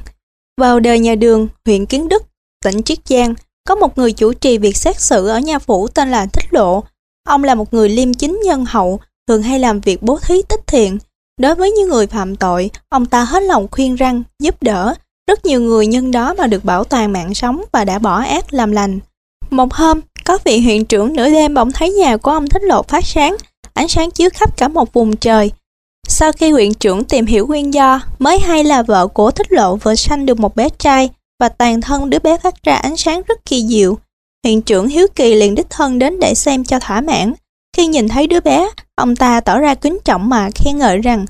Vào 0.57 0.79
đời 0.79 0.99
nhà 0.99 1.15
đường, 1.15 1.47
huyện 1.65 1.85
Kiến 1.85 2.09
Đức, 2.09 2.23
tỉnh 2.63 2.83
Chiết 2.83 2.97
Giang, 3.05 3.33
có 3.67 3.75
một 3.75 3.97
người 3.97 4.11
chủ 4.11 4.33
trì 4.33 4.57
việc 4.57 4.77
xét 4.77 4.99
xử 4.99 5.27
ở 5.27 5.39
nhà 5.39 5.59
phủ 5.59 5.87
tên 5.87 6.11
là 6.11 6.25
Thích 6.25 6.45
Lộ. 6.53 6.83
Ông 7.27 7.43
là 7.43 7.55
một 7.55 7.73
người 7.73 7.89
liêm 7.89 8.13
chính 8.13 8.39
nhân 8.45 8.65
hậu, 8.65 8.99
thường 9.27 9.43
hay 9.43 9.59
làm 9.59 9.79
việc 9.79 10.01
bố 10.01 10.19
thí 10.19 10.41
tích 10.49 10.67
thiện. 10.67 10.97
Đối 11.41 11.55
với 11.55 11.71
những 11.71 11.89
người 11.89 12.07
phạm 12.07 12.35
tội, 12.35 12.69
ông 12.89 13.05
ta 13.05 13.23
hết 13.23 13.43
lòng 13.43 13.67
khuyên 13.71 13.95
răng, 13.95 14.23
giúp 14.39 14.63
đỡ. 14.63 14.93
Rất 15.27 15.45
nhiều 15.45 15.61
người 15.61 15.87
nhân 15.87 16.11
đó 16.11 16.33
mà 16.37 16.47
được 16.47 16.65
bảo 16.65 16.83
toàn 16.83 17.13
mạng 17.13 17.33
sống 17.33 17.63
và 17.71 17.85
đã 17.85 17.99
bỏ 17.99 18.21
ác 18.21 18.53
làm 18.53 18.71
lành. 18.71 18.99
Một 19.49 19.73
hôm, 19.73 20.01
có 20.25 20.37
vị 20.43 20.61
huyện 20.61 20.85
trưởng 20.85 21.13
nửa 21.13 21.29
đêm 21.29 21.53
bỗng 21.53 21.71
thấy 21.71 21.91
nhà 21.91 22.17
của 22.17 22.31
ông 22.31 22.49
Thích 22.49 22.63
Lộ 22.63 22.83
phát 22.83 23.05
sáng, 23.05 23.35
ánh 23.73 23.87
sáng 23.87 24.11
chiếu 24.11 24.29
khắp 24.33 24.57
cả 24.57 24.67
một 24.67 24.93
vùng 24.93 25.17
trời. 25.17 25.51
Sau 26.11 26.31
khi 26.31 26.51
huyện 26.51 26.73
trưởng 26.73 27.03
tìm 27.03 27.25
hiểu 27.25 27.47
nguyên 27.47 27.73
do, 27.73 28.01
mới 28.19 28.39
hay 28.39 28.63
là 28.63 28.83
vợ 28.83 29.07
của 29.07 29.31
Thích 29.31 29.51
Lộ 29.51 29.75
vừa 29.75 29.95
sanh 29.95 30.25
được 30.25 30.39
một 30.39 30.55
bé 30.55 30.69
trai 30.69 31.09
và 31.39 31.49
toàn 31.49 31.81
thân 31.81 32.09
đứa 32.09 32.19
bé 32.19 32.37
phát 32.37 32.63
ra 32.63 32.75
ánh 32.75 32.97
sáng 32.97 33.21
rất 33.27 33.45
kỳ 33.45 33.67
diệu. 33.67 33.97
Huyện 34.43 34.61
trưởng 34.61 34.87
hiếu 34.87 35.07
kỳ 35.15 35.35
liền 35.35 35.55
đích 35.55 35.69
thân 35.69 35.99
đến 35.99 36.19
để 36.19 36.33
xem 36.35 36.63
cho 36.63 36.79
thỏa 36.79 37.01
mãn. 37.01 37.33
Khi 37.77 37.87
nhìn 37.87 38.07
thấy 38.07 38.27
đứa 38.27 38.39
bé, 38.39 38.69
ông 38.95 39.15
ta 39.15 39.41
tỏ 39.41 39.59
ra 39.59 39.75
kính 39.75 39.97
trọng 40.05 40.29
mà 40.29 40.49
khen 40.55 40.77
ngợi 40.77 40.97
rằng 40.97 41.25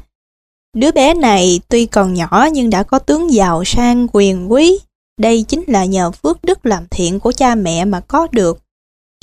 Đứa 0.75 0.91
bé 0.91 1.13
này 1.13 1.59
tuy 1.69 1.85
còn 1.85 2.13
nhỏ 2.13 2.47
nhưng 2.53 2.69
đã 2.69 2.83
có 2.83 2.99
tướng 2.99 3.33
giàu 3.33 3.63
sang 3.65 4.07
quyền 4.13 4.51
quý. 4.51 4.79
Đây 5.21 5.45
chính 5.47 5.63
là 5.67 5.85
nhờ 5.85 6.11
phước 6.11 6.43
đức 6.43 6.65
làm 6.65 6.83
thiện 6.91 7.19
của 7.19 7.31
cha 7.31 7.55
mẹ 7.55 7.85
mà 7.85 7.99
có 7.99 8.27
được. 8.31 8.59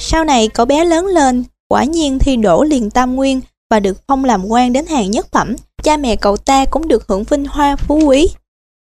Sau 0.00 0.24
này 0.24 0.48
cậu 0.48 0.66
bé 0.66 0.84
lớn 0.84 1.06
lên, 1.06 1.44
quả 1.68 1.84
nhiên 1.84 2.18
thi 2.18 2.36
đổ 2.36 2.62
liền 2.62 2.90
tam 2.90 3.16
nguyên 3.16 3.40
và 3.70 3.80
được 3.80 3.98
phong 4.06 4.24
làm 4.24 4.44
quan 4.46 4.72
đến 4.72 4.86
hàng 4.86 5.10
nhất 5.10 5.26
phẩm, 5.32 5.56
cha 5.82 5.96
mẹ 5.96 6.16
cậu 6.16 6.36
ta 6.36 6.64
cũng 6.64 6.88
được 6.88 7.08
hưởng 7.08 7.24
vinh 7.24 7.44
hoa 7.44 7.76
phú 7.76 8.00
quý. 8.06 8.28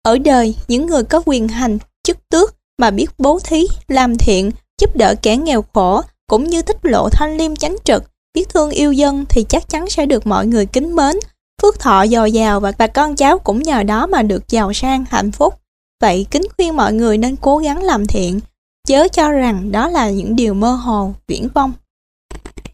Ở 0.03 0.19
đời, 0.19 0.55
những 0.69 0.87
người 0.87 1.05
có 1.05 1.23
quyền 1.27 1.49
hành, 1.49 1.79
chức 2.03 2.29
tước 2.29 2.55
mà 2.79 2.91
biết 2.91 3.11
bố 3.19 3.39
thí, 3.45 3.67
làm 3.89 4.17
thiện, 4.17 4.51
giúp 4.81 4.97
đỡ 4.97 5.15
kẻ 5.23 5.37
nghèo 5.37 5.65
khổ, 5.75 6.03
cũng 6.27 6.45
như 6.45 6.63
thích 6.63 6.77
lộ 6.83 7.09
thanh 7.09 7.37
liêm 7.37 7.57
chánh 7.57 7.77
trực, 7.85 8.05
biết 8.35 8.49
thương 8.49 8.71
yêu 8.71 8.93
dân 8.93 9.25
thì 9.29 9.45
chắc 9.49 9.69
chắn 9.69 9.91
sẽ 9.91 10.07
được 10.07 10.27
mọi 10.27 10.47
người 10.47 10.67
kính 10.67 10.97
mến, 10.97 11.17
phước 11.63 11.81
thọ 11.81 12.07
dồi 12.07 12.33
dào 12.33 12.61
và, 12.61 12.73
và 12.79 12.87
con 12.87 13.17
cháu 13.17 13.39
cũng 13.39 13.63
nhờ 13.63 13.83
đó 13.83 14.07
mà 14.07 14.23
được 14.23 14.49
giàu 14.49 14.73
sang, 14.73 15.05
hạnh 15.11 15.33
phúc. 15.33 15.55
Vậy 16.01 16.27
kính 16.31 16.43
khuyên 16.57 16.77
mọi 16.77 16.93
người 16.93 17.19
nên 17.19 17.37
cố 17.37 17.59
gắng 17.59 17.83
làm 17.83 18.07
thiện, 18.07 18.41
chớ 18.89 19.09
cho 19.09 19.31
rằng 19.31 19.73
đó 19.73 19.89
là 19.89 20.11
những 20.11 20.37
điều 20.37 20.55
mơ 20.55 20.73
hồ, 20.73 21.15
viễn 21.29 21.49
vông. 21.55 21.73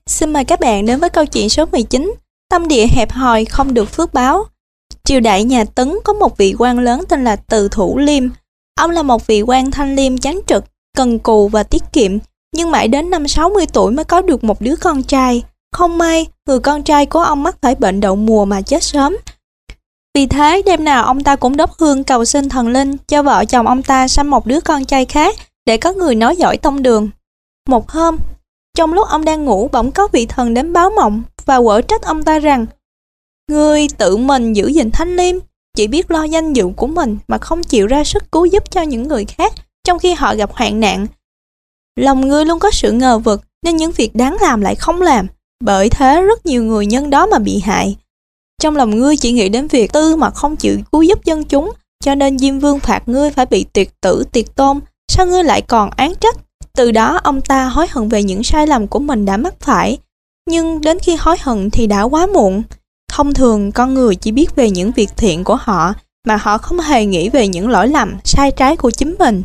Xin 0.08 0.32
mời 0.32 0.44
các 0.44 0.60
bạn 0.60 0.86
đến 0.86 1.00
với 1.00 1.10
câu 1.10 1.26
chuyện 1.26 1.48
số 1.48 1.64
19 1.72 2.14
Tâm 2.50 2.68
địa 2.68 2.86
hẹp 2.86 3.12
hòi 3.12 3.44
không 3.44 3.74
được 3.74 3.84
phước 3.84 4.14
báo. 4.14 4.44
Triều 5.04 5.20
đại 5.20 5.44
nhà 5.44 5.64
Tấn 5.64 5.98
có 6.04 6.12
một 6.12 6.36
vị 6.36 6.54
quan 6.58 6.78
lớn 6.78 7.04
tên 7.08 7.24
là 7.24 7.36
Từ 7.36 7.68
Thủ 7.68 7.98
Liêm. 7.98 8.24
Ông 8.80 8.90
là 8.90 9.02
một 9.02 9.26
vị 9.26 9.42
quan 9.42 9.70
thanh 9.70 9.96
liêm 9.96 10.18
chánh 10.18 10.40
trực, 10.46 10.64
cần 10.96 11.18
cù 11.18 11.48
và 11.48 11.62
tiết 11.62 11.82
kiệm 11.92 12.18
Nhưng 12.54 12.70
mãi 12.70 12.88
đến 12.88 13.10
năm 13.10 13.28
60 13.28 13.66
tuổi 13.72 13.92
mới 13.92 14.04
có 14.04 14.20
được 14.22 14.44
một 14.44 14.60
đứa 14.60 14.76
con 14.76 15.02
trai. 15.02 15.42
Không 15.72 15.98
may, 15.98 16.26
người 16.46 16.60
con 16.60 16.82
trai 16.82 17.06
của 17.06 17.20
ông 17.20 17.42
mắc 17.42 17.56
phải 17.62 17.74
bệnh 17.74 18.00
đậu 18.00 18.16
mùa 18.16 18.44
mà 18.44 18.60
chết 18.60 18.82
sớm. 18.82 19.16
Vì 20.14 20.26
thế, 20.26 20.62
đêm 20.66 20.84
nào 20.84 21.04
ông 21.04 21.22
ta 21.22 21.36
cũng 21.36 21.56
đốt 21.56 21.70
hương 21.78 22.04
cầu 22.04 22.24
xin 22.24 22.48
thần 22.48 22.68
linh 22.68 22.96
cho 22.96 23.22
vợ 23.22 23.44
chồng 23.44 23.66
ông 23.66 23.82
ta 23.82 24.08
sanh 24.08 24.30
một 24.30 24.46
đứa 24.46 24.60
con 24.60 24.84
trai 24.84 25.04
khác 25.04 25.36
để 25.66 25.76
có 25.76 25.92
người 25.92 26.14
nói 26.14 26.36
giỏi 26.36 26.56
tông 26.56 26.82
đường. 26.82 27.10
Một 27.68 27.90
hôm, 27.90 28.16
trong 28.78 28.92
lúc 28.92 29.08
ông 29.08 29.24
đang 29.24 29.44
ngủ 29.44 29.68
bỗng 29.72 29.92
có 29.92 30.08
vị 30.12 30.26
thần 30.26 30.54
đến 30.54 30.72
báo 30.72 30.90
mộng 30.90 31.22
và 31.46 31.60
quở 31.60 31.80
trách 31.80 32.02
ông 32.02 32.22
ta 32.22 32.38
rằng 32.38 32.66
Ngươi 33.50 33.86
tự 33.98 34.16
mình 34.16 34.52
giữ 34.52 34.68
gìn 34.68 34.90
thanh 34.90 35.16
liêm, 35.16 35.36
chỉ 35.76 35.86
biết 35.86 36.10
lo 36.10 36.24
danh 36.24 36.52
dự 36.52 36.66
của 36.76 36.86
mình 36.86 37.18
mà 37.28 37.38
không 37.38 37.64
chịu 37.64 37.86
ra 37.86 38.04
sức 38.04 38.32
cứu 38.32 38.44
giúp 38.44 38.70
cho 38.70 38.82
những 38.82 39.08
người 39.08 39.24
khác 39.24 39.52
trong 39.84 39.98
khi 39.98 40.12
họ 40.12 40.34
gặp 40.34 40.50
hoạn 40.52 40.80
nạn. 40.80 41.06
Lòng 41.96 42.28
ngươi 42.28 42.44
luôn 42.44 42.58
có 42.58 42.70
sự 42.70 42.92
ngờ 42.92 43.18
vực 43.18 43.40
nên 43.62 43.76
những 43.76 43.92
việc 43.92 44.14
đáng 44.14 44.36
làm 44.40 44.60
lại 44.60 44.74
không 44.74 45.02
làm, 45.02 45.26
bởi 45.64 45.88
thế 45.90 46.22
rất 46.22 46.46
nhiều 46.46 46.64
người 46.64 46.86
nhân 46.86 47.10
đó 47.10 47.26
mà 47.26 47.38
bị 47.38 47.58
hại. 47.58 47.96
Trong 48.62 48.76
lòng 48.76 48.98
ngươi 48.98 49.16
chỉ 49.16 49.32
nghĩ 49.32 49.48
đến 49.48 49.68
việc 49.68 49.92
tư 49.92 50.16
mà 50.16 50.30
không 50.30 50.56
chịu 50.56 50.78
cứu 50.92 51.02
giúp 51.02 51.24
dân 51.24 51.44
chúng, 51.44 51.72
cho 52.04 52.14
nên 52.14 52.38
Diêm 52.38 52.58
Vương 52.58 52.80
phạt 52.80 53.08
ngươi 53.08 53.30
phải 53.30 53.46
bị 53.46 53.66
tuyệt 53.72 54.00
tử 54.00 54.24
tuyệt 54.32 54.54
tôn. 54.54 54.80
Sao 55.12 55.26
ngươi 55.26 55.44
lại 55.44 55.62
còn 55.62 55.90
án 55.96 56.14
trách? 56.14 56.36
Từ 56.78 56.90
đó 56.90 57.20
ông 57.24 57.40
ta 57.40 57.64
hối 57.64 57.86
hận 57.90 58.08
về 58.08 58.22
những 58.22 58.42
sai 58.42 58.66
lầm 58.66 58.86
của 58.86 58.98
mình 58.98 59.24
đã 59.24 59.36
mắc 59.36 59.54
phải. 59.60 59.98
Nhưng 60.48 60.80
đến 60.80 60.98
khi 60.98 61.16
hối 61.20 61.36
hận 61.40 61.70
thì 61.70 61.86
đã 61.86 62.02
quá 62.02 62.26
muộn. 62.26 62.62
Thông 63.12 63.34
thường 63.34 63.72
con 63.72 63.94
người 63.94 64.16
chỉ 64.16 64.32
biết 64.32 64.56
về 64.56 64.70
những 64.70 64.92
việc 64.92 65.08
thiện 65.16 65.44
của 65.44 65.56
họ 65.60 65.94
mà 66.26 66.36
họ 66.36 66.58
không 66.58 66.80
hề 66.80 67.04
nghĩ 67.04 67.28
về 67.28 67.48
những 67.48 67.68
lỗi 67.68 67.88
lầm, 67.88 68.16
sai 68.24 68.50
trái 68.50 68.76
của 68.76 68.90
chính 68.90 69.14
mình. 69.18 69.42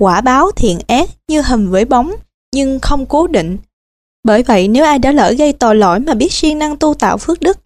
Quả 0.00 0.20
báo 0.20 0.50
thiện 0.50 0.78
ác 0.86 1.08
như 1.28 1.40
hầm 1.40 1.70
với 1.70 1.84
bóng, 1.84 2.12
nhưng 2.54 2.80
không 2.80 3.06
cố 3.06 3.26
định. 3.26 3.58
Bởi 4.24 4.42
vậy 4.42 4.68
nếu 4.68 4.84
ai 4.84 4.98
đã 4.98 5.12
lỡ 5.12 5.32
gây 5.38 5.52
tội 5.52 5.76
lỗi 5.76 6.00
mà 6.00 6.14
biết 6.14 6.32
siêng 6.32 6.58
năng 6.58 6.76
tu 6.76 6.94
tạo 6.94 7.18
phước 7.18 7.40
đức, 7.40 7.58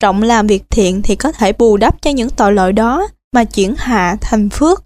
trọng 0.00 0.22
làm 0.22 0.46
việc 0.46 0.62
thiện 0.70 1.02
thì 1.02 1.16
có 1.16 1.32
thể 1.32 1.52
bù 1.52 1.76
đắp 1.76 2.02
cho 2.02 2.10
những 2.10 2.30
tội 2.30 2.52
lỗi 2.52 2.72
đó 2.72 3.08
mà 3.34 3.44
chuyển 3.44 3.74
hạ 3.78 4.16
thành 4.20 4.48
phước. 4.48 4.84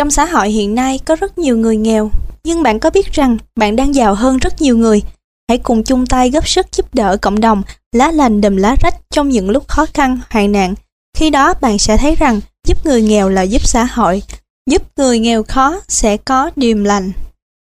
Trong 0.00 0.10
xã 0.10 0.24
hội 0.24 0.50
hiện 0.50 0.74
nay 0.74 1.00
có 1.04 1.16
rất 1.16 1.38
nhiều 1.38 1.56
người 1.56 1.76
nghèo, 1.76 2.10
nhưng 2.44 2.62
bạn 2.62 2.80
có 2.80 2.90
biết 2.90 3.12
rằng 3.12 3.38
bạn 3.56 3.76
đang 3.76 3.94
giàu 3.94 4.14
hơn 4.14 4.38
rất 4.38 4.62
nhiều 4.62 4.76
người. 4.76 5.02
Hãy 5.48 5.58
cùng 5.58 5.84
chung 5.84 6.06
tay 6.06 6.30
góp 6.30 6.48
sức 6.48 6.66
giúp 6.72 6.94
đỡ 6.94 7.16
cộng 7.16 7.40
đồng, 7.40 7.62
lá 7.92 8.10
lành 8.10 8.40
đùm 8.40 8.56
lá 8.56 8.76
rách 8.80 8.94
trong 9.10 9.28
những 9.28 9.50
lúc 9.50 9.68
khó 9.68 9.86
khăn, 9.94 10.18
hoạn 10.30 10.52
nạn. 10.52 10.74
Khi 11.16 11.30
đó 11.30 11.54
bạn 11.60 11.78
sẽ 11.78 11.96
thấy 11.96 12.14
rằng 12.14 12.40
giúp 12.66 12.86
người 12.86 13.02
nghèo 13.02 13.28
là 13.28 13.42
giúp 13.42 13.66
xã 13.66 13.84
hội, 13.84 14.22
giúp 14.70 14.82
người 14.96 15.18
nghèo 15.18 15.42
khó 15.42 15.80
sẽ 15.88 16.16
có 16.16 16.50
điềm 16.56 16.84
lành. 16.84 17.12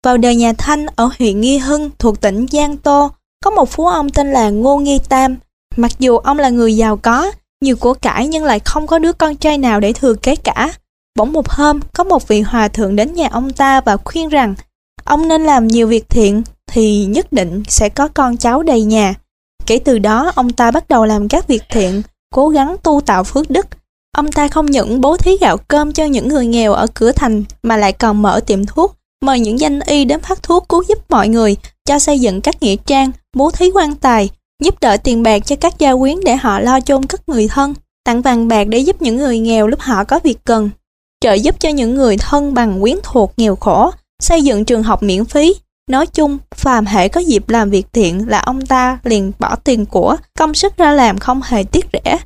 Vào 0.03 0.17
đời 0.17 0.35
nhà 0.35 0.53
Thanh 0.53 0.85
ở 0.95 1.09
huyện 1.19 1.41
Nghi 1.41 1.57
Hưng 1.57 1.89
thuộc 1.99 2.21
tỉnh 2.21 2.45
Giang 2.51 2.77
Tô, 2.77 3.11
có 3.45 3.51
một 3.51 3.69
phú 3.69 3.87
ông 3.87 4.09
tên 4.09 4.31
là 4.31 4.49
Ngô 4.49 4.77
Nghi 4.77 4.99
Tam. 5.09 5.35
Mặc 5.75 5.91
dù 5.99 6.17
ông 6.17 6.39
là 6.39 6.49
người 6.49 6.75
giàu 6.77 6.97
có, 6.97 7.31
nhiều 7.61 7.75
của 7.75 7.93
cải 7.93 8.27
nhưng 8.27 8.43
lại 8.43 8.59
không 8.59 8.87
có 8.87 8.99
đứa 8.99 9.13
con 9.13 9.35
trai 9.35 9.57
nào 9.57 9.79
để 9.79 9.93
thừa 9.93 10.13
kế 10.13 10.35
cả. 10.35 10.73
Bỗng 11.17 11.33
một 11.33 11.49
hôm, 11.49 11.79
có 11.93 12.03
một 12.03 12.27
vị 12.27 12.41
hòa 12.41 12.67
thượng 12.67 12.95
đến 12.95 13.13
nhà 13.13 13.27
ông 13.31 13.53
ta 13.53 13.81
và 13.81 13.97
khuyên 13.97 14.29
rằng 14.29 14.55
ông 15.03 15.27
nên 15.27 15.45
làm 15.45 15.67
nhiều 15.67 15.87
việc 15.87 16.09
thiện 16.09 16.43
thì 16.71 17.05
nhất 17.05 17.33
định 17.33 17.63
sẽ 17.67 17.89
có 17.89 18.07
con 18.07 18.37
cháu 18.37 18.63
đầy 18.63 18.83
nhà. 18.83 19.13
Kể 19.65 19.79
từ 19.79 19.99
đó, 19.99 20.31
ông 20.35 20.53
ta 20.53 20.71
bắt 20.71 20.89
đầu 20.89 21.05
làm 21.05 21.27
các 21.27 21.47
việc 21.47 21.63
thiện, 21.69 22.01
cố 22.33 22.49
gắng 22.49 22.75
tu 22.83 23.01
tạo 23.01 23.23
phước 23.23 23.49
đức. 23.49 23.67
Ông 24.17 24.31
ta 24.31 24.47
không 24.47 24.65
những 24.65 25.01
bố 25.01 25.17
thí 25.17 25.37
gạo 25.37 25.57
cơm 25.57 25.93
cho 25.93 26.05
những 26.05 26.27
người 26.27 26.45
nghèo 26.45 26.73
ở 26.73 26.87
cửa 26.93 27.11
thành 27.11 27.43
mà 27.63 27.77
lại 27.77 27.91
còn 27.91 28.21
mở 28.21 28.39
tiệm 28.47 28.65
thuốc, 28.65 28.95
mời 29.21 29.39
những 29.39 29.59
danh 29.59 29.79
y 29.79 30.05
đến 30.05 30.21
phát 30.21 30.43
thuốc 30.43 30.69
cứu 30.69 30.83
giúp 30.87 30.97
mọi 31.09 31.27
người, 31.27 31.55
cho 31.85 31.99
xây 31.99 32.19
dựng 32.19 32.41
các 32.41 32.63
nghĩa 32.63 32.75
trang, 32.85 33.11
bố 33.35 33.51
thí 33.51 33.71
quan 33.71 33.95
tài, 33.95 34.29
giúp 34.63 34.79
đỡ 34.81 34.97
tiền 34.97 35.23
bạc 35.23 35.45
cho 35.45 35.55
các 35.55 35.79
gia 35.79 35.95
quyến 35.95 36.17
để 36.25 36.35
họ 36.35 36.59
lo 36.59 36.79
chôn 36.79 37.05
cất 37.05 37.29
người 37.29 37.47
thân, 37.47 37.73
tặng 38.05 38.21
vàng 38.21 38.47
bạc 38.47 38.63
để 38.63 38.79
giúp 38.79 39.01
những 39.01 39.17
người 39.17 39.39
nghèo 39.39 39.67
lúc 39.67 39.79
họ 39.79 40.03
có 40.03 40.19
việc 40.23 40.37
cần, 40.45 40.69
trợ 41.23 41.33
giúp 41.33 41.59
cho 41.59 41.69
những 41.69 41.95
người 41.95 42.17
thân 42.17 42.53
bằng 42.53 42.81
quyến 42.81 42.97
thuộc 43.03 43.33
nghèo 43.37 43.55
khổ, 43.55 43.91
xây 44.21 44.43
dựng 44.43 44.65
trường 44.65 44.83
học 44.83 45.03
miễn 45.03 45.25
phí. 45.25 45.55
Nói 45.89 46.07
chung, 46.07 46.37
phàm 46.55 46.85
hệ 46.85 47.07
có 47.07 47.21
dịp 47.21 47.49
làm 47.49 47.69
việc 47.69 47.87
thiện 47.93 48.29
là 48.29 48.39
ông 48.39 48.65
ta 48.65 48.99
liền 49.03 49.31
bỏ 49.39 49.55
tiền 49.55 49.85
của, 49.85 50.15
công 50.39 50.53
sức 50.53 50.77
ra 50.77 50.91
làm 50.91 51.17
không 51.17 51.41
hề 51.43 51.63
tiếc 51.63 51.85
rẻ. 51.93 52.17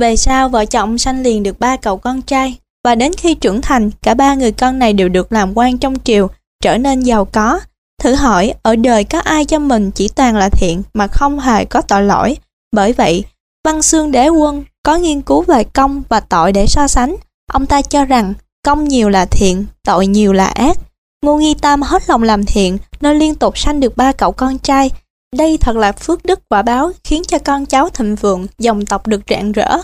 Về 0.00 0.16
sau, 0.16 0.48
vợ 0.48 0.64
chồng 0.64 0.98
sanh 0.98 1.22
liền 1.22 1.42
được 1.42 1.60
ba 1.60 1.76
cậu 1.76 1.96
con 1.96 2.22
trai, 2.22 2.56
và 2.84 2.94
đến 2.94 3.12
khi 3.16 3.34
trưởng 3.34 3.60
thành, 3.60 3.90
cả 4.02 4.14
ba 4.14 4.34
người 4.34 4.52
con 4.52 4.78
này 4.78 4.92
đều 4.92 5.08
được 5.08 5.32
làm 5.32 5.56
quan 5.56 5.78
trong 5.78 5.94
triều, 6.04 6.28
trở 6.62 6.78
nên 6.78 7.00
giàu 7.00 7.24
có. 7.24 7.60
Thử 8.02 8.14
hỏi, 8.14 8.54
ở 8.62 8.76
đời 8.76 9.04
có 9.04 9.18
ai 9.20 9.44
cho 9.44 9.58
mình 9.58 9.90
chỉ 9.90 10.08
toàn 10.08 10.36
là 10.36 10.48
thiện 10.48 10.82
mà 10.94 11.06
không 11.06 11.40
hề 11.40 11.64
có 11.64 11.80
tội 11.80 12.02
lỗi. 12.02 12.36
Bởi 12.72 12.92
vậy, 12.92 13.24
Văn 13.64 13.82
Xương 13.82 14.12
Đế 14.12 14.28
Quân 14.28 14.64
có 14.82 14.96
nghiên 14.96 15.20
cứu 15.20 15.42
về 15.42 15.64
công 15.64 16.02
và 16.08 16.20
tội 16.20 16.52
để 16.52 16.66
so 16.66 16.88
sánh. 16.88 17.16
Ông 17.52 17.66
ta 17.66 17.82
cho 17.82 18.04
rằng 18.04 18.34
công 18.64 18.88
nhiều 18.88 19.08
là 19.08 19.26
thiện, 19.26 19.66
tội 19.84 20.06
nhiều 20.06 20.32
là 20.32 20.46
ác. 20.46 20.78
Ngô 21.22 21.36
Nghi 21.36 21.54
Tam 21.54 21.82
hết 21.82 22.02
lòng 22.08 22.22
làm 22.22 22.44
thiện 22.44 22.78
nên 23.00 23.18
liên 23.18 23.34
tục 23.34 23.58
sanh 23.58 23.80
được 23.80 23.96
ba 23.96 24.12
cậu 24.12 24.32
con 24.32 24.58
trai. 24.58 24.90
Đây 25.36 25.58
thật 25.58 25.76
là 25.76 25.92
phước 25.92 26.24
đức 26.24 26.40
quả 26.48 26.62
báo 26.62 26.90
khiến 27.04 27.22
cho 27.28 27.38
con 27.38 27.66
cháu 27.66 27.90
thịnh 27.90 28.14
vượng, 28.14 28.46
dòng 28.58 28.86
tộc 28.86 29.06
được 29.06 29.20
rạng 29.30 29.52
rỡ. 29.52 29.78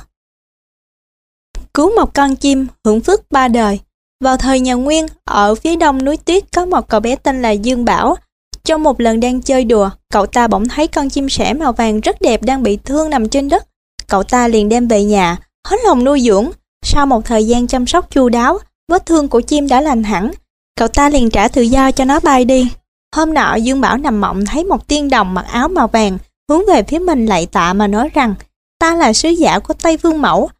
Cứu 1.74 1.96
một 1.96 2.14
con 2.14 2.36
chim, 2.36 2.66
hưởng 2.84 3.00
phước 3.00 3.30
ba 3.30 3.48
đời. 3.48 3.80
Vào 4.24 4.36
thời 4.36 4.60
nhà 4.60 4.74
Nguyên, 4.74 5.06
ở 5.24 5.54
phía 5.54 5.76
đông 5.76 6.04
núi 6.04 6.16
Tuyết 6.16 6.44
có 6.56 6.66
một 6.66 6.88
cậu 6.88 7.00
bé 7.00 7.16
tên 7.16 7.42
là 7.42 7.50
Dương 7.50 7.84
Bảo. 7.84 8.16
Trong 8.64 8.82
một 8.82 9.00
lần 9.00 9.20
đang 9.20 9.42
chơi 9.42 9.64
đùa, 9.64 9.90
cậu 10.12 10.26
ta 10.26 10.48
bỗng 10.48 10.68
thấy 10.68 10.88
con 10.88 11.10
chim 11.10 11.28
sẻ 11.28 11.54
màu 11.54 11.72
vàng 11.72 12.00
rất 12.00 12.20
đẹp 12.20 12.42
đang 12.42 12.62
bị 12.62 12.76
thương 12.76 13.10
nằm 13.10 13.28
trên 13.28 13.48
đất. 13.48 13.66
Cậu 14.06 14.22
ta 14.22 14.48
liền 14.48 14.68
đem 14.68 14.88
về 14.88 15.04
nhà, 15.04 15.36
hết 15.68 15.76
lòng 15.84 16.04
nuôi 16.04 16.20
dưỡng. 16.20 16.50
Sau 16.84 17.06
một 17.06 17.24
thời 17.24 17.46
gian 17.46 17.66
chăm 17.66 17.86
sóc 17.86 18.10
chu 18.10 18.28
đáo, 18.28 18.58
vết 18.88 19.06
thương 19.06 19.28
của 19.28 19.40
chim 19.40 19.68
đã 19.68 19.80
lành 19.80 20.04
hẳn. 20.04 20.30
Cậu 20.76 20.88
ta 20.88 21.08
liền 21.08 21.30
trả 21.30 21.48
tự 21.48 21.62
do 21.62 21.90
cho 21.90 22.04
nó 22.04 22.20
bay 22.20 22.44
đi. 22.44 22.70
Hôm 23.16 23.34
nọ 23.34 23.54
Dương 23.54 23.80
Bảo 23.80 23.96
nằm 23.96 24.20
mộng 24.20 24.44
thấy 24.46 24.64
một 24.64 24.88
tiên 24.88 25.10
đồng 25.10 25.34
mặc 25.34 25.46
áo 25.52 25.68
màu 25.68 25.88
vàng 25.88 26.18
hướng 26.48 26.66
về 26.66 26.82
phía 26.82 26.98
mình 26.98 27.26
lạy 27.26 27.46
tạ 27.46 27.72
mà 27.72 27.86
nói 27.86 28.08
rằng 28.14 28.34
ta 28.78 28.94
là 28.94 29.12
sứ 29.12 29.28
giả 29.28 29.58
của 29.58 29.74
Tây 29.74 29.96
Vương 29.96 30.22
Mẫu. 30.22 30.50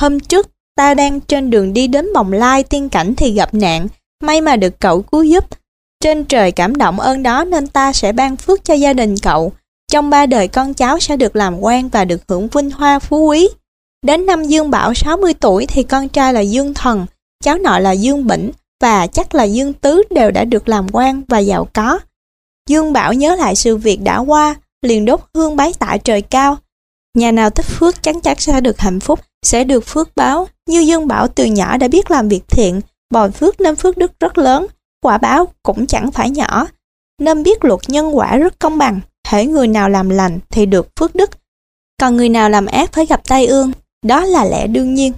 Hôm 0.00 0.20
trước 0.20 0.48
ta 0.76 0.94
đang 0.94 1.20
trên 1.20 1.50
đường 1.50 1.72
đi 1.72 1.86
đến 1.86 2.12
bồng 2.14 2.32
lai 2.32 2.62
tiên 2.62 2.88
cảnh 2.88 3.14
thì 3.14 3.32
gặp 3.32 3.54
nạn, 3.54 3.86
may 4.22 4.40
mà 4.40 4.56
được 4.56 4.80
cậu 4.80 5.02
cứu 5.02 5.22
giúp. 5.22 5.44
Trên 6.00 6.24
trời 6.24 6.52
cảm 6.52 6.76
động 6.76 7.00
ơn 7.00 7.22
đó 7.22 7.44
nên 7.44 7.66
ta 7.66 7.92
sẽ 7.92 8.12
ban 8.12 8.36
phước 8.36 8.64
cho 8.64 8.74
gia 8.74 8.92
đình 8.92 9.14
cậu. 9.22 9.52
Trong 9.92 10.10
ba 10.10 10.26
đời 10.26 10.48
con 10.48 10.74
cháu 10.74 11.00
sẽ 11.00 11.16
được 11.16 11.36
làm 11.36 11.60
quan 11.60 11.88
và 11.88 12.04
được 12.04 12.20
hưởng 12.28 12.48
vinh 12.48 12.70
hoa 12.70 12.98
phú 12.98 13.26
quý. 13.26 13.48
Đến 14.04 14.26
năm 14.26 14.44
Dương 14.44 14.70
Bảo 14.70 14.94
60 14.94 15.34
tuổi 15.34 15.66
thì 15.66 15.82
con 15.82 16.08
trai 16.08 16.32
là 16.32 16.40
Dương 16.40 16.74
Thần, 16.74 17.06
cháu 17.44 17.58
nội 17.58 17.80
là 17.80 17.92
Dương 17.92 18.26
Bỉnh 18.26 18.50
và 18.80 19.06
chắc 19.06 19.34
là 19.34 19.44
Dương 19.44 19.72
Tứ 19.72 20.02
đều 20.10 20.30
đã 20.30 20.44
được 20.44 20.68
làm 20.68 20.86
quan 20.92 21.22
và 21.28 21.38
giàu 21.38 21.68
có. 21.72 21.98
Dương 22.68 22.92
Bảo 22.92 23.12
nhớ 23.12 23.36
lại 23.36 23.54
sự 23.54 23.76
việc 23.76 24.00
đã 24.02 24.18
qua, 24.18 24.54
liền 24.82 25.04
đốt 25.04 25.20
hương 25.34 25.56
bái 25.56 25.72
tạ 25.78 25.96
trời 26.04 26.22
cao. 26.22 26.56
Nhà 27.14 27.32
nào 27.32 27.50
tích 27.50 27.66
phước 27.66 28.02
chắn 28.02 28.20
chắn 28.20 28.38
sẽ 28.38 28.60
được 28.60 28.78
hạnh 28.78 29.00
phúc, 29.00 29.20
sẽ 29.42 29.64
được 29.64 29.86
phước 29.86 30.16
báo. 30.16 30.48
Như 30.68 30.80
Dương 30.80 31.08
Bảo 31.08 31.28
từ 31.28 31.44
nhỏ 31.44 31.76
đã 31.76 31.88
biết 31.88 32.10
làm 32.10 32.28
việc 32.28 32.48
thiện, 32.48 32.80
bồi 33.10 33.30
phước 33.30 33.60
nên 33.60 33.76
phước 33.76 33.98
đức 33.98 34.12
rất 34.20 34.38
lớn, 34.38 34.66
quả 35.02 35.18
báo 35.18 35.48
cũng 35.62 35.86
chẳng 35.86 36.10
phải 36.12 36.30
nhỏ. 36.30 36.66
Nên 37.20 37.42
biết 37.42 37.64
luật 37.64 37.80
nhân 37.88 38.16
quả 38.16 38.36
rất 38.36 38.58
công 38.58 38.78
bằng, 38.78 39.00
thể 39.28 39.46
người 39.46 39.68
nào 39.68 39.88
làm 39.88 40.08
lành 40.08 40.38
thì 40.50 40.66
được 40.66 40.88
phước 40.96 41.14
đức, 41.14 41.30
còn 42.00 42.16
người 42.16 42.28
nào 42.28 42.50
làm 42.50 42.66
ác 42.66 42.92
phải 42.92 43.06
gặp 43.06 43.20
tai 43.28 43.46
ương, 43.46 43.72
đó 44.04 44.24
là 44.24 44.44
lẽ 44.44 44.66
đương 44.66 44.94
nhiên. 44.94 45.12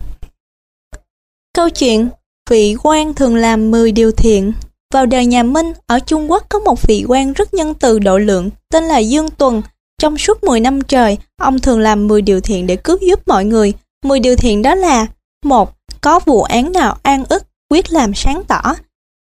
Câu 1.54 1.70
chuyện 1.70 2.08
Vị 2.50 2.76
quan 2.82 3.14
thường 3.14 3.36
làm 3.36 3.70
10 3.70 3.92
điều 3.92 4.12
thiện 4.12 4.52
Vào 4.92 5.06
đời 5.06 5.26
nhà 5.26 5.42
Minh, 5.42 5.72
ở 5.86 5.98
Trung 5.98 6.30
Quốc 6.30 6.46
có 6.48 6.58
một 6.58 6.82
vị 6.82 7.04
quan 7.08 7.32
rất 7.32 7.54
nhân 7.54 7.74
từ 7.74 7.98
độ 7.98 8.18
lượng, 8.18 8.50
tên 8.72 8.84
là 8.84 8.98
Dương 8.98 9.30
Tuần. 9.30 9.62
Trong 9.98 10.18
suốt 10.18 10.44
10 10.44 10.60
năm 10.60 10.82
trời, 10.82 11.18
ông 11.36 11.58
thường 11.58 11.80
làm 11.80 12.06
10 12.06 12.22
điều 12.22 12.40
thiện 12.40 12.66
để 12.66 12.76
cướp 12.76 13.00
giúp 13.00 13.28
mọi 13.28 13.44
người. 13.44 13.72
10 14.04 14.20
điều 14.20 14.36
thiện 14.36 14.62
đó 14.62 14.74
là 14.74 15.06
một 15.44 15.72
Có 16.00 16.20
vụ 16.24 16.42
án 16.42 16.72
nào 16.72 16.96
an 17.02 17.24
ức, 17.28 17.42
quyết 17.70 17.92
làm 17.92 18.14
sáng 18.14 18.42
tỏ. 18.48 18.62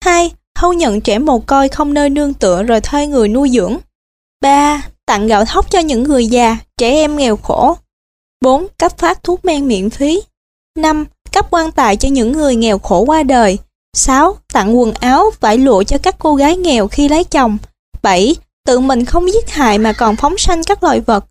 2. 0.05 0.31
Thâu 0.55 0.73
nhận 0.73 1.01
trẻ 1.01 1.19
mồ 1.19 1.39
côi 1.39 1.69
không 1.69 1.93
nơi 1.93 2.09
nương 2.09 2.33
tựa 2.33 2.63
rồi 2.63 2.81
thuê 2.81 3.07
người 3.07 3.27
nuôi 3.27 3.49
dưỡng. 3.49 3.77
3. 4.41 4.81
Tặng 5.05 5.27
gạo 5.27 5.45
thóc 5.45 5.71
cho 5.71 5.79
những 5.79 6.03
người 6.03 6.27
già, 6.27 6.57
trẻ 6.77 6.91
em 6.91 7.17
nghèo 7.17 7.38
khổ. 7.38 7.75
4. 8.43 8.67
Cấp 8.77 8.97
phát 8.97 9.23
thuốc 9.23 9.45
men 9.45 9.67
miễn 9.67 9.89
phí. 9.89 10.21
5. 10.77 11.05
Cấp 11.31 11.47
quan 11.51 11.71
tài 11.71 11.97
cho 11.97 12.09
những 12.09 12.31
người 12.31 12.55
nghèo 12.55 12.79
khổ 12.79 12.99
qua 12.99 13.23
đời. 13.23 13.57
6. 13.97 14.37
Tặng 14.53 14.79
quần 14.79 14.93
áo, 14.93 15.31
vải 15.39 15.57
lụa 15.57 15.83
cho 15.83 15.97
các 15.97 16.15
cô 16.19 16.35
gái 16.35 16.57
nghèo 16.57 16.87
khi 16.87 17.09
lấy 17.09 17.23
chồng. 17.23 17.57
7. 18.01 18.35
Tự 18.65 18.79
mình 18.79 19.05
không 19.05 19.33
giết 19.33 19.49
hại 19.49 19.77
mà 19.77 19.93
còn 19.93 20.15
phóng 20.15 20.37
sanh 20.37 20.63
các 20.63 20.83
loài 20.83 21.01
vật. 21.01 21.25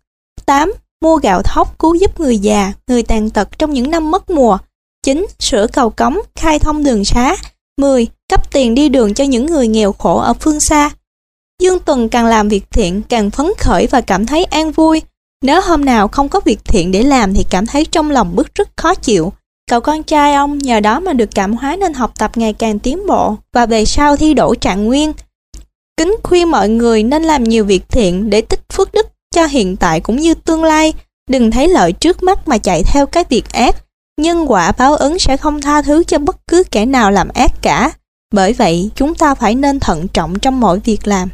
8. 0.45 0.73
Mua 1.01 1.17
gạo 1.17 1.41
thóc 1.43 1.79
cứu 1.79 1.95
giúp 1.95 2.19
người 2.19 2.37
già, 2.37 2.73
người 2.87 3.03
tàn 3.03 3.29
tật 3.29 3.59
trong 3.59 3.73
những 3.73 3.91
năm 3.91 4.11
mất 4.11 4.29
mùa. 4.29 4.57
9. 5.03 5.25
Sửa 5.39 5.67
cầu 5.67 5.89
cống, 5.89 6.17
khai 6.35 6.59
thông 6.59 6.83
đường 6.83 7.05
xá. 7.05 7.35
10. 7.77 8.07
Cấp 8.29 8.51
tiền 8.51 8.75
đi 8.75 8.89
đường 8.89 9.13
cho 9.13 9.23
những 9.23 9.45
người 9.45 9.67
nghèo 9.67 9.93
khổ 9.93 10.17
ở 10.19 10.33
phương 10.33 10.59
xa. 10.59 10.89
Dương 11.61 11.79
Tuần 11.79 12.09
càng 12.09 12.25
làm 12.25 12.49
việc 12.49 12.63
thiện 12.71 13.01
càng 13.09 13.31
phấn 13.31 13.47
khởi 13.57 13.87
và 13.87 14.01
cảm 14.01 14.25
thấy 14.25 14.43
an 14.43 14.71
vui. 14.71 15.01
Nếu 15.43 15.61
hôm 15.61 15.85
nào 15.85 16.07
không 16.07 16.29
có 16.29 16.39
việc 16.45 16.59
thiện 16.65 16.91
để 16.91 17.03
làm 17.03 17.33
thì 17.33 17.45
cảm 17.49 17.65
thấy 17.65 17.85
trong 17.85 18.11
lòng 18.11 18.35
bức 18.35 18.55
rất 18.55 18.69
khó 18.75 18.95
chịu. 18.95 19.33
Cậu 19.69 19.81
con 19.81 20.03
trai 20.03 20.33
ông 20.33 20.57
nhờ 20.57 20.79
đó 20.79 20.99
mà 20.99 21.13
được 21.13 21.29
cảm 21.35 21.53
hóa 21.53 21.75
nên 21.75 21.93
học 21.93 22.11
tập 22.17 22.31
ngày 22.35 22.53
càng 22.53 22.79
tiến 22.79 23.07
bộ 23.07 23.35
và 23.53 23.65
về 23.65 23.85
sau 23.85 24.17
thi 24.17 24.33
đỗ 24.33 24.55
trạng 24.55 24.85
nguyên. 24.85 25.13
Kính 25.97 26.15
khuyên 26.23 26.51
mọi 26.51 26.69
người 26.69 27.03
nên 27.03 27.23
làm 27.23 27.43
nhiều 27.43 27.65
việc 27.65 27.83
thiện 27.89 28.29
để 28.29 28.41
tích 28.41 28.61
phước 28.73 28.93
đức 28.93 29.07
cho 29.35 29.45
hiện 29.45 29.75
tại 29.75 29.99
cũng 29.99 30.15
như 30.15 30.33
tương 30.33 30.63
lai. 30.63 30.93
Đừng 31.29 31.51
thấy 31.51 31.67
lợi 31.67 31.91
trước 31.91 32.23
mắt 32.23 32.47
mà 32.47 32.57
chạy 32.57 32.83
theo 32.83 33.05
cái 33.05 33.23
việc 33.29 33.51
ác. 33.51 33.75
Nhân 34.21 34.51
quả 34.51 34.71
báo 34.71 34.95
ứng 34.95 35.19
sẽ 35.19 35.37
không 35.37 35.61
tha 35.61 35.81
thứ 35.81 36.03
cho 36.03 36.19
bất 36.19 36.47
cứ 36.47 36.63
kẻ 36.71 36.85
nào 36.85 37.11
làm 37.11 37.29
ác 37.33 37.51
cả. 37.61 37.91
Bởi 38.33 38.53
vậy, 38.53 38.89
chúng 38.95 39.15
ta 39.15 39.35
phải 39.35 39.55
nên 39.55 39.79
thận 39.79 40.07
trọng 40.07 40.39
trong 40.39 40.59
mọi 40.59 40.79
việc 40.79 41.07
làm. 41.07 41.29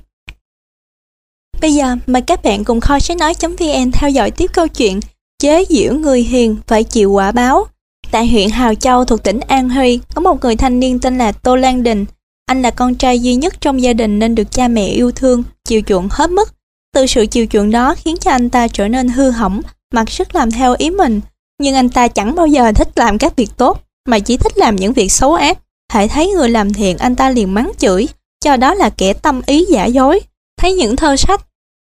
Bây 1.61 1.73
giờ, 1.73 1.95
mời 2.07 2.21
các 2.21 2.43
bạn 2.43 2.63
cùng 2.63 2.81
kho 2.81 2.99
sách 2.99 3.17
nói.vn 3.17 3.91
theo 3.91 4.09
dõi 4.09 4.31
tiếp 4.31 4.49
câu 4.53 4.67
chuyện 4.67 4.99
chế 5.39 5.65
giễu 5.69 5.93
người 5.93 6.21
hiền 6.21 6.57
phải 6.67 6.83
chịu 6.83 7.11
quả 7.11 7.31
báo. 7.31 7.67
Tại 8.11 8.27
huyện 8.27 8.49
Hào 8.49 8.75
Châu 8.75 9.05
thuộc 9.05 9.23
tỉnh 9.23 9.39
An 9.39 9.69
Huy, 9.69 9.99
có 10.15 10.21
một 10.21 10.43
người 10.43 10.55
thanh 10.55 10.79
niên 10.79 10.99
tên 10.99 11.17
là 11.17 11.31
Tô 11.31 11.55
Lan 11.55 11.83
Đình. 11.83 12.05
Anh 12.45 12.61
là 12.61 12.71
con 12.71 12.95
trai 12.95 13.19
duy 13.19 13.35
nhất 13.35 13.61
trong 13.61 13.81
gia 13.81 13.93
đình 13.93 14.19
nên 14.19 14.35
được 14.35 14.51
cha 14.51 14.67
mẹ 14.67 14.85
yêu 14.85 15.11
thương, 15.11 15.43
chiều 15.67 15.81
chuộng 15.87 16.07
hết 16.11 16.31
mức. 16.31 16.53
Từ 16.93 17.05
sự 17.07 17.25
chiều 17.25 17.45
chuộng 17.45 17.71
đó 17.71 17.95
khiến 17.97 18.17
cho 18.17 18.31
anh 18.31 18.49
ta 18.49 18.67
trở 18.67 18.87
nên 18.87 19.07
hư 19.09 19.29
hỏng, 19.29 19.61
mặc 19.93 20.09
sức 20.09 20.35
làm 20.35 20.51
theo 20.51 20.75
ý 20.77 20.89
mình. 20.89 21.21
Nhưng 21.61 21.75
anh 21.75 21.89
ta 21.89 22.07
chẳng 22.07 22.35
bao 22.35 22.47
giờ 22.47 22.71
thích 22.75 22.89
làm 22.95 23.17
các 23.17 23.35
việc 23.35 23.49
tốt, 23.57 23.81
mà 24.07 24.19
chỉ 24.19 24.37
thích 24.37 24.57
làm 24.57 24.75
những 24.75 24.93
việc 24.93 25.11
xấu 25.11 25.33
ác. 25.33 25.57
Hãy 25.91 26.07
thấy 26.07 26.27
người 26.27 26.49
làm 26.49 26.73
thiện 26.73 26.97
anh 26.97 27.15
ta 27.15 27.29
liền 27.29 27.53
mắng 27.53 27.71
chửi, 27.77 28.07
cho 28.45 28.57
đó 28.57 28.73
là 28.73 28.89
kẻ 28.89 29.13
tâm 29.13 29.41
ý 29.45 29.65
giả 29.65 29.85
dối. 29.85 30.19
Thấy 30.57 30.73
những 30.73 30.95
thơ 30.95 31.15
sách, 31.15 31.41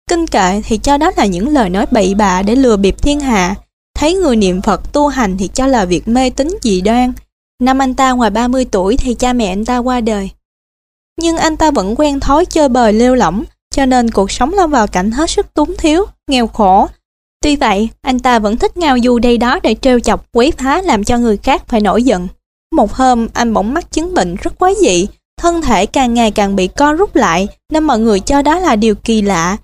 kinh 0.10 0.28
kệ 0.28 0.62
thì 0.66 0.78
cho 0.78 0.98
đó 0.98 1.12
là 1.18 1.26
những 1.26 1.50
lời 1.50 1.70
nói 1.70 1.86
bậy 1.92 2.14
bạ 2.14 2.42
để 2.42 2.56
lừa 2.56 2.78
bịp 2.78 2.96
thiên 3.02 3.20
hạ. 3.20 3.56
Thấy 3.96 4.14
người 4.14 4.36
niệm 4.36 4.62
Phật 4.62 4.94
tu 4.94 5.08
hành 5.08 5.38
thì 5.38 5.48
cho 5.48 5.68
là 5.68 5.86
việc 5.86 6.08
mê 6.08 6.30
tín 6.30 6.58
dị 6.62 6.82
đoan. 6.82 7.14
Năm 7.62 7.82
anh 7.82 7.94
ta 7.94 8.12
ngoài 8.12 8.30
30 8.30 8.66
tuổi 8.66 8.98
thì 8.98 9.14
cha 9.14 9.34
mẹ 9.34 9.48
anh 9.52 9.66
ta 9.66 9.78
qua 9.78 10.02
đời. 10.02 10.30
Nhưng 11.22 11.38
anh 11.38 11.58
ta 11.58 11.72
vẫn 11.72 11.96
quen 11.98 12.20
thói 12.20 12.46
chơi 12.46 12.70
bời 12.70 12.94
lêu 12.94 13.16
lỏng, 13.16 13.44
cho 13.76 13.86
nên 13.86 14.12
cuộc 14.12 14.32
sống 14.32 14.54
lâm 14.54 14.72
vào 14.72 14.88
cảnh 14.88 15.12
hết 15.12 15.30
sức 15.30 15.54
túng 15.54 15.76
thiếu, 15.78 16.06
nghèo 16.28 16.48
khổ. 16.48 16.88
Tuy 17.42 17.56
vậy, 17.56 17.90
anh 18.02 18.20
ta 18.20 18.40
vẫn 18.40 18.58
thích 18.58 18.78
ngao 18.78 18.98
du 19.04 19.20
đây 19.20 19.38
đó 19.38 19.60
để 19.64 19.76
trêu 19.82 20.00
chọc, 20.00 20.32
quấy 20.32 20.52
phá 20.52 20.82
làm 20.82 21.04
cho 21.04 21.18
người 21.18 21.38
khác 21.38 21.64
phải 21.68 21.82
nổi 21.82 22.04
giận. 22.04 22.28
Một 22.76 22.94
hôm, 22.94 23.28
anh 23.34 23.54
bỗng 23.54 23.74
mắc 23.74 23.92
chứng 23.92 24.14
bệnh 24.14 24.36
rất 24.36 24.60
quái 24.60 24.74
dị, 24.82 25.08
thân 25.38 25.62
thể 25.62 25.86
càng 25.86 26.14
ngày 26.14 26.32
càng 26.32 26.56
bị 26.56 26.68
co 26.68 26.94
rút 26.94 27.16
lại, 27.16 27.48
nên 27.72 27.84
mọi 27.84 28.00
người 28.00 28.20
cho 28.20 28.42
đó 28.42 28.60
là 28.60 28.76
điều 28.76 28.96
kỳ 28.96 29.22
lạ. 29.22 29.58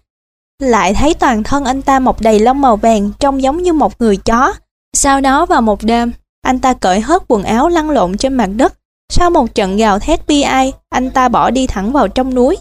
Lại 0.62 0.94
thấy 0.94 1.14
toàn 1.14 1.44
thân 1.44 1.66
anh 1.66 1.82
ta 1.82 2.00
mọc 2.00 2.22
đầy 2.22 2.40
lông 2.40 2.62
màu 2.62 2.76
vàng, 2.76 3.12
trông 3.20 3.42
giống 3.42 3.64
như 3.64 3.74
một 3.74 4.02
người 4.02 4.18
chó. 4.18 4.54
Sau 4.94 5.22
đó 5.22 5.46
vào 5.46 5.62
một 5.62 5.84
đêm, 5.84 6.12
anh 6.42 6.60
ta 6.60 6.74
cởi 6.74 7.00
hết 7.00 7.24
quần 7.28 7.44
áo 7.44 7.70
lăn 7.70 7.90
lộn 7.90 8.18
trên 8.18 8.34
mặt 8.34 8.50
đất. 8.56 8.74
Sau 9.10 9.30
một 9.30 9.56
trận 9.56 9.78
gào 9.78 10.00
thét 10.00 10.28
bi 10.28 10.42
ai, 10.42 10.74
anh 10.90 11.12
ta 11.12 11.30
bỏ 11.30 11.50
đi 11.50 11.68
thẳng 11.68 11.92
vào 11.92 12.08
trong 12.08 12.36
núi. 12.36 12.58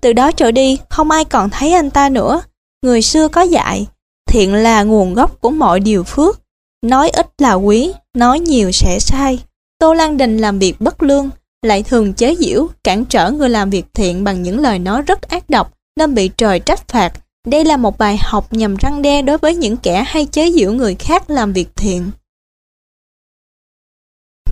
Từ 0.00 0.12
đó 0.12 0.32
trở 0.32 0.50
đi, 0.50 0.78
không 0.88 1.10
ai 1.10 1.24
còn 1.24 1.50
thấy 1.50 1.72
anh 1.72 1.90
ta 1.90 2.08
nữa. 2.08 2.42
Người 2.82 3.02
xưa 3.02 3.28
có 3.28 3.42
dạy, 3.42 3.86
thiện 4.28 4.54
là 4.54 4.82
nguồn 4.82 5.14
gốc 5.14 5.40
của 5.40 5.50
mọi 5.50 5.80
điều 5.80 6.04
phước. 6.04 6.40
Nói 6.82 7.10
ít 7.10 7.26
là 7.38 7.54
quý, 7.54 7.92
nói 8.14 8.40
nhiều 8.40 8.72
sẽ 8.72 8.98
sai. 8.98 9.38
Tô 9.78 9.94
Lan 9.94 10.16
Đình 10.16 10.38
làm 10.38 10.58
việc 10.58 10.80
bất 10.80 11.02
lương, 11.02 11.30
lại 11.62 11.82
thường 11.82 12.12
chế 12.12 12.34
giễu, 12.34 12.66
cản 12.84 13.04
trở 13.04 13.30
người 13.30 13.48
làm 13.48 13.70
việc 13.70 13.86
thiện 13.94 14.24
bằng 14.24 14.42
những 14.42 14.60
lời 14.60 14.78
nói 14.78 15.02
rất 15.02 15.22
ác 15.22 15.50
độc, 15.50 15.75
nên 15.96 16.14
bị 16.14 16.30
trời 16.36 16.60
trách 16.60 16.88
phạt. 16.88 17.12
Đây 17.46 17.64
là 17.64 17.76
một 17.76 17.98
bài 17.98 18.18
học 18.22 18.52
nhằm 18.52 18.76
răng 18.76 19.02
đe 19.02 19.22
đối 19.22 19.38
với 19.38 19.54
những 19.54 19.76
kẻ 19.76 20.04
hay 20.06 20.26
chế 20.26 20.52
giễu 20.52 20.72
người 20.72 20.94
khác 20.94 21.30
làm 21.30 21.52
việc 21.52 21.68
thiện. 21.76 22.10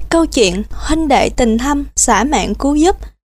Câu 0.09 0.27
chuyện 0.27 0.63
Huynh 0.71 1.09
đệ 1.09 1.31
tình 1.31 1.59
thâm, 1.59 1.85
xã 1.97 2.25
mạng 2.25 2.55
cứu 2.55 2.75
giúp 2.75 2.97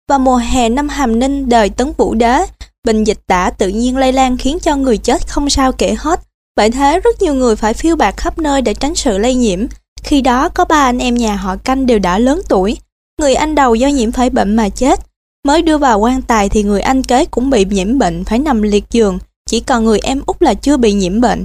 Vào 0.08 0.18
mùa 0.18 0.36
hè 0.36 0.68
năm 0.68 0.88
Hàm 0.88 1.18
Ninh 1.18 1.48
đời 1.48 1.70
Tấn 1.70 1.92
Vũ 1.96 2.14
Đế, 2.14 2.46
bệnh 2.84 3.04
dịch 3.04 3.18
tả 3.26 3.50
tự 3.50 3.68
nhiên 3.68 3.96
lây 3.96 4.12
lan 4.12 4.36
khiến 4.36 4.58
cho 4.62 4.76
người 4.76 4.98
chết 4.98 5.28
không 5.28 5.50
sao 5.50 5.72
kể 5.72 5.94
hết. 5.98 6.20
Bởi 6.56 6.70
thế 6.70 7.00
rất 7.00 7.22
nhiều 7.22 7.34
người 7.34 7.56
phải 7.56 7.74
phiêu 7.74 7.96
bạc 7.96 8.14
khắp 8.16 8.38
nơi 8.38 8.62
để 8.62 8.74
tránh 8.74 8.94
sự 8.94 9.18
lây 9.18 9.34
nhiễm. 9.34 9.66
Khi 10.02 10.20
đó 10.20 10.48
có 10.48 10.64
ba 10.64 10.84
anh 10.84 10.98
em 10.98 11.14
nhà 11.14 11.36
họ 11.36 11.56
canh 11.56 11.86
đều 11.86 11.98
đã 11.98 12.18
lớn 12.18 12.40
tuổi. 12.48 12.78
Người 13.20 13.34
anh 13.34 13.54
đầu 13.54 13.74
do 13.74 13.88
nhiễm 13.88 14.12
phải 14.12 14.30
bệnh 14.30 14.56
mà 14.56 14.68
chết. 14.68 15.00
Mới 15.46 15.62
đưa 15.62 15.78
vào 15.78 15.98
quan 15.98 16.22
tài 16.22 16.48
thì 16.48 16.62
người 16.62 16.80
anh 16.80 17.02
kế 17.02 17.24
cũng 17.24 17.50
bị 17.50 17.64
nhiễm 17.70 17.98
bệnh 17.98 18.24
phải 18.24 18.38
nằm 18.38 18.62
liệt 18.62 18.84
giường. 18.90 19.18
Chỉ 19.50 19.60
còn 19.60 19.84
người 19.84 19.98
em 20.02 20.22
út 20.26 20.42
là 20.42 20.54
chưa 20.54 20.76
bị 20.76 20.92
nhiễm 20.92 21.20
bệnh. 21.20 21.44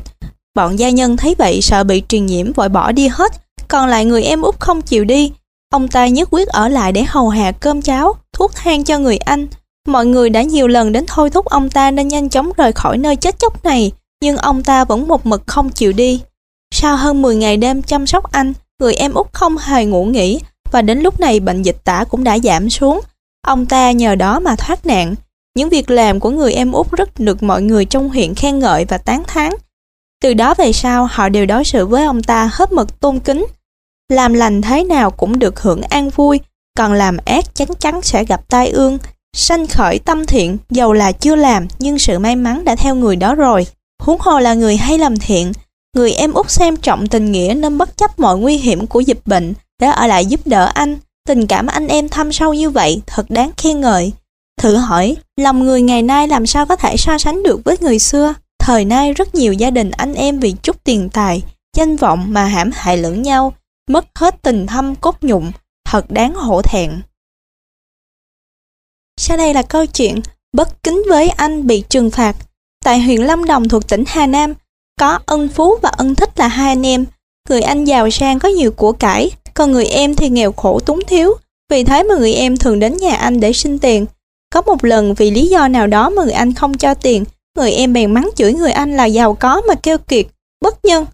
Bọn 0.55 0.79
gia 0.79 0.89
nhân 0.89 1.17
thấy 1.17 1.35
vậy 1.37 1.61
sợ 1.61 1.83
bị 1.83 2.03
truyền 2.07 2.25
nhiễm 2.25 2.53
vội 2.53 2.69
bỏ 2.69 2.91
đi 2.91 3.07
hết. 3.07 3.31
Còn 3.67 3.87
lại 3.87 4.05
người 4.05 4.23
em 4.23 4.41
út 4.41 4.59
không 4.59 4.81
chịu 4.81 5.05
đi. 5.05 5.31
Ông 5.73 5.87
ta 5.87 6.07
nhất 6.07 6.27
quyết 6.31 6.47
ở 6.47 6.67
lại 6.67 6.91
để 6.91 7.03
hầu 7.07 7.29
hạ 7.29 7.51
cơm 7.51 7.81
cháo, 7.81 8.13
thuốc 8.33 8.51
thang 8.55 8.83
cho 8.83 8.99
người 8.99 9.17
anh. 9.17 9.47
Mọi 9.87 10.05
người 10.05 10.29
đã 10.29 10.41
nhiều 10.41 10.67
lần 10.67 10.91
đến 10.91 11.05
thôi 11.07 11.29
thúc 11.29 11.45
ông 11.45 11.69
ta 11.69 11.91
nên 11.91 12.07
nhanh 12.07 12.29
chóng 12.29 12.51
rời 12.57 12.71
khỏi 12.71 12.97
nơi 12.97 13.15
chết 13.15 13.39
chóc 13.39 13.63
này 13.63 13.91
nhưng 14.21 14.37
ông 14.37 14.63
ta 14.63 14.85
vẫn 14.85 15.07
một 15.07 15.25
mực 15.25 15.43
không 15.47 15.69
chịu 15.69 15.93
đi. 15.93 16.21
Sau 16.73 16.95
hơn 16.95 17.21
10 17.21 17.35
ngày 17.35 17.57
đêm 17.57 17.81
chăm 17.81 18.07
sóc 18.07 18.31
anh, 18.31 18.53
người 18.79 18.93
em 18.93 19.13
út 19.13 19.27
không 19.33 19.57
hề 19.57 19.85
ngủ 19.85 20.05
nghỉ 20.05 20.39
và 20.71 20.81
đến 20.81 20.99
lúc 20.99 21.19
này 21.19 21.39
bệnh 21.39 21.61
dịch 21.61 21.77
tả 21.83 22.03
cũng 22.09 22.23
đã 22.23 22.39
giảm 22.39 22.69
xuống. 22.69 23.01
Ông 23.47 23.65
ta 23.65 23.91
nhờ 23.91 24.15
đó 24.15 24.39
mà 24.39 24.55
thoát 24.55 24.85
nạn. 24.85 25.15
Những 25.55 25.69
việc 25.69 25.89
làm 25.89 26.19
của 26.19 26.29
người 26.29 26.53
em 26.53 26.71
út 26.71 26.91
rất 26.91 27.19
được 27.19 27.43
mọi 27.43 27.61
người 27.61 27.85
trong 27.85 28.09
huyện 28.09 28.35
khen 28.35 28.59
ngợi 28.59 28.85
và 28.85 28.97
tán 28.97 29.23
thán. 29.27 29.53
Từ 30.21 30.33
đó 30.33 30.53
về 30.57 30.71
sau 30.73 31.07
họ 31.11 31.29
đều 31.29 31.45
đối 31.45 31.63
xử 31.63 31.85
với 31.85 32.05
ông 32.05 32.23
ta 32.23 32.49
hết 32.53 32.71
mực 32.71 32.99
tôn 32.99 33.19
kính. 33.19 33.45
Làm 34.09 34.33
lành 34.33 34.61
thế 34.61 34.83
nào 34.83 35.11
cũng 35.11 35.39
được 35.39 35.59
hưởng 35.59 35.81
an 35.81 36.09
vui, 36.09 36.39
còn 36.77 36.93
làm 36.93 37.17
ác 37.25 37.45
chắc 37.55 37.69
chắn 37.79 38.01
sẽ 38.01 38.23
gặp 38.23 38.41
tai 38.47 38.69
ương. 38.69 38.97
Sanh 39.35 39.67
khởi 39.67 39.99
tâm 39.99 40.25
thiện, 40.25 40.57
dầu 40.69 40.93
là 40.93 41.11
chưa 41.11 41.35
làm 41.35 41.67
nhưng 41.79 41.99
sự 41.99 42.19
may 42.19 42.35
mắn 42.35 42.65
đã 42.65 42.75
theo 42.75 42.95
người 42.95 43.15
đó 43.15 43.35
rồi 43.35 43.65
huống 44.01 44.19
hồ 44.19 44.39
là 44.39 44.53
người 44.53 44.77
hay 44.77 44.97
làm 44.97 45.17
thiện. 45.17 45.51
Người 45.95 46.11
em 46.11 46.33
út 46.33 46.49
xem 46.49 46.77
trọng 46.77 47.07
tình 47.07 47.31
nghĩa 47.31 47.53
nên 47.57 47.77
bất 47.77 47.97
chấp 47.97 48.19
mọi 48.19 48.37
nguy 48.37 48.57
hiểm 48.57 48.87
của 48.87 48.99
dịch 48.99 49.19
bệnh 49.25 49.53
để 49.79 49.87
ở 49.87 50.07
lại 50.07 50.25
giúp 50.25 50.39
đỡ 50.45 50.71
anh. 50.73 50.97
Tình 51.27 51.47
cảm 51.47 51.67
anh 51.67 51.87
em 51.87 52.09
thâm 52.09 52.31
sâu 52.31 52.53
như 52.53 52.69
vậy 52.69 53.01
thật 53.07 53.25
đáng 53.29 53.51
khen 53.57 53.81
ngợi. 53.81 54.13
Thử 54.57 54.75
hỏi, 54.75 55.15
lòng 55.37 55.63
người 55.63 55.81
ngày 55.81 56.01
nay 56.01 56.27
làm 56.27 56.45
sao 56.45 56.65
có 56.65 56.75
thể 56.75 56.97
so 56.97 57.17
sánh 57.17 57.43
được 57.43 57.61
với 57.65 57.77
người 57.81 57.99
xưa? 57.99 58.33
Thời 58.59 58.85
nay 58.85 59.13
rất 59.13 59.35
nhiều 59.35 59.53
gia 59.53 59.69
đình 59.69 59.91
anh 59.91 60.13
em 60.13 60.39
vì 60.39 60.51
chút 60.63 60.83
tiền 60.83 61.09
tài, 61.13 61.43
danh 61.77 61.95
vọng 61.95 62.33
mà 62.33 62.45
hãm 62.45 62.71
hại 62.73 62.97
lẫn 62.97 63.21
nhau, 63.21 63.53
mất 63.89 64.05
hết 64.15 64.41
tình 64.41 64.67
thâm 64.67 64.95
cốt 64.95 65.17
nhụng, 65.21 65.51
thật 65.85 66.11
đáng 66.11 66.35
hổ 66.35 66.61
thẹn. 66.61 67.01
Sau 69.17 69.37
đây 69.37 69.53
là 69.53 69.61
câu 69.61 69.85
chuyện 69.85 70.21
Bất 70.53 70.83
kính 70.83 71.03
với 71.09 71.29
anh 71.29 71.67
bị 71.67 71.83
trừng 71.89 72.11
phạt 72.11 72.35
Tại 72.83 73.01
huyện 73.01 73.21
Lâm 73.21 73.45
Đồng 73.45 73.69
thuộc 73.69 73.87
tỉnh 73.87 74.03
Hà 74.07 74.27
Nam, 74.27 74.53
có 74.99 75.19
ân 75.25 75.49
phú 75.49 75.77
và 75.81 75.89
ân 75.89 76.15
thích 76.15 76.39
là 76.39 76.47
hai 76.47 76.69
anh 76.69 76.85
em. 76.85 77.05
Người 77.49 77.61
anh 77.61 77.85
giàu 77.85 78.09
sang 78.09 78.39
có 78.39 78.49
nhiều 78.49 78.71
của 78.71 78.91
cải, 78.91 79.31
còn 79.61 79.71
người 79.71 79.85
em 79.85 80.15
thì 80.15 80.29
nghèo 80.29 80.51
khổ 80.51 80.79
túng 80.79 80.99
thiếu. 81.07 81.33
Vì 81.69 81.83
thế 81.83 82.03
mà 82.03 82.15
người 82.15 82.33
em 82.33 82.57
thường 82.57 82.79
đến 82.79 82.97
nhà 82.97 83.15
anh 83.15 83.39
để 83.39 83.53
xin 83.53 83.79
tiền. 83.79 84.05
Có 84.53 84.61
một 84.61 84.83
lần 84.83 85.13
vì 85.13 85.31
lý 85.31 85.47
do 85.47 85.67
nào 85.67 85.87
đó 85.87 86.09
mà 86.09 86.23
người 86.23 86.33
anh 86.33 86.53
không 86.53 86.77
cho 86.77 86.93
tiền, 86.93 87.23
người 87.57 87.71
em 87.71 87.93
bèn 87.93 88.13
mắng 88.13 88.29
chửi 88.35 88.53
người 88.53 88.71
anh 88.71 88.97
là 88.97 89.05
giàu 89.05 89.33
có 89.33 89.61
mà 89.67 89.75
kêu 89.75 89.97
kiệt, 89.97 90.25
bất 90.61 90.85
nhân. 90.85 91.05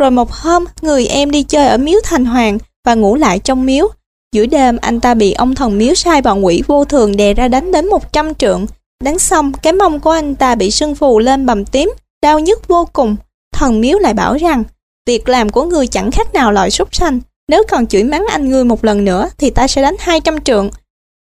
Rồi 0.00 0.10
một 0.10 0.32
hôm, 0.32 0.64
người 0.82 1.06
em 1.06 1.30
đi 1.30 1.42
chơi 1.42 1.66
ở 1.66 1.76
miếu 1.76 2.00
Thành 2.04 2.24
Hoàng 2.24 2.58
và 2.84 2.94
ngủ 2.94 3.16
lại 3.16 3.38
trong 3.38 3.66
miếu. 3.66 3.88
Giữa 4.32 4.46
đêm, 4.46 4.76
anh 4.80 5.00
ta 5.00 5.14
bị 5.14 5.32
ông 5.32 5.54
thần 5.54 5.78
miếu 5.78 5.94
sai 5.94 6.22
bọn 6.22 6.44
quỷ 6.44 6.62
vô 6.66 6.84
thường 6.84 7.16
đè 7.16 7.34
ra 7.34 7.48
đánh 7.48 7.72
đến 7.72 7.88
100 7.88 8.34
trượng. 8.34 8.66
Đánh 9.04 9.18
xong, 9.18 9.52
cái 9.52 9.72
mông 9.72 10.00
của 10.00 10.10
anh 10.10 10.34
ta 10.34 10.54
bị 10.54 10.70
sưng 10.70 10.94
phù 10.94 11.18
lên 11.18 11.46
bầm 11.46 11.64
tím, 11.64 11.92
đau 12.22 12.40
nhức 12.40 12.68
vô 12.68 12.88
cùng. 12.92 13.16
Thần 13.52 13.80
miếu 13.80 13.98
lại 13.98 14.14
bảo 14.14 14.36
rằng, 14.36 14.64
việc 15.06 15.28
làm 15.28 15.50
của 15.50 15.64
người 15.64 15.86
chẳng 15.86 16.10
khác 16.10 16.34
nào 16.34 16.52
loại 16.52 16.70
súc 16.70 16.94
sanh. 16.94 17.20
Nếu 17.48 17.62
còn 17.68 17.86
chửi 17.86 18.04
mắng 18.04 18.24
anh 18.28 18.50
ngươi 18.50 18.64
một 18.64 18.84
lần 18.84 19.04
nữa 19.04 19.28
thì 19.38 19.50
ta 19.50 19.66
sẽ 19.68 19.82
đánh 19.82 19.96
200 19.98 20.40
trượng. 20.40 20.70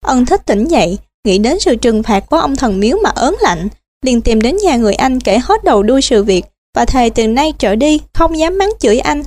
Ân 0.05 0.27
thích 0.27 0.47
tỉnh 0.47 0.65
dậy, 0.65 0.99
nghĩ 1.25 1.39
đến 1.39 1.61
sự 1.61 1.77
trừng 1.77 2.03
phạt 2.03 2.25
của 2.31 2.37
ông 2.37 2.57
thần 2.57 2.81
miếu 2.81 2.99
mà 3.03 3.11
ớn 3.11 3.35
lạnh, 3.41 3.69
liền 4.03 4.21
tìm 4.21 4.41
đến 4.41 4.57
nhà 4.57 4.77
người 4.77 4.95
anh 4.95 5.21
kể 5.21 5.39
hết 5.39 5.65
đầu 5.65 5.83
đuôi 5.83 6.03
sự 6.03 6.25
việc 6.25 6.45
và 6.75 6.85
thề 6.85 7.11
từ 7.11 7.27
nay 7.27 7.53
trở 7.59 7.75
đi 7.77 8.01
không 8.13 8.39
dám 8.39 8.59
mắng 8.59 8.71
chửi 8.81 8.99
anh, 8.99 9.23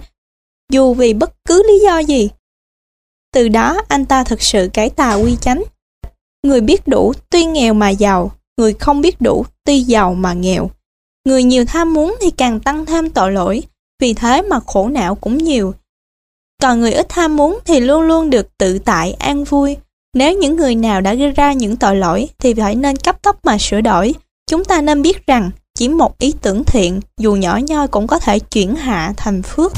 dù 0.72 0.94
vì 0.94 1.14
bất 1.14 1.46
cứ 1.46 1.64
lý 1.68 1.80
do 1.80 2.00
gì. 2.00 2.30
Từ 3.34 3.48
đó 3.48 3.82
anh 3.88 4.06
ta 4.06 4.24
thực 4.24 4.42
sự 4.42 4.70
cải 4.74 4.90
tà 4.90 5.14
quy 5.14 5.36
chánh. 5.42 5.64
Người 6.44 6.62
biết 6.62 6.88
đủ 6.88 7.14
tuy 7.30 7.46
nghèo 7.46 7.74
mà 7.74 7.90
giàu, 7.90 8.32
người 8.58 8.74
không 8.74 9.02
biết 9.02 9.22
đủ, 9.22 9.46
tuy 9.64 9.80
giàu 9.80 10.14
mà 10.14 10.34
nghèo. 10.34 10.70
Người 11.26 11.44
nhiều 11.44 11.66
tham 11.66 11.94
muốn 11.94 12.16
thì 12.22 12.32
càng 12.32 12.60
tăng 12.60 12.86
thêm 12.86 13.10
tội 13.10 13.32
lỗi, 13.32 13.64
vì 14.02 14.14
thế 14.14 14.42
mà 14.42 14.60
khổ 14.60 14.88
não 14.88 15.16
cũng 15.16 15.38
nhiều. 15.38 15.74
Còn 16.66 16.82
người 16.82 16.94
ít 16.94 17.06
tham 17.10 17.36
muốn 17.36 17.60
thì 17.66 17.80
luôn 17.80 18.02
luôn 18.02 18.30
được 18.30 18.58
tự 18.58 18.80
tại, 18.80 19.14
an 19.14 19.44
vui. 19.44 19.78
Nếu 20.14 20.38
những 20.38 20.56
người 20.56 20.76
nào 20.76 21.02
đã 21.02 21.14
gây 21.14 21.32
ra 21.32 21.54
những 21.54 21.76
tội 21.76 21.96
lỗi 21.96 22.30
thì 22.40 22.54
phải 22.54 22.76
nên 22.76 22.96
cấp 22.96 23.22
tốc 23.22 23.40
mà 23.44 23.58
sửa 23.58 23.82
đổi. 23.82 24.14
Chúng 24.50 24.66
ta 24.66 24.82
nên 24.82 25.02
biết 25.02 25.28
rằng 25.28 25.52
chỉ 25.76 25.90
một 25.90 26.18
ý 26.18 26.34
tưởng 26.42 26.64
thiện 26.64 27.02
dù 27.18 27.36
nhỏ 27.36 27.60
nhoi 27.68 27.88
cũng 27.88 28.08
có 28.08 28.20
thể 28.20 28.40
chuyển 28.40 28.76
hạ 28.76 29.14
thành 29.18 29.42
phước. 29.42 29.72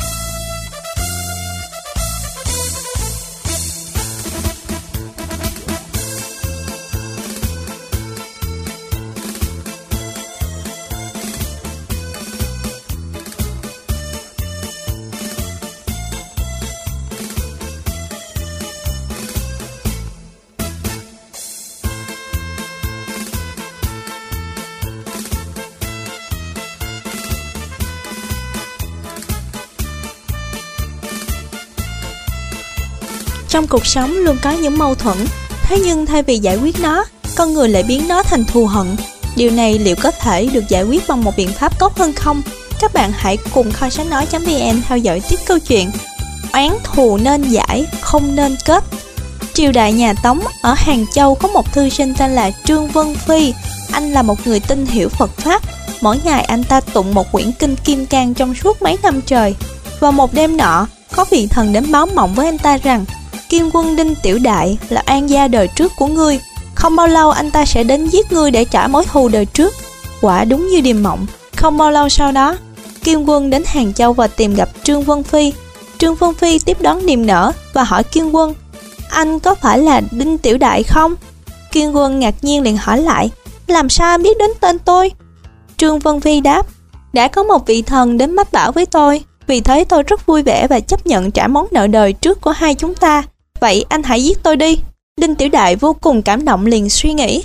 Trong 33.58 33.68
cuộc 33.68 33.86
sống 33.86 34.12
luôn 34.18 34.38
có 34.42 34.52
những 34.52 34.78
mâu 34.78 34.96
thuẫn, 34.96 35.18
thế 35.64 35.80
nhưng 35.86 36.06
thay 36.06 36.24
vì 36.24 36.38
giải 36.38 36.58
quyết 36.58 36.76
nó, 36.82 37.06
con 37.36 37.54
người 37.54 37.70
lại 37.70 37.84
biến 37.84 38.08
nó 38.08 38.24
thành 38.24 38.46
thù 38.46 38.66
hận. 38.66 38.96
Điều 39.36 39.52
này 39.52 39.80
liệu 39.80 39.96
có 39.96 40.12
thể 40.12 40.48
được 40.54 40.64
giải 40.70 40.84
quyết 40.84 41.08
bằng 41.08 41.24
một 41.24 41.34
biện 41.38 41.50
pháp 41.52 41.80
tốt 41.80 41.98
hơn 41.98 42.14
không? 42.14 42.42
Các 42.80 42.94
bạn 42.94 43.12
hãy 43.16 43.38
cùng 43.54 43.72
kho 43.72 43.90
sách 43.90 44.08
nói.vn 44.08 44.82
theo 44.88 44.98
dõi 44.98 45.22
tiếp 45.30 45.36
câu 45.46 45.60
chuyện 45.60 45.92
Oán 46.54 46.78
thù 46.84 47.18
nên 47.18 47.42
giải, 47.42 47.86
không 48.02 48.36
nên 48.36 48.56
kết. 48.66 48.84
Triều 49.54 49.72
đại 49.72 49.94
nhà 49.94 50.14
Tống 50.14 50.40
ở 50.62 50.74
Hàng 50.78 51.06
Châu 51.14 51.36
có 51.36 51.48
một 51.48 51.74
thư 51.74 51.90
sinh 51.90 52.14
tên 52.14 52.32
là 52.32 52.52
Trương 52.66 52.88
Vân 52.88 53.16
Phi. 53.16 53.54
Anh 53.92 54.12
là 54.12 54.22
một 54.22 54.48
người 54.48 54.60
tin 54.60 54.86
hiểu 54.86 55.10
Phật 55.10 55.38
Pháp. 55.38 55.62
Mỗi 56.02 56.20
ngày 56.24 56.44
anh 56.44 56.64
ta 56.64 56.82
tụng 56.82 57.14
một 57.14 57.32
quyển 57.32 57.52
kinh 57.52 57.76
Kim 57.76 58.06
Cang 58.06 58.34
trong 58.34 58.56
suốt 58.56 58.82
mấy 58.82 58.98
năm 59.04 59.22
trời. 59.22 59.56
Vào 60.00 60.12
một 60.12 60.34
đêm 60.34 60.58
nọ, 60.58 60.88
có 61.16 61.26
vị 61.32 61.48
thần 61.48 61.74
đến 61.74 61.92
báo 61.92 62.06
mộng 62.06 62.36
với 62.36 62.46
anh 62.46 62.58
ta 62.58 62.78
rằng 62.78 63.06
Kim 63.50 63.70
quân 63.74 63.96
Đinh 63.96 64.16
Tiểu 64.16 64.40
Đại 64.44 64.78
là 64.90 65.02
an 65.06 65.30
gia 65.30 65.48
đời 65.48 65.68
trước 65.68 65.92
của 65.96 66.08
ngươi. 66.08 66.40
Không 66.76 66.96
bao 66.96 67.08
lâu 67.08 67.32
anh 67.32 67.52
ta 67.52 67.66
sẽ 67.66 67.84
đến 67.84 68.08
giết 68.08 68.32
ngươi 68.32 68.52
để 68.52 68.66
trả 68.66 68.88
mối 68.88 69.06
thù 69.06 69.30
đời 69.30 69.46
trước. 69.46 69.74
Quả 70.22 70.46
đúng 70.46 70.68
như 70.68 70.82
điềm 70.82 71.04
mộng. 71.04 71.26
Không 71.56 71.78
bao 71.78 71.92
lâu 71.92 72.10
sau 72.10 72.32
đó, 72.32 72.58
Kim 73.04 73.26
quân 73.26 73.50
đến 73.50 73.64
Hàng 73.66 73.94
Châu 73.94 74.14
và 74.14 74.28
tìm 74.28 74.56
gặp 74.56 74.70
Trương 74.84 75.04
Vân 75.04 75.24
Phi. 75.24 75.54
Trương 75.98 76.16
Vân 76.16 76.34
Phi 76.34 76.60
tiếp 76.60 76.82
đón 76.82 77.06
niềm 77.06 77.26
nở 77.26 77.52
và 77.74 77.84
hỏi 77.84 78.04
Kim 78.04 78.32
quân, 78.32 78.54
Anh 79.10 79.40
có 79.40 79.56
phải 79.56 79.80
là 79.80 80.02
Đinh 80.12 80.38
Tiểu 80.38 80.58
Đại 80.58 80.84
không? 80.84 81.16
Kim 81.72 81.92
quân 81.92 82.20
ngạc 82.20 82.36
nhiên 82.42 82.64
liền 82.64 82.78
hỏi 82.78 83.02
lại, 83.02 83.30
Làm 83.68 83.90
sao 83.90 84.18
biết 84.18 84.38
đến 84.38 84.50
tên 84.60 84.80
tôi? 84.80 85.12
Trương 85.78 86.00
Vân 86.00 86.22
Phi 86.22 86.42
đáp, 86.42 86.66
Đã 87.14 87.28
có 87.28 87.44
một 87.44 87.68
vị 87.68 87.82
thần 87.82 88.18
đến 88.18 88.36
mách 88.36 88.52
bảo 88.52 88.72
với 88.72 88.86
tôi, 88.86 89.24
Vì 89.48 89.62
thế 89.62 89.84
tôi 89.84 90.04
rất 90.04 90.26
vui 90.26 90.44
vẻ 90.44 90.68
và 90.68 90.80
chấp 90.80 91.08
nhận 91.08 91.32
trả 91.32 91.48
món 91.48 91.68
nợ 91.72 91.88
đời 91.88 92.14
trước 92.14 92.42
của 92.42 92.52
hai 92.52 92.76
chúng 92.76 92.96
ta. 92.96 93.24
Vậy 93.60 93.86
anh 93.90 94.04
hãy 94.04 94.24
giết 94.24 94.38
tôi 94.44 94.56
đi. 94.56 94.80
Đinh 95.22 95.36
Tiểu 95.36 95.50
Đại 95.50 95.76
vô 95.76 95.94
cùng 96.02 96.22
cảm 96.22 96.46
động 96.46 96.66
liền 96.66 96.90
suy 96.90 97.14
nghĩ. 97.14 97.44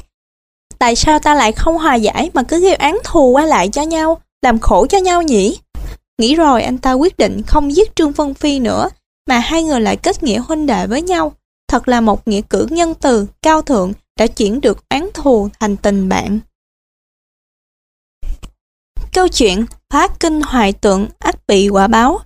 Tại 0.78 0.96
sao 0.96 1.18
ta 1.18 1.34
lại 1.34 1.52
không 1.52 1.78
hòa 1.78 1.94
giải 1.94 2.30
mà 2.34 2.42
cứ 2.42 2.60
gây 2.60 2.74
án 2.74 2.98
thù 3.04 3.30
qua 3.30 3.44
lại 3.44 3.68
cho 3.68 3.82
nhau 3.82 4.20
Làm 4.42 4.58
khổ 4.58 4.86
cho 4.86 4.98
nhau 4.98 5.22
nhỉ? 5.22 5.58
Nghĩ 6.18 6.34
rồi 6.34 6.62
anh 6.62 6.78
ta 6.78 6.92
quyết 6.92 7.16
định 7.16 7.42
không 7.42 7.74
giết 7.74 7.96
Trương 7.96 8.12
Vân 8.12 8.34
Phi 8.34 8.58
nữa 8.58 8.88
Mà 9.28 9.38
hai 9.38 9.62
người 9.62 9.80
lại 9.80 9.96
kết 9.96 10.22
nghĩa 10.22 10.38
huynh 10.38 10.66
đệ 10.66 10.86
với 10.86 11.02
nhau. 11.02 11.32
Thật 11.68 11.88
là 11.88 12.00
một 12.00 12.28
nghĩa 12.28 12.40
cử 12.50 12.66
nhân 12.70 12.94
từ, 12.94 13.26
cao 13.42 13.62
thượng 13.62 13.92
Đã 14.18 14.26
chuyển 14.26 14.60
được 14.60 14.88
án 14.88 15.10
thù 15.14 15.48
thành 15.60 15.76
tình 15.76 16.08
bạn. 16.08 16.40
Câu 19.12 19.28
chuyện 19.28 19.66
Phá 19.90 20.08
kinh 20.20 20.42
hoài 20.42 20.72
tượng 20.72 21.08
ắt 21.18 21.46
bị 21.46 21.68
quả 21.68 21.86
báo. 21.86 22.20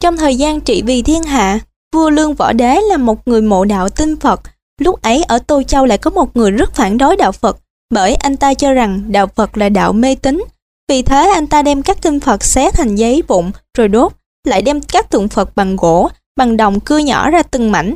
Trong 0.00 0.16
thời 0.16 0.36
gian 0.36 0.60
trị 0.60 0.82
vì 0.86 1.02
thiên 1.02 1.22
hạ 1.22 1.60
Vua 1.94 2.10
Lương 2.10 2.34
Võ 2.34 2.52
Đế 2.52 2.80
là 2.80 2.96
một 2.96 3.28
người 3.28 3.42
mộ 3.42 3.64
đạo 3.64 3.88
tin 3.88 4.16
Phật. 4.16 4.40
Lúc 4.80 5.02
ấy 5.02 5.22
ở 5.22 5.38
Tô 5.38 5.62
Châu 5.62 5.86
lại 5.86 5.98
có 5.98 6.10
một 6.10 6.36
người 6.36 6.50
rất 6.50 6.74
phản 6.74 6.98
đối 6.98 7.16
đạo 7.16 7.32
Phật 7.32 7.56
Bởi 7.90 8.14
anh 8.14 8.36
ta 8.36 8.54
cho 8.54 8.72
rằng 8.72 9.12
đạo 9.12 9.26
Phật 9.26 9.56
là 9.56 9.68
đạo 9.68 9.92
mê 9.92 10.14
tín. 10.14 10.44
Vì 10.88 11.02
thế 11.02 11.30
anh 11.34 11.46
ta 11.46 11.62
đem 11.62 11.82
các 11.82 12.02
kinh 12.02 12.20
Phật 12.20 12.44
xé 12.44 12.70
thành 12.70 12.94
giấy 12.94 13.22
vụn 13.28 13.50
rồi 13.78 13.88
đốt 13.88 14.12
Lại 14.46 14.62
đem 14.62 14.80
các 14.80 15.10
tượng 15.10 15.28
Phật 15.28 15.56
bằng 15.56 15.76
gỗ, 15.76 16.08
bằng 16.36 16.56
đồng 16.56 16.80
cưa 16.80 16.98
nhỏ 16.98 17.30
ra 17.30 17.42
từng 17.42 17.72
mảnh. 17.72 17.94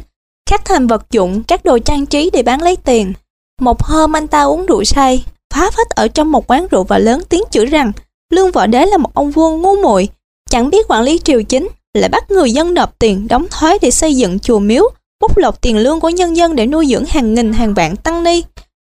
Khắc 0.50 0.64
thành 0.64 0.86
vật 0.86 1.10
dụng, 1.10 1.42
các 1.42 1.64
đồ 1.64 1.78
trang 1.78 2.06
trí 2.06 2.30
để 2.30 2.42
bán 2.42 2.62
lấy 2.62 2.76
tiền. 2.76 3.12
Một 3.60 3.82
hôm 3.82 4.16
anh 4.16 4.26
ta 4.26 4.42
uống 4.42 4.66
rượu 4.66 4.84
say 4.84 5.24
Phá 5.54 5.70
phách 5.70 5.90
ở 5.90 6.08
trong 6.08 6.32
một 6.32 6.50
quán 6.50 6.66
rượu 6.70 6.84
và 6.84 6.98
lớn 6.98 7.22
tiếng 7.28 7.42
chửi 7.50 7.66
rằng 7.66 7.92
Lương 8.30 8.50
Võ 8.50 8.66
Đế 8.66 8.86
là 8.86 8.96
một 8.96 9.14
ông 9.14 9.30
vua 9.30 9.56
ngu 9.56 9.82
muội 9.82 10.08
Chẳng 10.50 10.70
biết 10.70 10.88
quản 10.88 11.02
lý 11.02 11.18
triều 11.18 11.42
chính 11.42 11.68
lại 11.94 12.08
bắt 12.08 12.30
người 12.30 12.52
dân 12.52 12.74
nộp 12.74 12.98
tiền 12.98 13.28
đóng 13.28 13.46
thuế 13.50 13.78
để 13.82 13.90
xây 13.90 14.16
dựng 14.16 14.38
chùa 14.38 14.58
miếu, 14.58 14.90
bóc 15.20 15.36
lột 15.38 15.60
tiền 15.60 15.78
lương 15.78 16.00
của 16.00 16.08
nhân 16.08 16.36
dân 16.36 16.56
để 16.56 16.66
nuôi 16.66 16.86
dưỡng 16.86 17.04
hàng 17.04 17.34
nghìn 17.34 17.52
hàng 17.52 17.74
vạn 17.74 17.96
tăng 17.96 18.24
ni. 18.24 18.42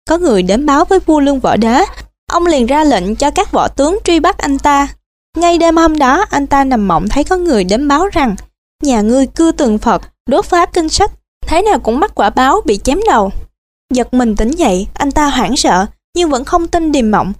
Có 0.08 0.18
người 0.18 0.42
đến 0.42 0.66
báo 0.66 0.84
với 0.84 0.98
vua 0.98 1.20
lương 1.20 1.40
võ 1.40 1.56
đế, 1.56 1.84
ông 2.32 2.46
liền 2.46 2.66
ra 2.66 2.84
lệnh 2.84 3.16
cho 3.16 3.30
các 3.30 3.52
võ 3.52 3.68
tướng 3.68 3.98
truy 4.04 4.20
bắt 4.20 4.38
anh 4.38 4.58
ta. 4.58 4.88
Ngay 5.36 5.58
đêm 5.58 5.76
hôm 5.76 5.98
đó, 5.98 6.24
anh 6.30 6.46
ta 6.46 6.64
nằm 6.64 6.88
mộng 6.88 7.08
thấy 7.08 7.24
có 7.24 7.36
người 7.36 7.64
đến 7.64 7.88
báo 7.88 8.06
rằng 8.12 8.36
nhà 8.82 9.00
ngươi 9.00 9.26
cư 9.26 9.52
tường 9.56 9.78
Phật, 9.78 10.02
đốt 10.28 10.44
phá 10.44 10.66
kinh 10.66 10.88
sách, 10.88 11.10
thế 11.46 11.62
nào 11.62 11.78
cũng 11.78 12.00
mắc 12.00 12.14
quả 12.14 12.30
báo 12.30 12.60
bị 12.64 12.78
chém 12.78 13.00
đầu. 13.06 13.30
Giật 13.94 14.14
mình 14.14 14.36
tỉnh 14.36 14.50
dậy, 14.50 14.86
anh 14.94 15.10
ta 15.10 15.26
hoảng 15.26 15.56
sợ, 15.56 15.86
nhưng 16.16 16.30
vẫn 16.30 16.44
không 16.44 16.68
tin 16.68 16.92
điềm 16.92 17.10
mộng. 17.10 17.32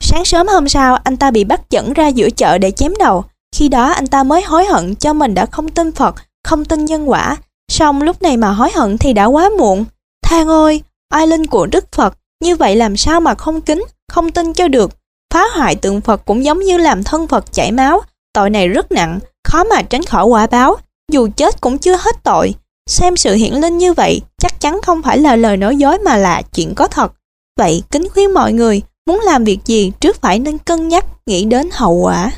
Sáng 0.00 0.24
sớm 0.24 0.48
hôm 0.48 0.68
sau, 0.68 0.98
anh 1.04 1.16
ta 1.16 1.30
bị 1.30 1.44
bắt 1.44 1.70
dẫn 1.70 1.92
ra 1.92 2.08
giữa 2.08 2.30
chợ 2.30 2.58
để 2.58 2.70
chém 2.70 2.94
đầu. 2.98 3.24
Khi 3.56 3.68
đó 3.68 3.90
anh 3.90 4.06
ta 4.06 4.22
mới 4.22 4.42
hối 4.42 4.64
hận 4.64 4.94
cho 4.94 5.12
mình 5.12 5.34
đã 5.34 5.46
không 5.46 5.68
tin 5.68 5.92
Phật, 5.92 6.14
không 6.44 6.64
tin 6.64 6.84
nhân 6.84 7.10
quả. 7.10 7.36
Xong 7.72 8.02
lúc 8.02 8.22
này 8.22 8.36
mà 8.36 8.50
hối 8.50 8.70
hận 8.74 8.98
thì 8.98 9.12
đã 9.12 9.24
quá 9.24 9.50
muộn. 9.58 9.84
Thang 10.22 10.48
ơi, 10.48 10.82
ai 11.08 11.26
linh 11.26 11.46
của 11.46 11.66
Đức 11.66 11.92
Phật, 11.92 12.14
như 12.44 12.56
vậy 12.56 12.76
làm 12.76 12.96
sao 12.96 13.20
mà 13.20 13.34
không 13.34 13.60
kính, 13.60 13.84
không 14.12 14.30
tin 14.30 14.52
cho 14.52 14.68
được. 14.68 14.90
Phá 15.34 15.44
hoại 15.54 15.74
tượng 15.74 16.00
Phật 16.00 16.24
cũng 16.24 16.44
giống 16.44 16.60
như 16.60 16.78
làm 16.78 17.04
thân 17.04 17.26
Phật 17.26 17.52
chảy 17.52 17.72
máu. 17.72 18.00
Tội 18.32 18.50
này 18.50 18.68
rất 18.68 18.92
nặng, 18.92 19.18
khó 19.44 19.64
mà 19.64 19.82
tránh 19.82 20.02
khỏi 20.02 20.24
quả 20.24 20.46
báo. 20.46 20.76
Dù 21.12 21.28
chết 21.36 21.60
cũng 21.60 21.78
chưa 21.78 21.96
hết 21.96 22.16
tội. 22.22 22.54
Xem 22.90 23.16
sự 23.16 23.34
hiển 23.34 23.54
linh 23.54 23.78
như 23.78 23.92
vậy 23.92 24.20
chắc 24.38 24.60
chắn 24.60 24.80
không 24.82 25.02
phải 25.02 25.18
là 25.18 25.36
lời 25.36 25.56
nói 25.56 25.76
dối 25.76 25.98
mà 25.98 26.16
là 26.16 26.42
chuyện 26.42 26.74
có 26.74 26.88
thật. 26.88 27.12
Vậy 27.58 27.82
kính 27.90 28.08
khuyên 28.14 28.34
mọi 28.34 28.52
người 28.52 28.82
muốn 29.06 29.20
làm 29.20 29.44
việc 29.44 29.58
gì 29.64 29.92
trước 30.00 30.20
phải 30.20 30.38
nên 30.38 30.58
cân 30.58 30.88
nhắc 30.88 31.04
nghĩ 31.26 31.44
đến 31.44 31.68
hậu 31.72 31.94
quả. 31.94 32.30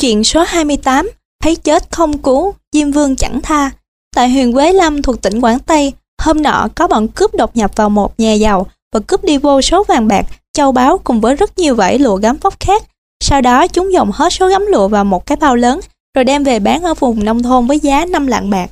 Chuyện 0.00 0.24
số 0.24 0.44
28 0.46 1.10
Thấy 1.42 1.56
chết 1.56 1.90
không 1.90 2.18
cứu, 2.18 2.54
Diêm 2.72 2.90
Vương 2.90 3.16
chẳng 3.16 3.40
tha. 3.42 3.70
Tại 4.14 4.30
huyện 4.30 4.52
Quế 4.52 4.72
Lâm 4.72 5.02
thuộc 5.02 5.22
tỉnh 5.22 5.40
Quảng 5.40 5.58
Tây 5.58 5.92
Hôm 6.22 6.42
nọ 6.42 6.68
có 6.74 6.88
bọn 6.88 7.08
cướp 7.08 7.34
đột 7.34 7.56
nhập 7.56 7.70
vào 7.76 7.90
một 7.90 8.20
nhà 8.20 8.32
giàu 8.32 8.66
Và 8.92 9.00
cướp 9.00 9.24
đi 9.24 9.38
vô 9.38 9.62
số 9.62 9.84
vàng 9.84 10.08
bạc, 10.08 10.26
châu 10.52 10.72
báu 10.72 10.98
cùng 10.98 11.20
với 11.20 11.36
rất 11.36 11.58
nhiều 11.58 11.74
vải 11.74 11.98
lụa 11.98 12.16
gấm 12.16 12.36
vóc 12.36 12.60
khác. 12.60 12.82
Sau 13.20 13.40
đó 13.40 13.66
chúng 13.66 13.92
dồn 13.92 14.10
hết 14.14 14.32
số 14.32 14.48
gấm 14.48 14.66
lụa 14.66 14.88
vào 14.88 15.04
một 15.04 15.26
cái 15.26 15.36
bao 15.36 15.56
lớn 15.56 15.80
Rồi 16.14 16.24
đem 16.24 16.44
về 16.44 16.58
bán 16.58 16.82
ở 16.82 16.94
vùng 16.94 17.24
nông 17.24 17.42
thôn 17.42 17.66
với 17.66 17.78
giá 17.78 18.04
5 18.04 18.26
lạng 18.26 18.50
bạc. 18.50 18.70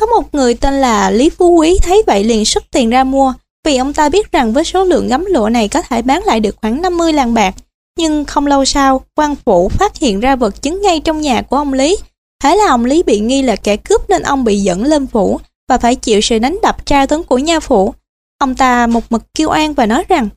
Có 0.00 0.06
một 0.06 0.34
người 0.34 0.54
tên 0.54 0.74
là 0.74 1.10
Lý 1.10 1.30
Phú 1.30 1.50
Quý 1.50 1.78
thấy 1.82 2.02
vậy 2.06 2.24
liền 2.24 2.44
xuất 2.44 2.64
tiền 2.70 2.90
ra 2.90 3.04
mua 3.04 3.34
vì 3.64 3.76
ông 3.76 3.92
ta 3.92 4.08
biết 4.08 4.32
rằng 4.32 4.52
với 4.52 4.64
số 4.64 4.84
lượng 4.84 5.08
gấm 5.08 5.24
lụa 5.24 5.48
này 5.48 5.68
có 5.68 5.82
thể 5.82 6.02
bán 6.02 6.24
lại 6.24 6.40
được 6.40 6.56
khoảng 6.62 6.82
50 6.82 7.12
lạng 7.12 7.34
bạc 7.34 7.54
nhưng 7.98 8.24
không 8.24 8.46
lâu 8.46 8.64
sau, 8.64 9.04
quan 9.16 9.36
phủ 9.36 9.68
phát 9.68 9.96
hiện 9.96 10.20
ra 10.20 10.36
vật 10.36 10.62
chứng 10.62 10.82
ngay 10.82 11.00
trong 11.00 11.20
nhà 11.20 11.42
của 11.42 11.56
ông 11.56 11.72
Lý. 11.72 11.96
Thế 12.42 12.56
là 12.56 12.68
ông 12.68 12.84
Lý 12.84 13.02
bị 13.02 13.20
nghi 13.20 13.42
là 13.42 13.56
kẻ 13.56 13.76
cướp 13.76 14.10
nên 14.10 14.22
ông 14.22 14.44
bị 14.44 14.60
dẫn 14.60 14.84
lên 14.84 15.06
phủ 15.06 15.40
và 15.68 15.78
phải 15.78 15.94
chịu 15.94 16.20
sự 16.20 16.38
đánh 16.38 16.58
đập 16.62 16.86
tra 16.86 17.06
tấn 17.06 17.22
của 17.22 17.38
nha 17.38 17.60
phủ. 17.60 17.94
Ông 18.38 18.54
ta 18.54 18.86
một 18.86 19.04
mực 19.10 19.22
kêu 19.34 19.48
an 19.48 19.74
và 19.74 19.86
nói 19.86 20.04
rằng 20.08 20.28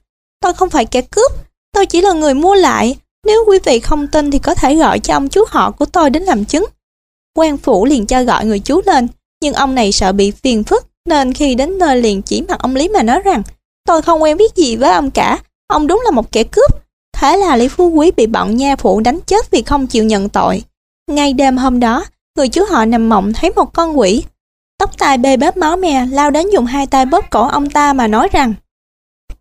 Tôi 0.41 0.53
không 0.53 0.69
phải 0.69 0.85
kẻ 0.85 1.01
cướp, 1.01 1.31
tôi 1.73 1.85
chỉ 1.85 2.01
là 2.01 2.13
người 2.13 2.33
mua 2.33 2.53
lại. 2.53 2.95
Nếu 3.25 3.43
quý 3.47 3.59
vị 3.65 3.79
không 3.79 4.07
tin 4.07 4.31
thì 4.31 4.39
có 4.39 4.55
thể 4.55 4.75
gọi 4.75 4.99
cho 4.99 5.13
ông 5.13 5.29
chú 5.29 5.43
họ 5.47 5.71
của 5.71 5.85
tôi 5.85 6.09
đến 6.09 6.23
làm 6.23 6.45
chứng. 6.45 6.65
quan 7.35 7.57
phủ 7.57 7.85
liền 7.85 8.05
cho 8.05 8.23
gọi 8.23 8.45
người 8.45 8.59
chú 8.59 8.81
lên, 8.85 9.07
nhưng 9.41 9.53
ông 9.53 9.75
này 9.75 9.91
sợ 9.91 10.11
bị 10.11 10.31
phiền 10.31 10.63
phức 10.63 10.87
nên 11.05 11.33
khi 11.33 11.55
đến 11.55 11.77
nơi 11.77 12.01
liền 12.01 12.21
chỉ 12.21 12.41
mặt 12.41 12.59
ông 12.59 12.75
Lý 12.75 12.89
mà 12.89 13.03
nói 13.03 13.21
rằng 13.25 13.43
tôi 13.85 14.01
không 14.01 14.23
quen 14.23 14.37
biết 14.37 14.55
gì 14.55 14.75
với 14.75 14.91
ông 14.91 15.11
cả, 15.11 15.39
ông 15.67 15.87
đúng 15.87 16.01
là 16.05 16.11
một 16.11 16.31
kẻ 16.31 16.43
cướp 16.43 16.86
Thế 17.20 17.38
là 17.38 17.55
Lý 17.55 17.68
Phú 17.68 17.89
Quý 17.89 18.11
bị 18.11 18.28
bọn 18.28 18.57
nha 18.57 18.76
phụ 18.76 18.99
đánh 18.99 19.20
chết 19.26 19.51
vì 19.51 19.61
không 19.61 19.88
chịu 19.88 20.03
nhận 20.03 20.30
tội. 20.30 20.63
Ngay 21.11 21.34
đêm 21.34 21.57
hôm 21.57 21.80
đó, 21.80 22.05
người 22.38 22.47
chú 22.47 22.63
họ 22.70 22.86
nằm 22.86 23.09
mộng 23.09 23.34
thấy 23.34 23.51
một 23.55 23.74
con 23.74 23.99
quỷ. 23.99 24.24
Tóc 24.80 24.97
tai 24.97 25.18
bê 25.18 25.38
bết 25.38 25.57
máu 25.57 25.78
me 25.78 26.05
lao 26.05 26.32
đến 26.32 26.49
dùng 26.49 26.65
hai 26.65 26.88
tay 26.88 27.05
bóp 27.05 27.26
cổ 27.30 27.47
ông 27.47 27.70
ta 27.70 27.93
mà 27.93 28.07
nói 28.07 28.30
rằng 28.32 28.53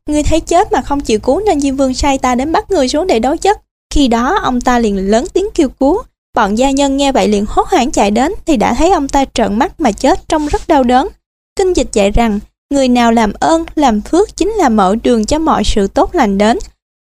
Ngươi 0.06 0.22
thấy 0.22 0.40
chết 0.40 0.72
mà 0.72 0.82
không 0.82 1.00
chịu 1.00 1.18
cứu 1.18 1.40
nên 1.46 1.60
Diêm 1.60 1.76
Vương 1.76 1.94
sai 1.94 2.18
ta 2.18 2.34
đến 2.34 2.52
bắt 2.52 2.70
người 2.70 2.88
xuống 2.88 3.06
để 3.06 3.18
đối 3.18 3.38
chất. 3.38 3.60
Khi 3.94 4.08
đó 4.08 4.38
ông 4.42 4.60
ta 4.60 4.78
liền 4.78 5.10
lớn 5.10 5.24
tiếng 5.32 5.46
kêu 5.54 5.68
cứu. 5.68 6.02
Bọn 6.34 6.54
gia 6.54 6.70
nhân 6.70 6.96
nghe 6.96 7.12
vậy 7.12 7.28
liền 7.28 7.44
hốt 7.48 7.68
hoảng 7.68 7.90
chạy 7.90 8.10
đến 8.10 8.32
thì 8.46 8.56
đã 8.56 8.74
thấy 8.74 8.90
ông 8.90 9.08
ta 9.08 9.24
trợn 9.34 9.58
mắt 9.58 9.80
mà 9.80 9.92
chết 9.92 10.28
trông 10.28 10.46
rất 10.46 10.68
đau 10.68 10.84
đớn. 10.84 11.08
Kinh 11.56 11.72
dịch 11.72 11.88
dạy 11.92 12.10
rằng 12.10 12.40
người 12.70 12.88
nào 12.88 13.12
làm 13.12 13.32
ơn, 13.40 13.64
làm 13.74 14.00
phước 14.00 14.36
chính 14.36 14.50
là 14.50 14.68
mở 14.68 14.96
đường 15.02 15.26
cho 15.26 15.38
mọi 15.38 15.64
sự 15.64 15.86
tốt 15.86 16.14
lành 16.14 16.38
đến 16.38 16.58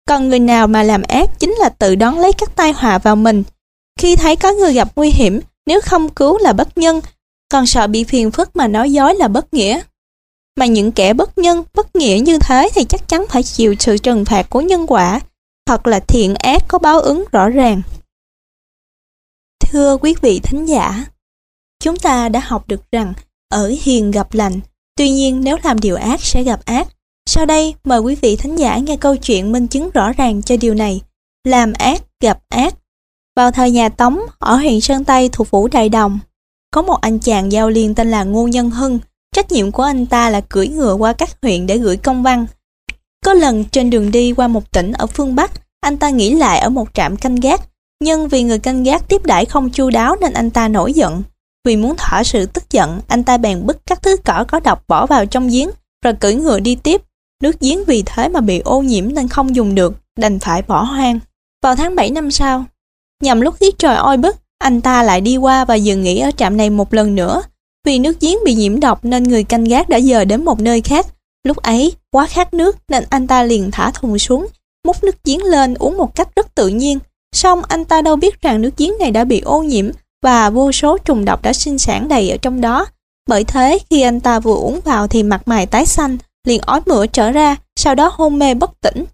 còn 0.08 0.28
người 0.28 0.38
nào 0.38 0.66
mà 0.66 0.82
làm 0.82 1.02
ác 1.02 1.30
chính 1.38 1.52
là 1.52 1.68
tự 1.68 1.94
đón 1.94 2.18
lấy 2.18 2.32
các 2.32 2.56
tai 2.56 2.72
họa 2.72 2.98
vào 2.98 3.16
mình. 3.16 3.42
Khi 3.98 4.16
thấy 4.16 4.36
có 4.36 4.52
người 4.52 4.72
gặp 4.72 4.88
nguy 4.96 5.10
hiểm, 5.10 5.40
nếu 5.66 5.80
không 5.80 6.08
cứu 6.08 6.38
là 6.38 6.52
bất 6.52 6.78
nhân, 6.78 7.00
còn 7.48 7.66
sợ 7.66 7.86
bị 7.86 8.04
phiền 8.04 8.30
phức 8.30 8.56
mà 8.56 8.68
nói 8.68 8.92
dối 8.92 9.14
là 9.14 9.28
bất 9.28 9.54
nghĩa. 9.54 9.80
Mà 10.56 10.66
những 10.66 10.92
kẻ 10.92 11.12
bất 11.12 11.38
nhân, 11.38 11.64
bất 11.74 11.96
nghĩa 11.96 12.20
như 12.24 12.38
thế 12.38 12.68
thì 12.74 12.84
chắc 12.84 13.08
chắn 13.08 13.24
phải 13.28 13.42
chịu 13.42 13.74
sự 13.78 13.98
trừng 13.98 14.24
phạt 14.24 14.50
của 14.50 14.60
nhân 14.60 14.86
quả, 14.86 15.20
hoặc 15.66 15.86
là 15.86 16.00
thiện 16.00 16.34
ác 16.34 16.62
có 16.68 16.78
báo 16.78 17.00
ứng 17.00 17.24
rõ 17.32 17.48
ràng. 17.48 17.82
Thưa 19.60 19.96
quý 19.96 20.14
vị 20.20 20.40
thính 20.42 20.68
giả, 20.68 21.04
chúng 21.80 21.96
ta 21.96 22.28
đã 22.28 22.40
học 22.40 22.68
được 22.68 22.90
rằng 22.92 23.14
ở 23.48 23.72
hiền 23.82 24.10
gặp 24.10 24.34
lành, 24.34 24.60
tuy 24.96 25.10
nhiên 25.10 25.40
nếu 25.44 25.56
làm 25.62 25.78
điều 25.78 25.96
ác 25.96 26.20
sẽ 26.20 26.42
gặp 26.42 26.60
ác, 26.64 26.88
sau 27.28 27.46
đây, 27.46 27.74
mời 27.84 28.00
quý 28.00 28.14
vị 28.14 28.36
thính 28.36 28.56
giả 28.56 28.76
nghe 28.76 28.96
câu 28.96 29.16
chuyện 29.16 29.52
minh 29.52 29.66
chứng 29.66 29.90
rõ 29.90 30.12
ràng 30.12 30.42
cho 30.42 30.56
điều 30.60 30.74
này. 30.74 31.00
Làm 31.44 31.72
ác 31.72 32.02
gặp 32.20 32.38
ác. 32.48 32.74
Vào 33.36 33.50
thời 33.50 33.70
nhà 33.70 33.88
Tống, 33.88 34.20
ở 34.38 34.56
huyện 34.56 34.80
Sơn 34.80 35.04
Tây 35.04 35.28
thuộc 35.32 35.48
phủ 35.48 35.68
Đại 35.68 35.88
Đồng, 35.88 36.18
có 36.72 36.82
một 36.82 37.00
anh 37.00 37.18
chàng 37.18 37.52
giao 37.52 37.70
liên 37.70 37.94
tên 37.94 38.10
là 38.10 38.24
Ngô 38.24 38.46
Nhân 38.46 38.70
Hưng. 38.70 38.98
Trách 39.34 39.52
nhiệm 39.52 39.72
của 39.72 39.82
anh 39.82 40.06
ta 40.06 40.30
là 40.30 40.40
cưỡi 40.40 40.68
ngựa 40.68 40.94
qua 40.94 41.12
các 41.12 41.30
huyện 41.42 41.66
để 41.66 41.78
gửi 41.78 41.96
công 41.96 42.22
văn. 42.22 42.46
Có 43.24 43.34
lần 43.34 43.64
trên 43.64 43.90
đường 43.90 44.10
đi 44.10 44.32
qua 44.32 44.48
một 44.48 44.72
tỉnh 44.72 44.92
ở 44.92 45.06
phương 45.06 45.34
Bắc, 45.34 45.50
anh 45.80 45.96
ta 45.96 46.10
nghỉ 46.10 46.34
lại 46.34 46.58
ở 46.58 46.68
một 46.68 46.88
trạm 46.94 47.16
canh 47.16 47.36
gác. 47.36 47.60
Nhưng 48.00 48.28
vì 48.28 48.42
người 48.42 48.58
canh 48.58 48.82
gác 48.82 49.08
tiếp 49.08 49.26
đãi 49.26 49.44
không 49.44 49.70
chu 49.70 49.90
đáo 49.90 50.16
nên 50.20 50.32
anh 50.32 50.50
ta 50.50 50.68
nổi 50.68 50.92
giận. 50.92 51.22
Vì 51.64 51.76
muốn 51.76 51.94
thỏa 51.96 52.24
sự 52.24 52.46
tức 52.46 52.70
giận, 52.70 53.00
anh 53.08 53.24
ta 53.24 53.36
bèn 53.36 53.66
bứt 53.66 53.78
các 53.86 54.02
thứ 54.02 54.16
cỏ 54.24 54.44
có 54.48 54.60
độc 54.60 54.84
bỏ 54.88 55.06
vào 55.06 55.26
trong 55.26 55.48
giếng, 55.48 55.70
rồi 56.04 56.14
cưỡi 56.20 56.34
ngựa 56.34 56.60
đi 56.60 56.74
tiếp. 56.74 57.02
Nước 57.42 57.60
giếng 57.60 57.84
vì 57.84 58.02
thế 58.06 58.28
mà 58.28 58.40
bị 58.40 58.58
ô 58.58 58.80
nhiễm 58.82 59.14
nên 59.14 59.28
không 59.28 59.56
dùng 59.56 59.74
được, 59.74 59.94
đành 60.16 60.38
phải 60.38 60.62
bỏ 60.62 60.82
hoang. 60.82 61.18
Vào 61.62 61.76
tháng 61.76 61.94
7 61.94 62.10
năm 62.10 62.30
sau, 62.30 62.64
nhằm 63.22 63.40
lúc 63.40 63.58
tiết 63.58 63.78
trời 63.78 63.96
oi 63.96 64.16
bức, 64.16 64.36
anh 64.58 64.80
ta 64.80 65.02
lại 65.02 65.20
đi 65.20 65.36
qua 65.36 65.64
và 65.64 65.74
dừng 65.74 66.02
nghỉ 66.02 66.18
ở 66.18 66.30
trạm 66.36 66.56
này 66.56 66.70
một 66.70 66.94
lần 66.94 67.14
nữa. 67.14 67.42
Vì 67.84 67.98
nước 67.98 68.20
giếng 68.20 68.38
bị 68.44 68.54
nhiễm 68.54 68.80
độc 68.80 69.04
nên 69.04 69.22
người 69.22 69.44
canh 69.44 69.64
gác 69.64 69.88
đã 69.88 70.00
dời 70.00 70.24
đến 70.24 70.44
một 70.44 70.60
nơi 70.60 70.80
khác. 70.80 71.06
Lúc 71.44 71.56
ấy, 71.56 71.92
quá 72.10 72.26
khát 72.26 72.54
nước 72.54 72.76
nên 72.88 73.04
anh 73.10 73.26
ta 73.26 73.42
liền 73.42 73.70
thả 73.70 73.90
thùng 73.90 74.18
xuống, 74.18 74.46
múc 74.86 75.04
nước 75.04 75.16
giếng 75.24 75.44
lên 75.44 75.74
uống 75.74 75.96
một 75.96 76.14
cách 76.14 76.28
rất 76.36 76.54
tự 76.54 76.68
nhiên. 76.68 76.98
Xong 77.34 77.62
anh 77.68 77.84
ta 77.84 78.02
đâu 78.02 78.16
biết 78.16 78.40
rằng 78.40 78.62
nước 78.62 78.76
giếng 78.76 78.92
này 79.00 79.10
đã 79.10 79.24
bị 79.24 79.40
ô 79.40 79.62
nhiễm 79.62 79.90
và 80.22 80.50
vô 80.50 80.72
số 80.72 80.98
trùng 80.98 81.24
độc 81.24 81.42
đã 81.42 81.52
sinh 81.52 81.78
sản 81.78 82.08
đầy 82.08 82.30
ở 82.30 82.36
trong 82.36 82.60
đó. 82.60 82.86
Bởi 83.28 83.44
thế, 83.44 83.78
khi 83.90 84.02
anh 84.02 84.20
ta 84.20 84.40
vừa 84.40 84.54
uống 84.54 84.80
vào 84.84 85.08
thì 85.08 85.22
mặt 85.22 85.48
mày 85.48 85.66
tái 85.66 85.86
xanh, 85.86 86.18
liền 86.48 86.60
ói 86.60 86.80
mửa 86.86 87.06
trở 87.06 87.30
ra, 87.30 87.56
sau 87.76 87.94
đó 87.94 88.12
hôn 88.14 88.38
mê 88.38 88.54
bất 88.54 88.80
tỉnh. 88.80 89.04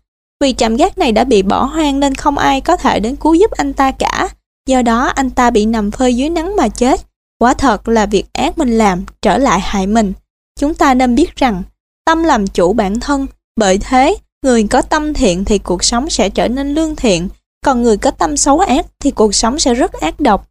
Vì 0.41 0.53
trạm 0.53 0.77
gác 0.77 0.99
này 0.99 1.13
đã 1.13 1.25
bị 1.25 1.43
bỏ 1.43 1.65
hoang 1.65 2.01
nên 2.01 2.15
không 2.15 2.39
ai 2.39 2.61
có 2.61 2.77
thể 2.77 3.01
đến 3.01 3.17
cứu 3.17 3.35
giúp 3.35 3.51
anh 3.51 3.73
ta 3.73 3.91
cả. 3.91 4.29
Do 4.67 4.83
đó 4.83 5.07
anh 5.07 5.31
ta 5.31 5.51
bị 5.51 5.67
nằm 5.67 5.91
phơi 5.91 6.17
dưới 6.17 6.31
nắng 6.31 6.57
mà 6.57 6.69
chết. 6.69 7.01
Quả 7.39 7.55
thật 7.55 7.89
là 7.89 8.07
việc 8.07 8.25
ác 8.33 8.59
mình 8.59 8.79
làm 8.79 9.05
trở 9.23 9.39
lại 9.39 9.61
hại 9.61 9.87
mình. 9.87 10.13
Chúng 10.61 10.75
ta 10.75 10.95
nên 10.95 11.15
biết 11.15 11.37
rằng 11.37 11.63
tâm 12.07 12.23
làm 12.23 12.47
chủ 12.47 12.73
bản 12.73 13.01
thân. 13.01 13.27
Bởi 13.57 13.79
thế, 13.79 14.17
người 14.43 14.67
có 14.71 14.83
tâm 14.83 15.15
thiện 15.15 15.45
thì 15.45 15.59
cuộc 15.59 15.85
sống 15.85 16.11
sẽ 16.11 16.29
trở 16.29 16.49
nên 16.49 16.75
lương 16.75 16.97
thiện. 16.97 17.29
Còn 17.65 17.83
người 17.83 17.97
có 17.97 18.11
tâm 18.11 18.37
xấu 18.37 18.59
ác 18.59 18.87
thì 19.01 19.11
cuộc 19.11 19.35
sống 19.35 19.59
sẽ 19.59 19.75
rất 19.75 19.93
ác 19.93 20.21
độc. 20.21 20.49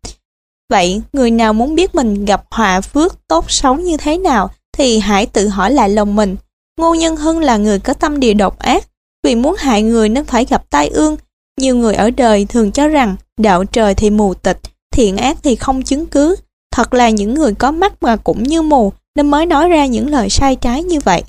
Vậy, 0.69 1.01
người 1.13 1.31
nào 1.31 1.53
muốn 1.53 1.75
biết 1.75 1.95
mình 1.95 2.25
gặp 2.25 2.43
họa 2.51 2.81
phước 2.81 3.27
tốt 3.27 3.51
xấu 3.51 3.75
như 3.75 3.97
thế 3.97 4.17
nào 4.17 4.49
thì 4.77 4.99
hãy 4.99 5.25
tự 5.25 5.47
hỏi 5.47 5.71
lại 5.71 5.89
lòng 5.89 6.15
mình. 6.15 6.36
Ngô 6.80 6.93
Nhân 6.93 7.15
Hưng 7.15 7.39
là 7.39 7.57
người 7.57 7.80
có 7.80 7.93
tâm 7.93 8.19
địa 8.19 8.34
độc 8.34 8.59
ác, 8.59 8.88
vì 9.24 9.36
muốn 9.36 9.55
hại 9.59 9.82
người 9.82 10.09
nên 10.09 10.26
phải 10.26 10.45
gặp 10.45 10.69
tai 10.69 10.88
ương. 10.88 11.17
Nhiều 11.59 11.76
người 11.76 11.95
ở 11.95 12.09
đời 12.09 12.45
thường 12.45 12.71
cho 12.71 12.88
rằng 12.88 13.15
đạo 13.39 13.65
trời 13.65 13.95
thì 13.95 14.09
mù 14.09 14.34
tịch, 14.34 14.59
thiện 14.91 15.17
ác 15.17 15.38
thì 15.43 15.55
không 15.55 15.84
chứng 15.84 16.05
cứ. 16.05 16.36
Thật 16.71 16.93
là 16.93 17.09
những 17.09 17.34
người 17.34 17.53
có 17.53 17.71
mắt 17.71 18.03
mà 18.03 18.15
cũng 18.15 18.43
như 18.43 18.61
mù 18.61 18.93
nên 19.15 19.32
mới 19.32 19.45
nói 19.45 19.69
ra 19.69 19.86
những 19.86 20.09
lời 20.09 20.30
sai 20.30 20.55
trái 20.55 20.84
như 20.84 20.99
vậy. 20.99 21.24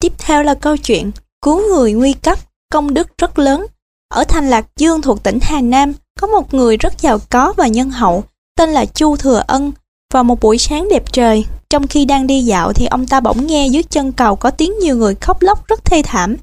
Tiếp 0.00 0.12
theo 0.18 0.42
là 0.42 0.54
câu 0.54 0.76
chuyện 0.76 1.10
Cứu 1.42 1.68
người 1.68 1.92
nguy 1.92 2.12
cấp, 2.12 2.38
công 2.72 2.94
đức 2.94 3.18
rất 3.18 3.38
lớn. 3.38 3.66
Ở 4.08 4.24
thành 4.24 4.50
Lạc 4.50 4.66
Dương 4.76 5.02
thuộc 5.02 5.22
tỉnh 5.22 5.38
Hà 5.42 5.60
Nam, 5.60 5.92
có 6.20 6.26
một 6.26 6.54
người 6.54 6.76
rất 6.76 7.00
giàu 7.00 7.18
có 7.30 7.52
và 7.56 7.66
nhân 7.66 7.90
hậu, 7.90 8.24
tên 8.56 8.70
là 8.70 8.84
Chu 8.86 9.16
Thừa 9.16 9.42
Ân. 9.46 9.72
Vào 10.12 10.24
một 10.24 10.40
buổi 10.40 10.58
sáng 10.58 10.88
đẹp 10.88 11.12
trời, 11.12 11.44
trong 11.70 11.86
khi 11.86 12.04
đang 12.04 12.26
đi 12.26 12.42
dạo 12.42 12.72
thì 12.72 12.86
ông 12.86 13.06
ta 13.06 13.20
bỗng 13.20 13.46
nghe 13.46 13.66
dưới 13.66 13.82
chân 13.82 14.12
cầu 14.12 14.36
có 14.36 14.50
tiếng 14.50 14.78
nhiều 14.78 14.96
người 14.96 15.14
khóc 15.14 15.42
lóc 15.42 15.66
rất 15.66 15.84
thê 15.84 16.02
thảm. 16.02 16.36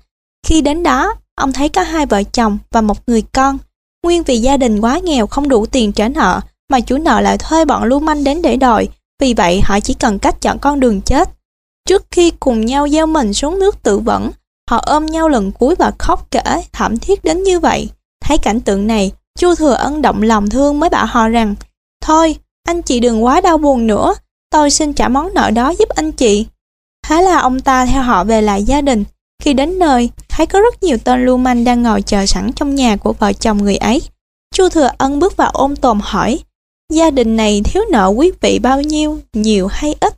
Khi 0.47 0.61
đến 0.61 0.83
đó, 0.83 1.13
ông 1.35 1.53
thấy 1.53 1.69
có 1.69 1.81
hai 1.81 2.05
vợ 2.05 2.23
chồng 2.23 2.57
và 2.71 2.81
một 2.81 2.97
người 3.07 3.21
con. 3.21 3.57
Nguyên 4.03 4.23
vì 4.23 4.37
gia 4.37 4.57
đình 4.57 4.81
quá 4.81 4.99
nghèo 4.99 5.27
không 5.27 5.49
đủ 5.49 5.65
tiền 5.65 5.91
trả 5.91 6.07
nợ, 6.07 6.41
mà 6.69 6.79
chủ 6.79 6.97
nợ 6.97 7.21
lại 7.21 7.37
thuê 7.37 7.65
bọn 7.65 7.83
lưu 7.83 7.99
manh 7.99 8.23
đến 8.23 8.41
để 8.41 8.57
đòi, 8.57 8.87
vì 9.21 9.33
vậy 9.33 9.61
họ 9.61 9.79
chỉ 9.79 9.93
cần 9.93 10.19
cách 10.19 10.41
chọn 10.41 10.59
con 10.59 10.79
đường 10.79 11.01
chết. 11.01 11.29
Trước 11.89 12.05
khi 12.11 12.31
cùng 12.39 12.65
nhau 12.65 12.89
gieo 12.89 13.05
mình 13.05 13.33
xuống 13.33 13.59
nước 13.59 13.83
tự 13.83 13.99
vẫn, 13.99 14.31
họ 14.69 14.77
ôm 14.85 15.05
nhau 15.05 15.29
lần 15.29 15.51
cuối 15.51 15.75
và 15.79 15.91
khóc 15.99 16.27
kể 16.31 16.63
thảm 16.71 16.97
thiết 16.97 17.23
đến 17.23 17.43
như 17.43 17.59
vậy. 17.59 17.89
Thấy 18.21 18.37
cảnh 18.37 18.59
tượng 18.61 18.87
này, 18.87 19.11
Chu 19.39 19.55
Thừa 19.55 19.73
Ân 19.73 20.01
động 20.01 20.21
lòng 20.21 20.49
thương 20.49 20.79
mới 20.79 20.89
bảo 20.89 21.05
họ 21.05 21.27
rằng 21.27 21.55
Thôi, 22.01 22.37
anh 22.65 22.81
chị 22.81 22.99
đừng 22.99 23.23
quá 23.23 23.41
đau 23.41 23.57
buồn 23.57 23.87
nữa, 23.87 24.13
tôi 24.49 24.69
xin 24.69 24.93
trả 24.93 25.07
món 25.07 25.33
nợ 25.33 25.51
đó 25.51 25.73
giúp 25.79 25.89
anh 25.89 26.11
chị. 26.11 26.45
Thế 27.07 27.21
là 27.21 27.39
ông 27.39 27.59
ta 27.59 27.85
theo 27.85 28.03
họ 28.03 28.23
về 28.23 28.41
lại 28.41 28.63
gia 28.63 28.81
đình. 28.81 29.03
Khi 29.43 29.53
đến 29.53 29.79
nơi, 29.79 30.09
thấy 30.29 30.45
có 30.45 30.59
rất 30.59 30.83
nhiều 30.83 30.97
tên 31.03 31.25
lưu 31.25 31.37
manh 31.37 31.63
đang 31.63 31.83
ngồi 31.83 32.01
chờ 32.01 32.25
sẵn 32.25 32.51
trong 32.53 32.75
nhà 32.75 32.95
của 32.95 33.13
vợ 33.13 33.33
chồng 33.33 33.57
người 33.57 33.77
ấy. 33.77 34.01
Chu 34.55 34.69
Thừa 34.69 34.89
Ân 34.97 35.19
bước 35.19 35.37
vào 35.37 35.49
ôm 35.53 35.75
tồn 35.75 35.99
hỏi, 36.03 36.39
gia 36.93 37.11
đình 37.11 37.35
này 37.35 37.61
thiếu 37.63 37.83
nợ 37.91 38.07
quý 38.07 38.31
vị 38.41 38.59
bao 38.59 38.81
nhiêu, 38.81 39.19
nhiều 39.33 39.67
hay 39.67 39.95
ít? 39.99 40.13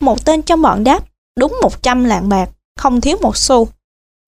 Một 0.00 0.24
tên 0.24 0.42
trong 0.42 0.62
bọn 0.62 0.84
đáp, 0.84 1.04
đúng 1.38 1.58
100 1.62 2.04
lạng 2.04 2.28
bạc, 2.28 2.50
không 2.76 3.00
thiếu 3.00 3.16
một 3.22 3.36
xu. 3.36 3.68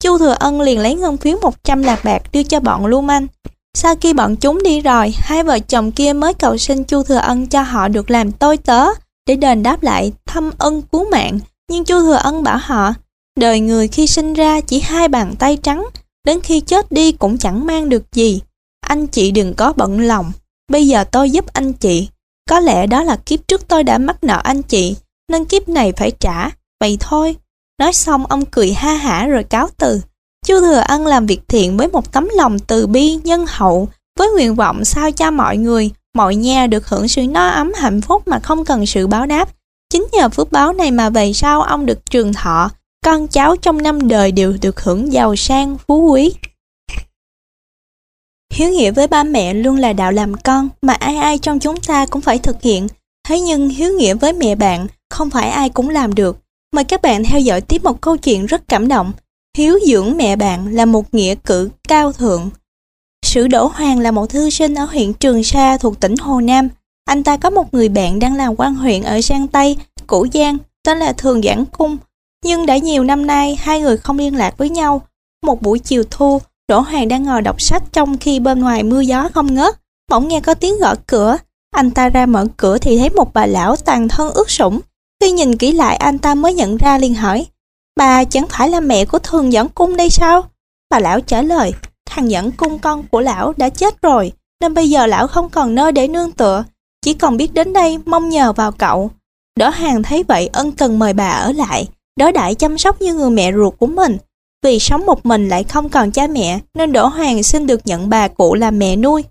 Chu 0.03 0.18
Thừa 0.18 0.35
Ân 0.39 0.61
liền 0.61 0.79
lấy 0.79 0.95
ngân 0.95 1.16
phiếu 1.16 1.39
100 1.43 1.83
lạng 1.83 1.99
bạc 2.05 2.23
đưa 2.33 2.43
cho 2.43 2.61
bọn 2.61 2.87
lưu 2.87 3.01
manh. 3.01 3.27
Sau 3.75 3.97
khi 3.97 4.12
bọn 4.12 4.37
chúng 4.37 4.62
đi 4.62 4.81
rồi, 4.81 5.14
hai 5.18 5.43
vợ 5.43 5.59
chồng 5.59 5.93
kia 5.93 6.12
mới 6.12 6.35
cầu 6.35 6.57
xin 6.57 6.85
Chu 6.85 7.03
Thừa 7.03 7.16
Ân 7.16 7.47
cho 7.47 7.62
họ 7.62 7.89
được 7.89 8.11
làm 8.11 8.33
tôi 8.33 8.57
tớ 8.57 8.87
để 9.27 9.37
đền 9.37 9.62
đáp 9.62 9.83
lại 9.83 10.12
thâm 10.27 10.51
ân 10.59 10.83
cứu 10.83 11.11
mạng. 11.11 11.39
Nhưng 11.71 11.85
Chu 11.85 12.01
Thừa 12.01 12.16
Ân 12.16 12.43
bảo 12.43 12.59
họ, 12.62 12.95
đời 13.39 13.61
người 13.61 13.89
khi 13.89 14.07
sinh 14.07 14.35
ra 14.35 14.61
chỉ 14.61 14.81
hai 14.81 15.09
bàn 15.09 15.35
tay 15.39 15.57
trắng, 15.57 15.87
đến 16.25 16.41
khi 16.41 16.61
chết 16.61 16.93
đi 16.93 17.12
cũng 17.12 17.39
chẳng 17.39 17.66
mang 17.66 17.89
được 17.89 18.12
gì. 18.12 18.41
Anh 18.81 19.07
chị 19.07 19.31
đừng 19.31 19.55
có 19.55 19.73
bận 19.77 20.01
lòng, 20.01 20.33
bây 20.68 20.87
giờ 20.87 21.05
tôi 21.05 21.31
giúp 21.31 21.47
anh 21.53 21.73
chị. 21.73 22.09
Có 22.51 22.61
lẽ 22.61 22.87
đó 22.87 23.03
là 23.03 23.16
kiếp 23.16 23.49
trước 23.49 23.68
tôi 23.68 23.83
đã 23.83 23.99
mắc 23.99 24.25
nợ 24.25 24.41
anh 24.45 24.62
chị, 24.62 24.97
nên 25.29 25.45
kiếp 25.45 25.68
này 25.68 25.93
phải 25.97 26.11
trả, 26.11 26.51
vậy 26.81 26.97
thôi. 27.01 27.37
Nói 27.79 27.93
xong 27.93 28.27
ông 28.27 28.45
cười 28.47 28.73
ha 28.73 28.95
hả 28.95 29.27
rồi 29.27 29.45
cáo 29.45 29.68
từ. 29.77 30.01
Chu 30.51 30.61
Thừa 30.61 30.82
Ân 30.88 31.07
làm 31.07 31.26
việc 31.26 31.40
thiện 31.48 31.76
với 31.76 31.88
một 31.88 32.12
tấm 32.12 32.28
lòng 32.36 32.59
từ 32.59 32.86
bi, 32.86 33.18
nhân 33.24 33.44
hậu, 33.48 33.88
với 34.18 34.28
nguyện 34.28 34.55
vọng 34.55 34.84
sao 34.84 35.12
cho 35.12 35.30
mọi 35.30 35.57
người, 35.57 35.90
mọi 36.14 36.36
nhà 36.36 36.66
được 36.66 36.88
hưởng 36.88 37.09
sự 37.09 37.26
no 37.26 37.48
ấm 37.48 37.72
hạnh 37.76 38.01
phúc 38.01 38.28
mà 38.28 38.38
không 38.38 38.64
cần 38.64 38.86
sự 38.86 39.07
báo 39.07 39.26
đáp. 39.26 39.48
Chính 39.90 40.07
nhờ 40.12 40.28
phước 40.28 40.53
báo 40.53 40.72
này 40.72 40.90
mà 40.90 41.11
về 41.11 41.32
sau 41.32 41.62
ông 41.62 41.86
được 41.86 42.11
trường 42.11 42.32
thọ, 42.32 42.70
con 43.05 43.28
cháu 43.28 43.57
trong 43.57 43.82
năm 43.82 44.09
đời 44.09 44.32
đều 44.32 44.55
được 44.62 44.80
hưởng 44.80 45.12
giàu 45.12 45.36
sang, 45.36 45.76
phú 45.88 46.11
quý. 46.11 46.34
Hiếu 48.53 48.70
nghĩa 48.70 48.90
với 48.90 49.07
ba 49.07 49.22
mẹ 49.22 49.55
luôn 49.55 49.76
là 49.76 49.92
đạo 49.92 50.12
làm 50.12 50.34
con 50.34 50.68
mà 50.82 50.92
ai 50.92 51.16
ai 51.16 51.38
trong 51.38 51.59
chúng 51.59 51.76
ta 51.76 52.07
cũng 52.07 52.22
phải 52.22 52.38
thực 52.38 52.62
hiện. 52.62 52.88
Thế 53.28 53.40
nhưng 53.40 53.68
hiếu 53.68 53.92
nghĩa 53.92 54.14
với 54.14 54.32
mẹ 54.32 54.55
bạn 54.55 54.86
không 55.11 55.30
phải 55.30 55.51
ai 55.51 55.68
cũng 55.68 55.88
làm 55.88 56.14
được. 56.14 56.38
Mời 56.74 56.84
các 56.84 57.03
bạn 57.03 57.24
theo 57.24 57.40
dõi 57.40 57.61
tiếp 57.61 57.84
một 57.84 58.01
câu 58.01 58.16
chuyện 58.16 58.46
rất 58.46 58.68
cảm 58.68 58.88
động 58.88 59.12
Hiếu 59.59 59.78
dưỡng 59.86 60.16
mẹ 60.16 60.36
bạn 60.36 60.74
là 60.74 60.84
một 60.84 61.14
nghĩa 61.14 61.34
cử 61.34 61.70
cao 61.88 62.12
thượng. 62.12 62.51
Sử 63.26 63.48
Đỗ 63.48 63.66
Hoàng 63.74 63.98
là 63.98 64.11
một 64.11 64.26
thư 64.26 64.51
sinh 64.51 64.74
ở 64.74 64.84
huyện 64.84 65.12
Trường 65.12 65.44
Sa 65.44 65.76
thuộc 65.76 66.01
tỉnh 66.01 66.16
Hồ 66.16 66.40
Nam. 66.40 66.68
Anh 67.05 67.22
ta 67.22 67.36
có 67.36 67.51
một 67.51 67.74
người 67.74 67.88
bạn 67.88 68.18
đang 68.18 68.34
làm 68.34 68.57
quan 68.57 68.74
huyện 68.74 69.03
ở 69.03 69.20
Giang 69.20 69.48
Tây, 69.48 69.76
Củ 70.07 70.26
Giang, 70.32 70.59
tên 70.84 70.98
là 70.98 71.12
Thường 71.12 71.42
Giảng 71.42 71.64
Cung. 71.66 71.96
Nhưng 72.44 72.66
đã 72.66 72.76
nhiều 72.76 73.05
năm 73.05 73.26
nay, 73.26 73.59
hai 73.61 73.80
người 73.80 73.96
không 73.96 74.18
liên 74.18 74.36
lạc 74.36 74.59
với 74.59 74.70
nhau. 74.70 75.03
Một 75.42 75.62
buổi 75.62 75.78
chiều 75.78 76.03
thu, 76.11 76.40
Đỗ 76.68 76.80
Hoàng 76.80 77.09
đang 77.09 77.24
ngồi 77.24 77.42
đọc 77.42 77.61
sách 77.61 77.82
trong 77.92 78.18
khi 78.18 78.40
bên 78.40 78.61
ngoài 78.61 78.82
mưa 78.82 79.01
gió 79.01 79.28
không 79.34 79.55
ngớt. 79.55 79.74
Bỗng 80.11 80.28
nghe 80.28 80.40
có 80.40 80.55
tiếng 80.55 80.78
gõ 80.78 80.94
cửa. 81.07 81.36
Anh 81.70 81.90
ta 81.90 82.09
ra 82.09 82.26
mở 82.26 82.46
cửa 82.57 82.78
thì 82.78 82.98
thấy 82.98 83.11
một 83.11 83.34
bà 83.34 83.46
lão 83.46 83.76
tàn 83.76 84.09
thân 84.09 84.32
ướt 84.32 84.51
sũng. 84.51 84.80
Khi 85.20 85.32
nhìn 85.32 85.57
kỹ 85.57 85.72
lại 85.72 85.96
anh 85.96 86.18
ta 86.18 86.34
mới 86.34 86.55
nhận 86.55 86.76
ra 86.76 86.98
liền 86.98 87.14
hỏi 87.14 87.46
Bà 88.01 88.24
chẳng 88.24 88.46
phải 88.48 88.68
là 88.68 88.80
mẹ 88.80 89.05
của 89.05 89.18
thường 89.18 89.53
dẫn 89.53 89.68
cung 89.68 89.96
đây 89.96 90.11
sao? 90.11 90.42
Bà 90.90 90.98
lão 90.98 91.20
trả 91.20 91.42
lời, 91.42 91.72
thằng 92.07 92.30
dẫn 92.30 92.51
cung 92.53 92.78
con 92.78 93.05
của 93.11 93.20
lão 93.20 93.53
đã 93.57 93.68
chết 93.68 94.03
rồi, 94.03 94.32
nên 94.61 94.74
bây 94.74 94.90
giờ 94.90 95.07
lão 95.07 95.26
không 95.26 95.48
còn 95.48 95.74
nơi 95.74 95.92
để 95.92 96.09
nương 96.09 96.32
tựa, 96.32 96.64
chỉ 97.03 97.14
còn 97.14 97.36
biết 97.36 97.55
đến 97.55 97.72
đây 97.72 97.98
mong 98.07 98.28
nhờ 98.28 98.53
vào 98.53 98.72
cậu. 98.72 99.11
Đỡ 99.59 99.70
hàng 99.70 100.03
thấy 100.03 100.22
vậy 100.28 100.51
ân 100.53 100.72
cần 100.72 100.98
mời 100.98 101.12
bà 101.12 101.28
ở 101.28 101.53
lại, 101.53 101.88
đỡ 102.18 102.30
đại 102.30 102.55
chăm 102.55 102.78
sóc 102.78 103.03
như 103.03 103.14
người 103.14 103.30
mẹ 103.30 103.53
ruột 103.53 103.74
của 103.78 103.86
mình. 103.86 104.16
Vì 104.62 104.78
sống 104.78 105.07
một 105.07 105.26
mình 105.26 105.48
lại 105.48 105.64
không 105.64 105.88
còn 105.88 106.11
cha 106.11 106.26
mẹ 106.26 106.59
nên 106.74 106.92
Đỗ 106.92 107.07
Hoàng 107.07 107.42
xin 107.42 107.66
được 107.66 107.86
nhận 107.86 108.09
bà 108.09 108.28
cụ 108.28 108.55
làm 108.55 108.78
mẹ 108.78 108.96
nuôi. 108.96 109.24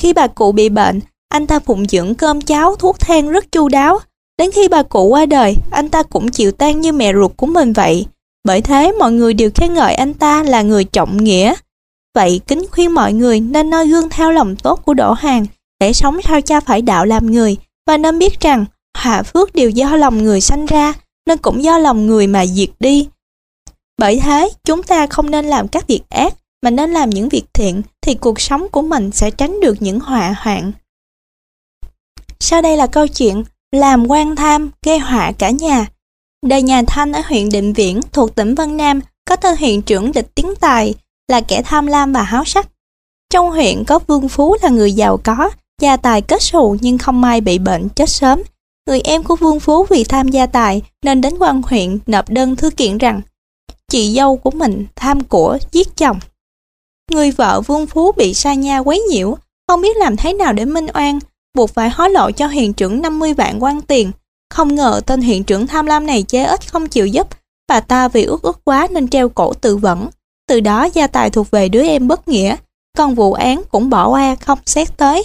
Khi 0.00 0.12
bà 0.12 0.26
cụ 0.26 0.52
bị 0.52 0.68
bệnh, 0.68 1.00
anh 1.28 1.46
ta 1.46 1.58
phụng 1.58 1.88
dưỡng 1.88 2.14
cơm 2.14 2.40
cháo, 2.40 2.76
thuốc 2.76 3.00
thang 3.00 3.28
rất 3.28 3.52
chu 3.52 3.68
đáo, 3.68 3.98
Đến 4.38 4.50
khi 4.54 4.68
bà 4.68 4.82
cụ 4.82 5.08
qua 5.08 5.26
đời, 5.26 5.56
anh 5.70 5.88
ta 5.88 6.02
cũng 6.02 6.28
chịu 6.28 6.52
tan 6.52 6.80
như 6.80 6.92
mẹ 6.92 7.12
ruột 7.14 7.32
của 7.36 7.46
mình 7.46 7.72
vậy. 7.72 8.06
Bởi 8.44 8.60
thế 8.60 8.92
mọi 8.98 9.12
người 9.12 9.34
đều 9.34 9.50
khen 9.54 9.74
ngợi 9.74 9.94
anh 9.94 10.14
ta 10.14 10.42
là 10.42 10.62
người 10.62 10.84
trọng 10.84 11.24
nghĩa. 11.24 11.54
Vậy 12.14 12.40
kính 12.46 12.66
khuyên 12.70 12.94
mọi 12.94 13.12
người 13.12 13.40
nên 13.40 13.70
noi 13.70 13.88
gương 13.88 14.08
theo 14.08 14.30
lòng 14.30 14.56
tốt 14.56 14.80
của 14.84 14.94
Đỗ 14.94 15.12
Hàng 15.12 15.46
để 15.80 15.92
sống 15.92 16.18
theo 16.24 16.40
cha 16.40 16.60
phải 16.60 16.82
đạo 16.82 17.04
làm 17.04 17.32
người 17.32 17.56
và 17.86 17.96
nên 17.96 18.18
biết 18.18 18.40
rằng 18.40 18.64
hạ 18.96 19.22
phước 19.22 19.54
đều 19.54 19.70
do 19.70 19.96
lòng 19.96 20.22
người 20.22 20.40
sanh 20.40 20.66
ra 20.66 20.92
nên 21.26 21.38
cũng 21.38 21.62
do 21.62 21.78
lòng 21.78 22.06
người 22.06 22.26
mà 22.26 22.46
diệt 22.46 22.70
đi. 22.80 23.08
Bởi 23.98 24.20
thế, 24.24 24.50
chúng 24.64 24.82
ta 24.82 25.06
không 25.06 25.30
nên 25.30 25.44
làm 25.44 25.68
các 25.68 25.86
việc 25.86 26.02
ác 26.08 26.34
mà 26.62 26.70
nên 26.70 26.92
làm 26.92 27.10
những 27.10 27.28
việc 27.28 27.44
thiện 27.52 27.82
thì 28.00 28.14
cuộc 28.14 28.40
sống 28.40 28.66
của 28.68 28.82
mình 28.82 29.10
sẽ 29.10 29.30
tránh 29.30 29.60
được 29.60 29.82
những 29.82 30.00
họa 30.00 30.34
hoạn. 30.38 30.72
Sau 32.40 32.62
đây 32.62 32.76
là 32.76 32.86
câu 32.86 33.06
chuyện 33.06 33.44
làm 33.74 34.06
quan 34.06 34.36
tham 34.36 34.70
gây 34.86 34.98
họa 34.98 35.32
cả 35.38 35.50
nhà. 35.50 35.86
Đời 36.46 36.62
nhà 36.62 36.82
Thanh 36.86 37.12
ở 37.12 37.22
huyện 37.28 37.48
Định 37.48 37.72
Viễn 37.72 38.00
thuộc 38.12 38.34
tỉnh 38.34 38.54
Vân 38.54 38.76
Nam 38.76 39.00
có 39.28 39.36
tên 39.36 39.56
huyện 39.56 39.82
trưởng 39.82 40.12
địch 40.12 40.34
tiến 40.34 40.54
tài 40.60 40.94
là 41.28 41.40
kẻ 41.40 41.62
tham 41.62 41.86
lam 41.86 42.12
và 42.12 42.22
háo 42.22 42.44
sắc. 42.44 42.68
Trong 43.30 43.50
huyện 43.50 43.84
có 43.84 43.98
Vương 43.98 44.28
Phú 44.28 44.56
là 44.62 44.68
người 44.68 44.92
giàu 44.92 45.20
có, 45.24 45.50
gia 45.80 45.96
tài 45.96 46.22
kết 46.22 46.42
xù 46.42 46.76
nhưng 46.80 46.98
không 46.98 47.20
may 47.20 47.40
bị 47.40 47.58
bệnh 47.58 47.88
chết 47.88 48.10
sớm. 48.10 48.42
Người 48.86 49.00
em 49.00 49.22
của 49.22 49.36
Vương 49.36 49.60
Phú 49.60 49.86
vì 49.90 50.04
tham 50.04 50.28
gia 50.28 50.46
tài 50.46 50.82
nên 51.02 51.20
đến 51.20 51.34
quan 51.38 51.62
huyện 51.62 51.98
nộp 52.06 52.30
đơn 52.30 52.56
thư 52.56 52.70
kiện 52.70 52.98
rằng 52.98 53.20
chị 53.88 54.14
dâu 54.16 54.36
của 54.36 54.50
mình 54.50 54.86
tham 54.96 55.24
của 55.24 55.58
giết 55.72 55.96
chồng. 55.96 56.18
Người 57.10 57.30
vợ 57.30 57.60
Vương 57.60 57.86
Phú 57.86 58.12
bị 58.12 58.34
sa 58.34 58.54
nha 58.54 58.78
quấy 58.78 59.02
nhiễu, 59.10 59.36
không 59.68 59.80
biết 59.80 59.96
làm 59.96 60.16
thế 60.16 60.32
nào 60.32 60.52
để 60.52 60.64
minh 60.64 60.86
oan, 60.94 61.18
buộc 61.54 61.70
phải 61.74 61.90
hối 61.90 62.10
lộ 62.10 62.30
cho 62.30 62.46
hiện 62.46 62.72
trưởng 62.72 63.02
50 63.02 63.34
vạn 63.34 63.62
quan 63.62 63.80
tiền. 63.80 64.12
Không 64.50 64.74
ngờ 64.74 65.00
tên 65.06 65.20
hiện 65.20 65.44
trưởng 65.44 65.66
tham 65.66 65.86
lam 65.86 66.06
này 66.06 66.22
chế 66.22 66.44
ít 66.44 66.72
không 66.72 66.88
chịu 66.88 67.06
giúp, 67.06 67.28
bà 67.68 67.80
ta 67.80 68.08
vì 68.08 68.24
ước 68.24 68.42
ước 68.42 68.64
quá 68.64 68.88
nên 68.90 69.08
treo 69.08 69.28
cổ 69.28 69.52
tự 69.52 69.76
vẫn. 69.76 70.08
Từ 70.48 70.60
đó 70.60 70.88
gia 70.94 71.06
tài 71.06 71.30
thuộc 71.30 71.50
về 71.50 71.68
đứa 71.68 71.82
em 71.82 72.08
bất 72.08 72.28
nghĩa, 72.28 72.56
còn 72.98 73.14
vụ 73.14 73.32
án 73.32 73.62
cũng 73.70 73.90
bỏ 73.90 74.08
qua 74.08 74.34
không 74.34 74.58
xét 74.66 74.96
tới. 74.96 75.24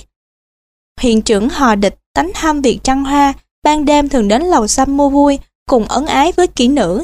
Hiện 1.01 1.21
trưởng 1.21 1.49
hò 1.49 1.75
địch 1.75 1.95
tánh 2.13 2.31
ham 2.35 2.61
việc 2.61 2.79
trăng 2.83 3.03
hoa, 3.03 3.33
ban 3.63 3.85
đêm 3.85 4.09
thường 4.09 4.27
đến 4.27 4.41
lầu 4.41 4.67
xăm 4.67 4.97
mua 4.97 5.09
vui, 5.09 5.39
cùng 5.69 5.85
ấn 5.85 6.05
ái 6.05 6.31
với 6.31 6.47
kỹ 6.47 6.67
nữ. 6.67 7.03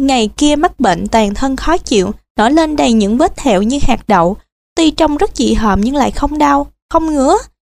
Ngày 0.00 0.30
kia 0.36 0.56
mắc 0.56 0.80
bệnh 0.80 1.08
toàn 1.08 1.34
thân 1.34 1.56
khó 1.56 1.78
chịu, 1.78 2.12
nổi 2.36 2.50
lên 2.50 2.76
đầy 2.76 2.92
những 2.92 3.18
vết 3.18 3.36
thẹo 3.36 3.62
như 3.62 3.78
hạt 3.82 4.00
đậu, 4.08 4.36
tuy 4.76 4.90
trông 4.90 5.16
rất 5.16 5.36
dị 5.36 5.54
hợm 5.54 5.80
nhưng 5.80 5.96
lại 5.96 6.10
không 6.10 6.38
đau, 6.38 6.66
không 6.90 7.14
ngứa. 7.14 7.36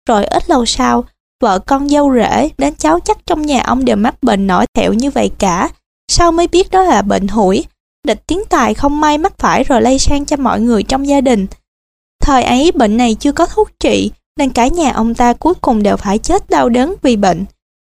Rồi 0.09 0.25
ít 0.25 0.51
lâu 0.51 0.67
sau, 0.67 1.05
vợ 1.41 1.59
con 1.59 1.89
dâu 1.89 2.15
rể 2.15 2.49
đến 2.59 2.75
cháu 2.79 3.01
chắc 3.01 3.19
trong 3.27 3.43
nhà 3.43 3.63
ông 3.63 3.85
đều 3.85 3.97
mắc 3.97 4.23
bệnh 4.23 4.47
nổi 4.47 4.67
thẹo 4.75 4.93
như 4.93 5.11
vậy 5.11 5.31
cả. 5.39 5.69
sau 6.09 6.33
mới 6.33 6.49
biết 6.49 6.71
đó 6.71 6.83
là 6.83 7.03
bệnh 7.03 7.29
hủi? 7.29 7.65
Địch 8.07 8.27
tiến 8.27 8.43
tài 8.51 8.75
không 8.75 9.01
may 9.01 9.19
mắc 9.19 9.33
phải 9.39 9.65
rồi 9.65 9.83
lây 9.83 9.99
sang 9.99 10.25
cho 10.25 10.37
mọi 10.37 10.61
người 10.61 10.83
trong 10.83 11.09
gia 11.09 11.21
đình. 11.21 11.47
Thời 12.23 12.43
ấy 12.43 12.73
bệnh 12.73 12.97
này 12.97 13.15
chưa 13.21 13.33
có 13.33 13.47
thuốc 13.47 13.71
trị, 13.81 14.11
nên 14.39 14.51
cả 14.51 14.67
nhà 14.67 14.93
ông 14.93 15.15
ta 15.15 15.33
cuối 15.33 15.55
cùng 15.55 15.83
đều 15.83 15.97
phải 15.97 16.19
chết 16.19 16.51
đau 16.51 16.69
đớn 16.69 16.95
vì 17.03 17.17
bệnh. 17.17 17.45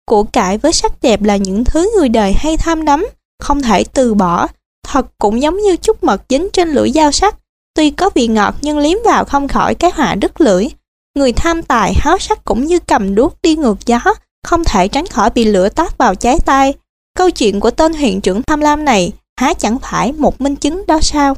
Của 0.06 0.24
cải 0.24 0.58
với 0.58 0.72
sắc 0.72 1.02
đẹp 1.02 1.24
là 1.24 1.36
những 1.36 1.66
thứ 1.66 1.92
người 1.98 2.10
đời 2.10 2.34
hay 2.34 2.58
tham 2.58 2.86
đắm, 2.86 3.08
không 3.40 3.62
thể 3.62 3.84
từ 3.84 4.14
bỏ. 4.14 4.48
Thật 4.88 5.06
cũng 5.18 5.42
giống 5.42 5.58
như 5.58 5.76
chút 5.76 6.04
mật 6.04 6.22
dính 6.30 6.48
trên 6.54 6.70
lưỡi 6.70 6.92
dao 6.92 7.12
sắc, 7.12 7.36
tuy 7.76 7.90
có 7.90 8.10
vị 8.16 8.28
ngọt 8.28 8.56
nhưng 8.62 8.78
liếm 8.78 8.98
vào 9.06 9.26
không 9.26 9.48
khỏi 9.48 9.76
cái 9.76 9.92
họa 9.96 10.16
đứt 10.16 10.42
lưỡi. 10.42 10.68
Người 11.16 11.32
tham 11.34 11.64
tài 11.64 11.94
háo 11.94 12.20
sắc 12.20 12.46
cũng 12.46 12.66
như 12.66 12.80
cầm 12.80 13.16
đuốc 13.16 13.42
đi 13.42 13.56
ngược 13.56 13.86
gió, 13.86 14.00
không 14.44 14.64
thể 14.64 14.88
tránh 14.88 15.08
khỏi 15.08 15.30
bị 15.30 15.46
lửa 15.46 15.70
tát 15.70 15.98
vào 15.98 16.16
trái 16.16 16.40
tay. 16.40 16.74
Câu 17.18 17.30
chuyện 17.30 17.60
của 17.60 17.72
tên 17.72 17.94
huyện 17.94 18.22
trưởng 18.22 18.44
tham 18.44 18.60
lam 18.60 18.86
này 18.86 19.12
há 19.36 19.54
chẳng 19.54 19.80
phải 19.80 20.12
một 20.12 20.42
minh 20.42 20.56
chứng 20.56 20.84
đó 20.88 21.00
sao? 21.02 21.36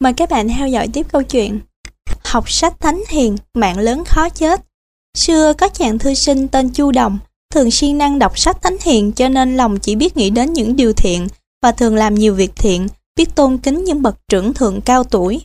Mời 0.00 0.12
các 0.12 0.30
bạn 0.30 0.48
theo 0.48 0.68
dõi 0.68 0.88
tiếp 0.92 1.06
câu 1.12 1.22
chuyện. 1.22 1.60
Học 2.24 2.50
sách 2.50 2.80
thánh 2.80 3.02
hiền, 3.08 3.36
mạng 3.54 3.78
lớn 3.78 4.04
khó 4.04 4.28
chết. 4.28 4.60
Xưa 5.16 5.52
có 5.52 5.68
chàng 5.68 5.98
thư 5.98 6.14
sinh 6.14 6.48
tên 6.48 6.70
Chu 6.70 6.92
Đồng, 6.92 7.18
thường 7.54 7.70
siêng 7.70 7.98
năng 7.98 8.18
đọc 8.18 8.38
sách 8.38 8.62
thánh 8.62 8.76
hiền 8.82 9.12
cho 9.12 9.28
nên 9.28 9.56
lòng 9.56 9.78
chỉ 9.78 9.94
biết 9.94 10.16
nghĩ 10.16 10.30
đến 10.30 10.52
những 10.52 10.76
điều 10.76 10.92
thiện 10.92 11.28
và 11.62 11.72
thường 11.72 11.94
làm 11.94 12.14
nhiều 12.14 12.34
việc 12.34 12.56
thiện, 12.56 12.88
biết 13.16 13.34
tôn 13.34 13.58
kính 13.58 13.84
những 13.84 14.02
bậc 14.02 14.28
trưởng 14.28 14.54
thượng 14.54 14.80
cao 14.80 15.04
tuổi. 15.04 15.40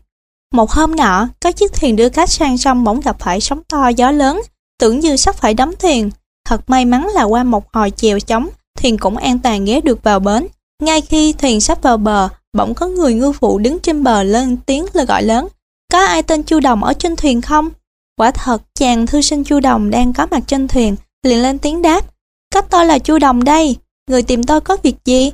Một 0.53 0.71
hôm 0.71 0.95
nọ, 0.95 1.27
có 1.41 1.51
chiếc 1.51 1.73
thuyền 1.73 1.95
đưa 1.95 2.09
khách 2.09 2.29
sang 2.29 2.57
sông 2.57 2.83
bỗng 2.83 2.99
gặp 2.99 3.15
phải 3.19 3.41
sóng 3.41 3.61
to 3.69 3.87
gió 3.87 4.11
lớn, 4.11 4.41
tưởng 4.79 4.99
như 4.99 5.15
sắp 5.15 5.35
phải 5.35 5.53
đắm 5.53 5.73
thuyền. 5.79 6.11
Thật 6.45 6.69
may 6.69 6.85
mắn 6.85 7.07
là 7.13 7.23
qua 7.23 7.43
một 7.43 7.73
hồi 7.73 7.91
chèo 7.91 8.19
chống, 8.19 8.49
thuyền 8.79 8.97
cũng 8.97 9.17
an 9.17 9.39
toàn 9.39 9.65
ghé 9.65 9.81
được 9.81 10.03
vào 10.03 10.19
bến. 10.19 10.47
Ngay 10.83 11.01
khi 11.01 11.33
thuyền 11.33 11.61
sắp 11.61 11.81
vào 11.81 11.97
bờ, 11.97 12.29
bỗng 12.57 12.73
có 12.73 12.87
người 12.87 13.13
ngư 13.13 13.31
phụ 13.31 13.59
đứng 13.59 13.79
trên 13.79 14.03
bờ 14.03 14.23
lên 14.23 14.57
tiếng 14.57 14.85
là 14.93 15.03
gọi 15.03 15.23
lớn. 15.23 15.47
Có 15.91 16.05
ai 16.05 16.23
tên 16.23 16.43
Chu 16.43 16.59
Đồng 16.59 16.83
ở 16.83 16.93
trên 16.93 17.15
thuyền 17.15 17.41
không? 17.41 17.69
Quả 18.17 18.31
thật, 18.31 18.61
chàng 18.75 19.07
thư 19.07 19.21
sinh 19.21 19.43
Chu 19.43 19.59
Đồng 19.59 19.89
đang 19.89 20.13
có 20.13 20.27
mặt 20.31 20.43
trên 20.47 20.67
thuyền, 20.67 20.95
liền 21.23 21.41
lên 21.41 21.59
tiếng 21.59 21.81
đáp. 21.81 22.05
cách 22.51 22.65
tôi 22.69 22.85
là 22.85 22.99
Chu 22.99 23.19
Đồng 23.19 23.43
đây, 23.43 23.75
người 24.09 24.21
tìm 24.21 24.43
tôi 24.43 24.61
có 24.61 24.77
việc 24.83 24.95
gì? 25.05 25.31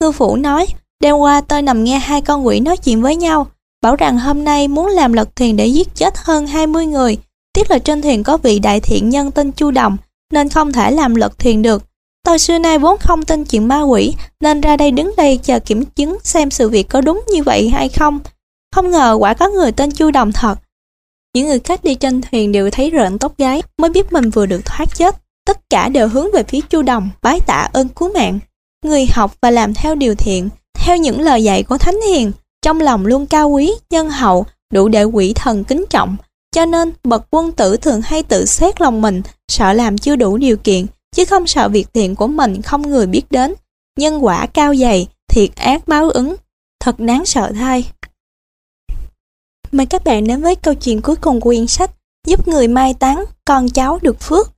Ngư 0.00 0.12
phủ 0.12 0.36
nói, 0.36 0.66
đêm 1.00 1.16
qua 1.16 1.40
tôi 1.40 1.62
nằm 1.62 1.84
nghe 1.84 1.98
hai 1.98 2.20
con 2.20 2.46
quỷ 2.46 2.60
nói 2.60 2.76
chuyện 2.76 3.02
với 3.02 3.16
nhau, 3.16 3.46
bảo 3.82 3.96
rằng 3.96 4.18
hôm 4.18 4.44
nay 4.44 4.68
muốn 4.68 4.86
làm 4.86 5.12
lật 5.12 5.36
thuyền 5.36 5.56
để 5.56 5.66
giết 5.66 5.94
chết 5.94 6.14
hơn 6.18 6.46
20 6.46 6.86
người. 6.86 7.18
Tiếc 7.52 7.70
là 7.70 7.78
trên 7.78 8.02
thuyền 8.02 8.22
có 8.22 8.36
vị 8.36 8.58
đại 8.58 8.80
thiện 8.80 9.08
nhân 9.08 9.30
tên 9.30 9.52
Chu 9.52 9.70
Đồng, 9.70 9.96
nên 10.32 10.48
không 10.48 10.72
thể 10.72 10.90
làm 10.90 11.14
lật 11.14 11.38
thuyền 11.38 11.62
được. 11.62 11.82
Tôi 12.24 12.38
xưa 12.38 12.58
nay 12.58 12.78
vốn 12.78 12.98
không 12.98 13.24
tin 13.24 13.44
chuyện 13.44 13.68
ma 13.68 13.82
quỷ, 13.82 14.14
nên 14.40 14.60
ra 14.60 14.76
đây 14.76 14.90
đứng 14.90 15.14
đây 15.16 15.38
chờ 15.42 15.60
kiểm 15.60 15.84
chứng 15.84 16.18
xem 16.24 16.50
sự 16.50 16.68
việc 16.68 16.88
có 16.88 17.00
đúng 17.00 17.24
như 17.28 17.42
vậy 17.42 17.68
hay 17.68 17.88
không. 17.88 18.18
Không 18.74 18.90
ngờ 18.90 19.16
quả 19.20 19.34
có 19.34 19.48
người 19.48 19.72
tên 19.72 19.90
Chu 19.90 20.10
Đồng 20.10 20.32
thật. 20.32 20.58
Những 21.34 21.46
người 21.46 21.60
khách 21.60 21.84
đi 21.84 21.94
trên 21.94 22.20
thuyền 22.20 22.52
đều 22.52 22.70
thấy 22.70 22.90
rợn 22.90 23.18
tóc 23.18 23.38
gái, 23.38 23.62
mới 23.78 23.90
biết 23.90 24.12
mình 24.12 24.30
vừa 24.30 24.46
được 24.46 24.64
thoát 24.64 24.94
chết. 24.94 25.16
Tất 25.46 25.70
cả 25.70 25.88
đều 25.88 26.08
hướng 26.08 26.26
về 26.32 26.42
phía 26.42 26.60
Chu 26.60 26.82
Đồng, 26.82 27.10
bái 27.22 27.40
tạ 27.40 27.68
ơn 27.72 27.88
cứu 27.88 28.12
mạng. 28.14 28.38
Người 28.84 29.06
học 29.06 29.34
và 29.40 29.50
làm 29.50 29.74
theo 29.74 29.94
điều 29.94 30.14
thiện, 30.14 30.48
theo 30.74 30.96
những 30.96 31.20
lời 31.20 31.44
dạy 31.44 31.62
của 31.62 31.78
Thánh 31.78 32.00
Hiền, 32.08 32.32
trong 32.62 32.80
lòng 32.80 33.06
luôn 33.06 33.26
cao 33.26 33.48
quý, 33.48 33.72
nhân 33.90 34.10
hậu, 34.10 34.46
đủ 34.72 34.88
để 34.88 35.04
quỷ 35.04 35.32
thần 35.32 35.64
kính 35.64 35.84
trọng. 35.90 36.16
Cho 36.52 36.66
nên, 36.66 36.92
bậc 37.04 37.26
quân 37.30 37.52
tử 37.52 37.76
thường 37.76 38.00
hay 38.04 38.22
tự 38.22 38.44
xét 38.44 38.80
lòng 38.80 39.02
mình, 39.02 39.22
sợ 39.48 39.72
làm 39.72 39.98
chưa 39.98 40.16
đủ 40.16 40.36
điều 40.36 40.56
kiện, 40.56 40.86
chứ 41.16 41.24
không 41.24 41.46
sợ 41.46 41.68
việc 41.68 41.86
thiện 41.94 42.14
của 42.14 42.26
mình 42.26 42.62
không 42.62 42.82
người 42.82 43.06
biết 43.06 43.22
đến. 43.30 43.54
Nhân 43.98 44.24
quả 44.24 44.46
cao 44.46 44.74
dày, 44.74 45.08
thiệt 45.28 45.56
ác 45.56 45.88
báo 45.88 46.10
ứng, 46.10 46.36
thật 46.80 47.00
đáng 47.00 47.24
sợ 47.24 47.52
thay. 47.54 47.90
Mời 49.72 49.86
các 49.86 50.04
bạn 50.04 50.26
đến 50.26 50.42
với 50.42 50.54
câu 50.54 50.74
chuyện 50.74 51.02
cuối 51.02 51.16
cùng 51.16 51.40
của 51.40 51.50
quyển 51.50 51.66
sách 51.66 51.90
Giúp 52.28 52.48
người 52.48 52.68
mai 52.68 52.94
táng, 52.94 53.24
con 53.44 53.68
cháu 53.68 53.98
được 54.02 54.20
phước. 54.20 54.52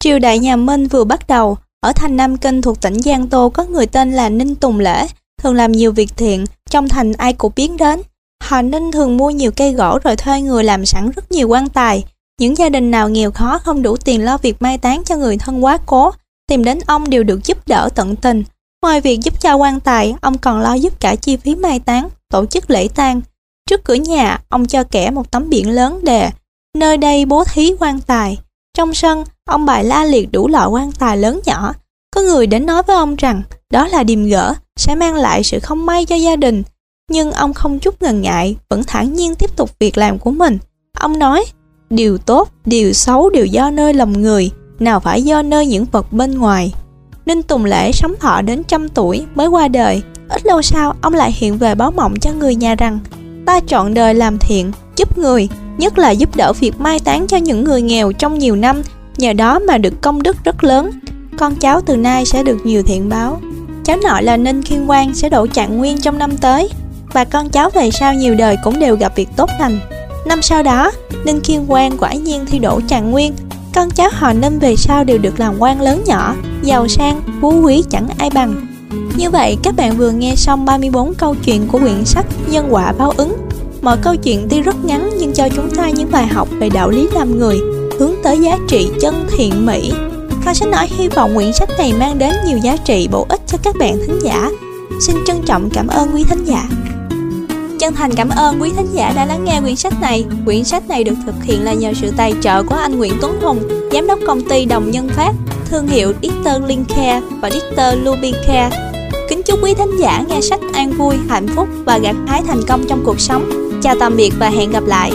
Triều 0.00 0.18
đại 0.18 0.38
nhà 0.38 0.56
Minh 0.56 0.86
vừa 0.86 1.04
bắt 1.04 1.26
đầu, 1.28 1.58
ở 1.80 1.92
thành 1.92 2.16
Nam 2.16 2.36
Kinh 2.36 2.62
thuộc 2.62 2.80
tỉnh 2.80 3.02
Giang 3.02 3.28
Tô 3.28 3.50
có 3.54 3.64
người 3.64 3.86
tên 3.86 4.12
là 4.12 4.28
Ninh 4.28 4.54
Tùng 4.54 4.78
Lễ, 4.78 5.06
thường 5.42 5.54
làm 5.54 5.72
nhiều 5.72 5.92
việc 5.92 6.16
thiện, 6.16 6.44
trong 6.70 6.88
thành 6.88 7.12
ai 7.12 7.32
cũng 7.32 7.52
biết 7.56 7.70
đến. 7.78 8.02
Họ 8.42 8.62
Ninh 8.62 8.92
thường 8.92 9.16
mua 9.16 9.30
nhiều 9.30 9.50
cây 9.50 9.72
gỗ 9.72 9.98
rồi 10.04 10.16
thuê 10.16 10.40
người 10.40 10.64
làm 10.64 10.86
sẵn 10.86 11.10
rất 11.10 11.32
nhiều 11.32 11.48
quan 11.48 11.68
tài. 11.68 12.04
Những 12.40 12.58
gia 12.58 12.68
đình 12.68 12.90
nào 12.90 13.08
nghèo 13.08 13.30
khó 13.30 13.58
không 13.58 13.82
đủ 13.82 13.96
tiền 13.96 14.24
lo 14.24 14.38
việc 14.38 14.62
mai 14.62 14.78
táng 14.78 15.04
cho 15.04 15.16
người 15.16 15.38
thân 15.38 15.64
quá 15.64 15.78
cố, 15.86 16.10
tìm 16.48 16.64
đến 16.64 16.78
ông 16.86 17.10
đều 17.10 17.22
được 17.22 17.44
giúp 17.44 17.58
đỡ 17.66 17.88
tận 17.94 18.16
tình. 18.16 18.44
Ngoài 18.82 19.00
việc 19.00 19.20
giúp 19.22 19.40
cho 19.40 19.56
quan 19.56 19.80
tài, 19.80 20.14
ông 20.20 20.38
còn 20.38 20.60
lo 20.60 20.74
giúp 20.74 21.00
cả 21.00 21.16
chi 21.16 21.36
phí 21.36 21.54
mai 21.54 21.80
táng, 21.80 22.08
tổ 22.30 22.46
chức 22.46 22.70
lễ 22.70 22.88
tang. 22.94 23.20
Trước 23.70 23.84
cửa 23.84 23.94
nhà, 23.94 24.40
ông 24.48 24.66
cho 24.66 24.84
kẻ 24.84 25.10
một 25.10 25.30
tấm 25.30 25.48
biển 25.48 25.70
lớn 25.70 26.04
đề, 26.04 26.30
nơi 26.74 26.96
đây 26.96 27.24
bố 27.24 27.44
thí 27.44 27.74
quan 27.78 28.00
tài. 28.00 28.38
Trong 28.74 28.94
sân, 28.94 29.24
ông 29.44 29.66
bày 29.66 29.84
la 29.84 30.04
liệt 30.04 30.32
đủ 30.32 30.48
loại 30.48 30.68
quan 30.68 30.92
tài 30.92 31.16
lớn 31.16 31.40
nhỏ. 31.44 31.72
Có 32.16 32.22
người 32.22 32.46
đến 32.46 32.66
nói 32.66 32.82
với 32.82 32.96
ông 32.96 33.16
rằng 33.16 33.42
đó 33.70 33.86
là 33.88 34.02
điềm 34.02 34.24
gỡ, 34.24 34.54
sẽ 34.76 34.94
mang 34.94 35.14
lại 35.14 35.42
sự 35.42 35.60
không 35.60 35.86
may 35.86 36.04
cho 36.04 36.16
gia 36.16 36.36
đình. 36.36 36.62
Nhưng 37.10 37.32
ông 37.32 37.54
không 37.54 37.78
chút 37.78 38.02
ngần 38.02 38.22
ngại, 38.22 38.56
vẫn 38.68 38.84
thản 38.84 39.12
nhiên 39.14 39.34
tiếp 39.34 39.56
tục 39.56 39.70
việc 39.78 39.98
làm 39.98 40.18
của 40.18 40.30
mình. 40.30 40.58
Ông 40.98 41.18
nói, 41.18 41.44
điều 41.90 42.18
tốt, 42.18 42.48
điều 42.64 42.92
xấu 42.92 43.30
đều 43.30 43.44
do 43.44 43.70
nơi 43.70 43.94
lòng 43.94 44.22
người, 44.22 44.50
nào 44.78 45.00
phải 45.00 45.22
do 45.22 45.42
nơi 45.42 45.66
những 45.66 45.84
vật 45.84 46.12
bên 46.12 46.38
ngoài. 46.38 46.72
Ninh 47.26 47.42
Tùng 47.42 47.64
Lễ 47.64 47.92
sống 47.92 48.14
thọ 48.20 48.42
đến 48.42 48.62
trăm 48.68 48.88
tuổi 48.88 49.26
mới 49.34 49.48
qua 49.48 49.68
đời. 49.68 50.02
Ít 50.28 50.46
lâu 50.46 50.62
sau, 50.62 50.94
ông 51.00 51.14
lại 51.14 51.32
hiện 51.32 51.58
về 51.58 51.74
báo 51.74 51.90
mộng 51.90 52.18
cho 52.20 52.32
người 52.32 52.54
nhà 52.54 52.74
rằng 52.74 52.98
ta 53.46 53.60
chọn 53.60 53.94
đời 53.94 54.14
làm 54.14 54.38
thiện, 54.38 54.72
giúp 54.96 55.18
người, 55.18 55.48
nhất 55.78 55.98
là 55.98 56.10
giúp 56.10 56.36
đỡ 56.36 56.52
việc 56.52 56.80
mai 56.80 57.00
táng 57.00 57.26
cho 57.26 57.36
những 57.36 57.64
người 57.64 57.82
nghèo 57.82 58.12
trong 58.12 58.38
nhiều 58.38 58.56
năm, 58.56 58.82
nhờ 59.16 59.32
đó 59.32 59.58
mà 59.58 59.78
được 59.78 60.00
công 60.00 60.22
đức 60.22 60.36
rất 60.44 60.64
lớn. 60.64 60.90
Con 61.38 61.54
cháu 61.54 61.80
từ 61.80 61.96
nay 61.96 62.24
sẽ 62.24 62.42
được 62.42 62.66
nhiều 62.66 62.82
thiện 62.82 63.08
báo. 63.08 63.40
Cháu 63.84 63.96
nội 64.02 64.22
là 64.22 64.36
Ninh 64.36 64.62
Khiên 64.62 64.86
Quang 64.86 65.14
sẽ 65.14 65.28
đổ 65.28 65.46
trạng 65.46 65.78
nguyên 65.78 65.98
trong 65.98 66.18
năm 66.18 66.36
tới, 66.36 66.68
và 67.12 67.24
con 67.24 67.50
cháu 67.50 67.70
về 67.70 67.90
sau 67.90 68.14
nhiều 68.14 68.34
đời 68.34 68.56
cũng 68.64 68.78
đều 68.78 68.96
gặp 68.96 69.16
việc 69.16 69.28
tốt 69.36 69.50
lành. 69.60 69.78
Năm 70.26 70.42
sau 70.42 70.62
đó, 70.62 70.90
Ninh 71.24 71.40
Khiên 71.40 71.66
Quang 71.66 71.98
quả 71.98 72.12
nhiên 72.12 72.46
thi 72.46 72.58
đổ 72.58 72.80
trạng 72.88 73.10
nguyên, 73.10 73.34
con 73.74 73.90
cháu 73.90 74.10
họ 74.12 74.32
Ninh 74.32 74.58
về 74.58 74.76
sau 74.76 75.04
đều 75.04 75.18
được 75.18 75.40
làm 75.40 75.54
quan 75.58 75.80
lớn 75.80 76.02
nhỏ, 76.06 76.34
giàu 76.62 76.88
sang, 76.88 77.20
phú 77.40 77.60
quý 77.64 77.84
chẳng 77.90 78.08
ai 78.18 78.30
bằng. 78.30 78.66
Như 79.16 79.30
vậy, 79.30 79.56
các 79.62 79.76
bạn 79.76 79.96
vừa 79.96 80.10
nghe 80.10 80.34
xong 80.36 80.64
34 80.64 81.14
câu 81.14 81.34
chuyện 81.44 81.68
của 81.68 81.78
quyển 81.78 82.04
sách 82.04 82.26
Nhân 82.46 82.66
quả 82.70 82.92
báo 82.92 83.12
ứng. 83.16 83.36
Mọi 83.82 83.96
câu 83.96 84.16
chuyện 84.16 84.46
tuy 84.50 84.62
rất 84.62 84.84
ngắn 84.84 85.10
nhưng 85.18 85.32
cho 85.32 85.48
chúng 85.56 85.70
ta 85.70 85.90
những 85.90 86.10
bài 86.10 86.26
học 86.26 86.48
về 86.50 86.68
đạo 86.68 86.90
lý 86.90 87.08
làm 87.12 87.38
người, 87.38 87.58
hướng 87.98 88.12
tới 88.22 88.38
giá 88.38 88.58
trị 88.68 88.90
chân 89.00 89.26
thiện 89.36 89.66
mỹ. 89.66 89.92
Kho 90.46 90.54
sách 90.54 90.68
nói 90.68 90.88
hy 90.98 91.08
vọng 91.08 91.34
quyển 91.34 91.52
sách 91.52 91.68
này 91.78 91.92
mang 91.98 92.18
đến 92.18 92.34
nhiều 92.46 92.58
giá 92.58 92.76
trị 92.76 93.08
bổ 93.10 93.26
ích 93.28 93.40
cho 93.46 93.58
các 93.62 93.76
bạn 93.78 93.98
thính 94.06 94.18
giả. 94.22 94.50
Xin 95.06 95.16
trân 95.26 95.42
trọng 95.46 95.70
cảm 95.70 95.86
ơn 95.86 96.10
quý 96.14 96.24
thính 96.24 96.44
giả. 96.44 96.68
Chân 97.78 97.94
thành 97.94 98.14
cảm 98.14 98.28
ơn 98.28 98.62
quý 98.62 98.70
thính 98.76 98.86
giả 98.92 99.12
đã 99.16 99.26
lắng 99.26 99.44
nghe 99.44 99.60
quyển 99.60 99.76
sách 99.76 100.00
này. 100.00 100.24
Quyển 100.44 100.64
sách 100.64 100.88
này 100.88 101.04
được 101.04 101.14
thực 101.26 101.34
hiện 101.42 101.64
là 101.64 101.72
nhờ 101.72 101.92
sự 102.00 102.12
tài 102.16 102.34
trợ 102.40 102.62
của 102.62 102.74
anh 102.74 102.98
Nguyễn 102.98 103.12
Tuấn 103.20 103.40
Hùng, 103.40 103.58
giám 103.92 104.06
đốc 104.06 104.18
công 104.26 104.48
ty 104.48 104.64
Đồng 104.64 104.90
Nhân 104.90 105.08
Phát, 105.08 105.32
thương 105.70 105.88
hiệu 105.88 106.12
Dieter 106.22 106.62
Lincare 106.66 107.20
và 107.40 107.50
Dieter 107.50 107.98
Lubicare. 108.02 108.70
Kính 109.28 109.42
chúc 109.42 109.58
quý 109.62 109.74
thính 109.74 109.96
giả 110.00 110.24
nghe 110.28 110.40
sách 110.40 110.60
an 110.72 110.92
vui, 110.92 111.14
hạnh 111.28 111.46
phúc 111.56 111.68
và 111.84 111.98
gặt 111.98 112.16
hái 112.26 112.42
thành 112.46 112.62
công 112.68 112.84
trong 112.88 113.02
cuộc 113.04 113.20
sống. 113.20 113.50
Chào 113.82 113.94
tạm 114.00 114.16
biệt 114.16 114.32
và 114.38 114.48
hẹn 114.48 114.70
gặp 114.70 114.84
lại. 114.86 115.12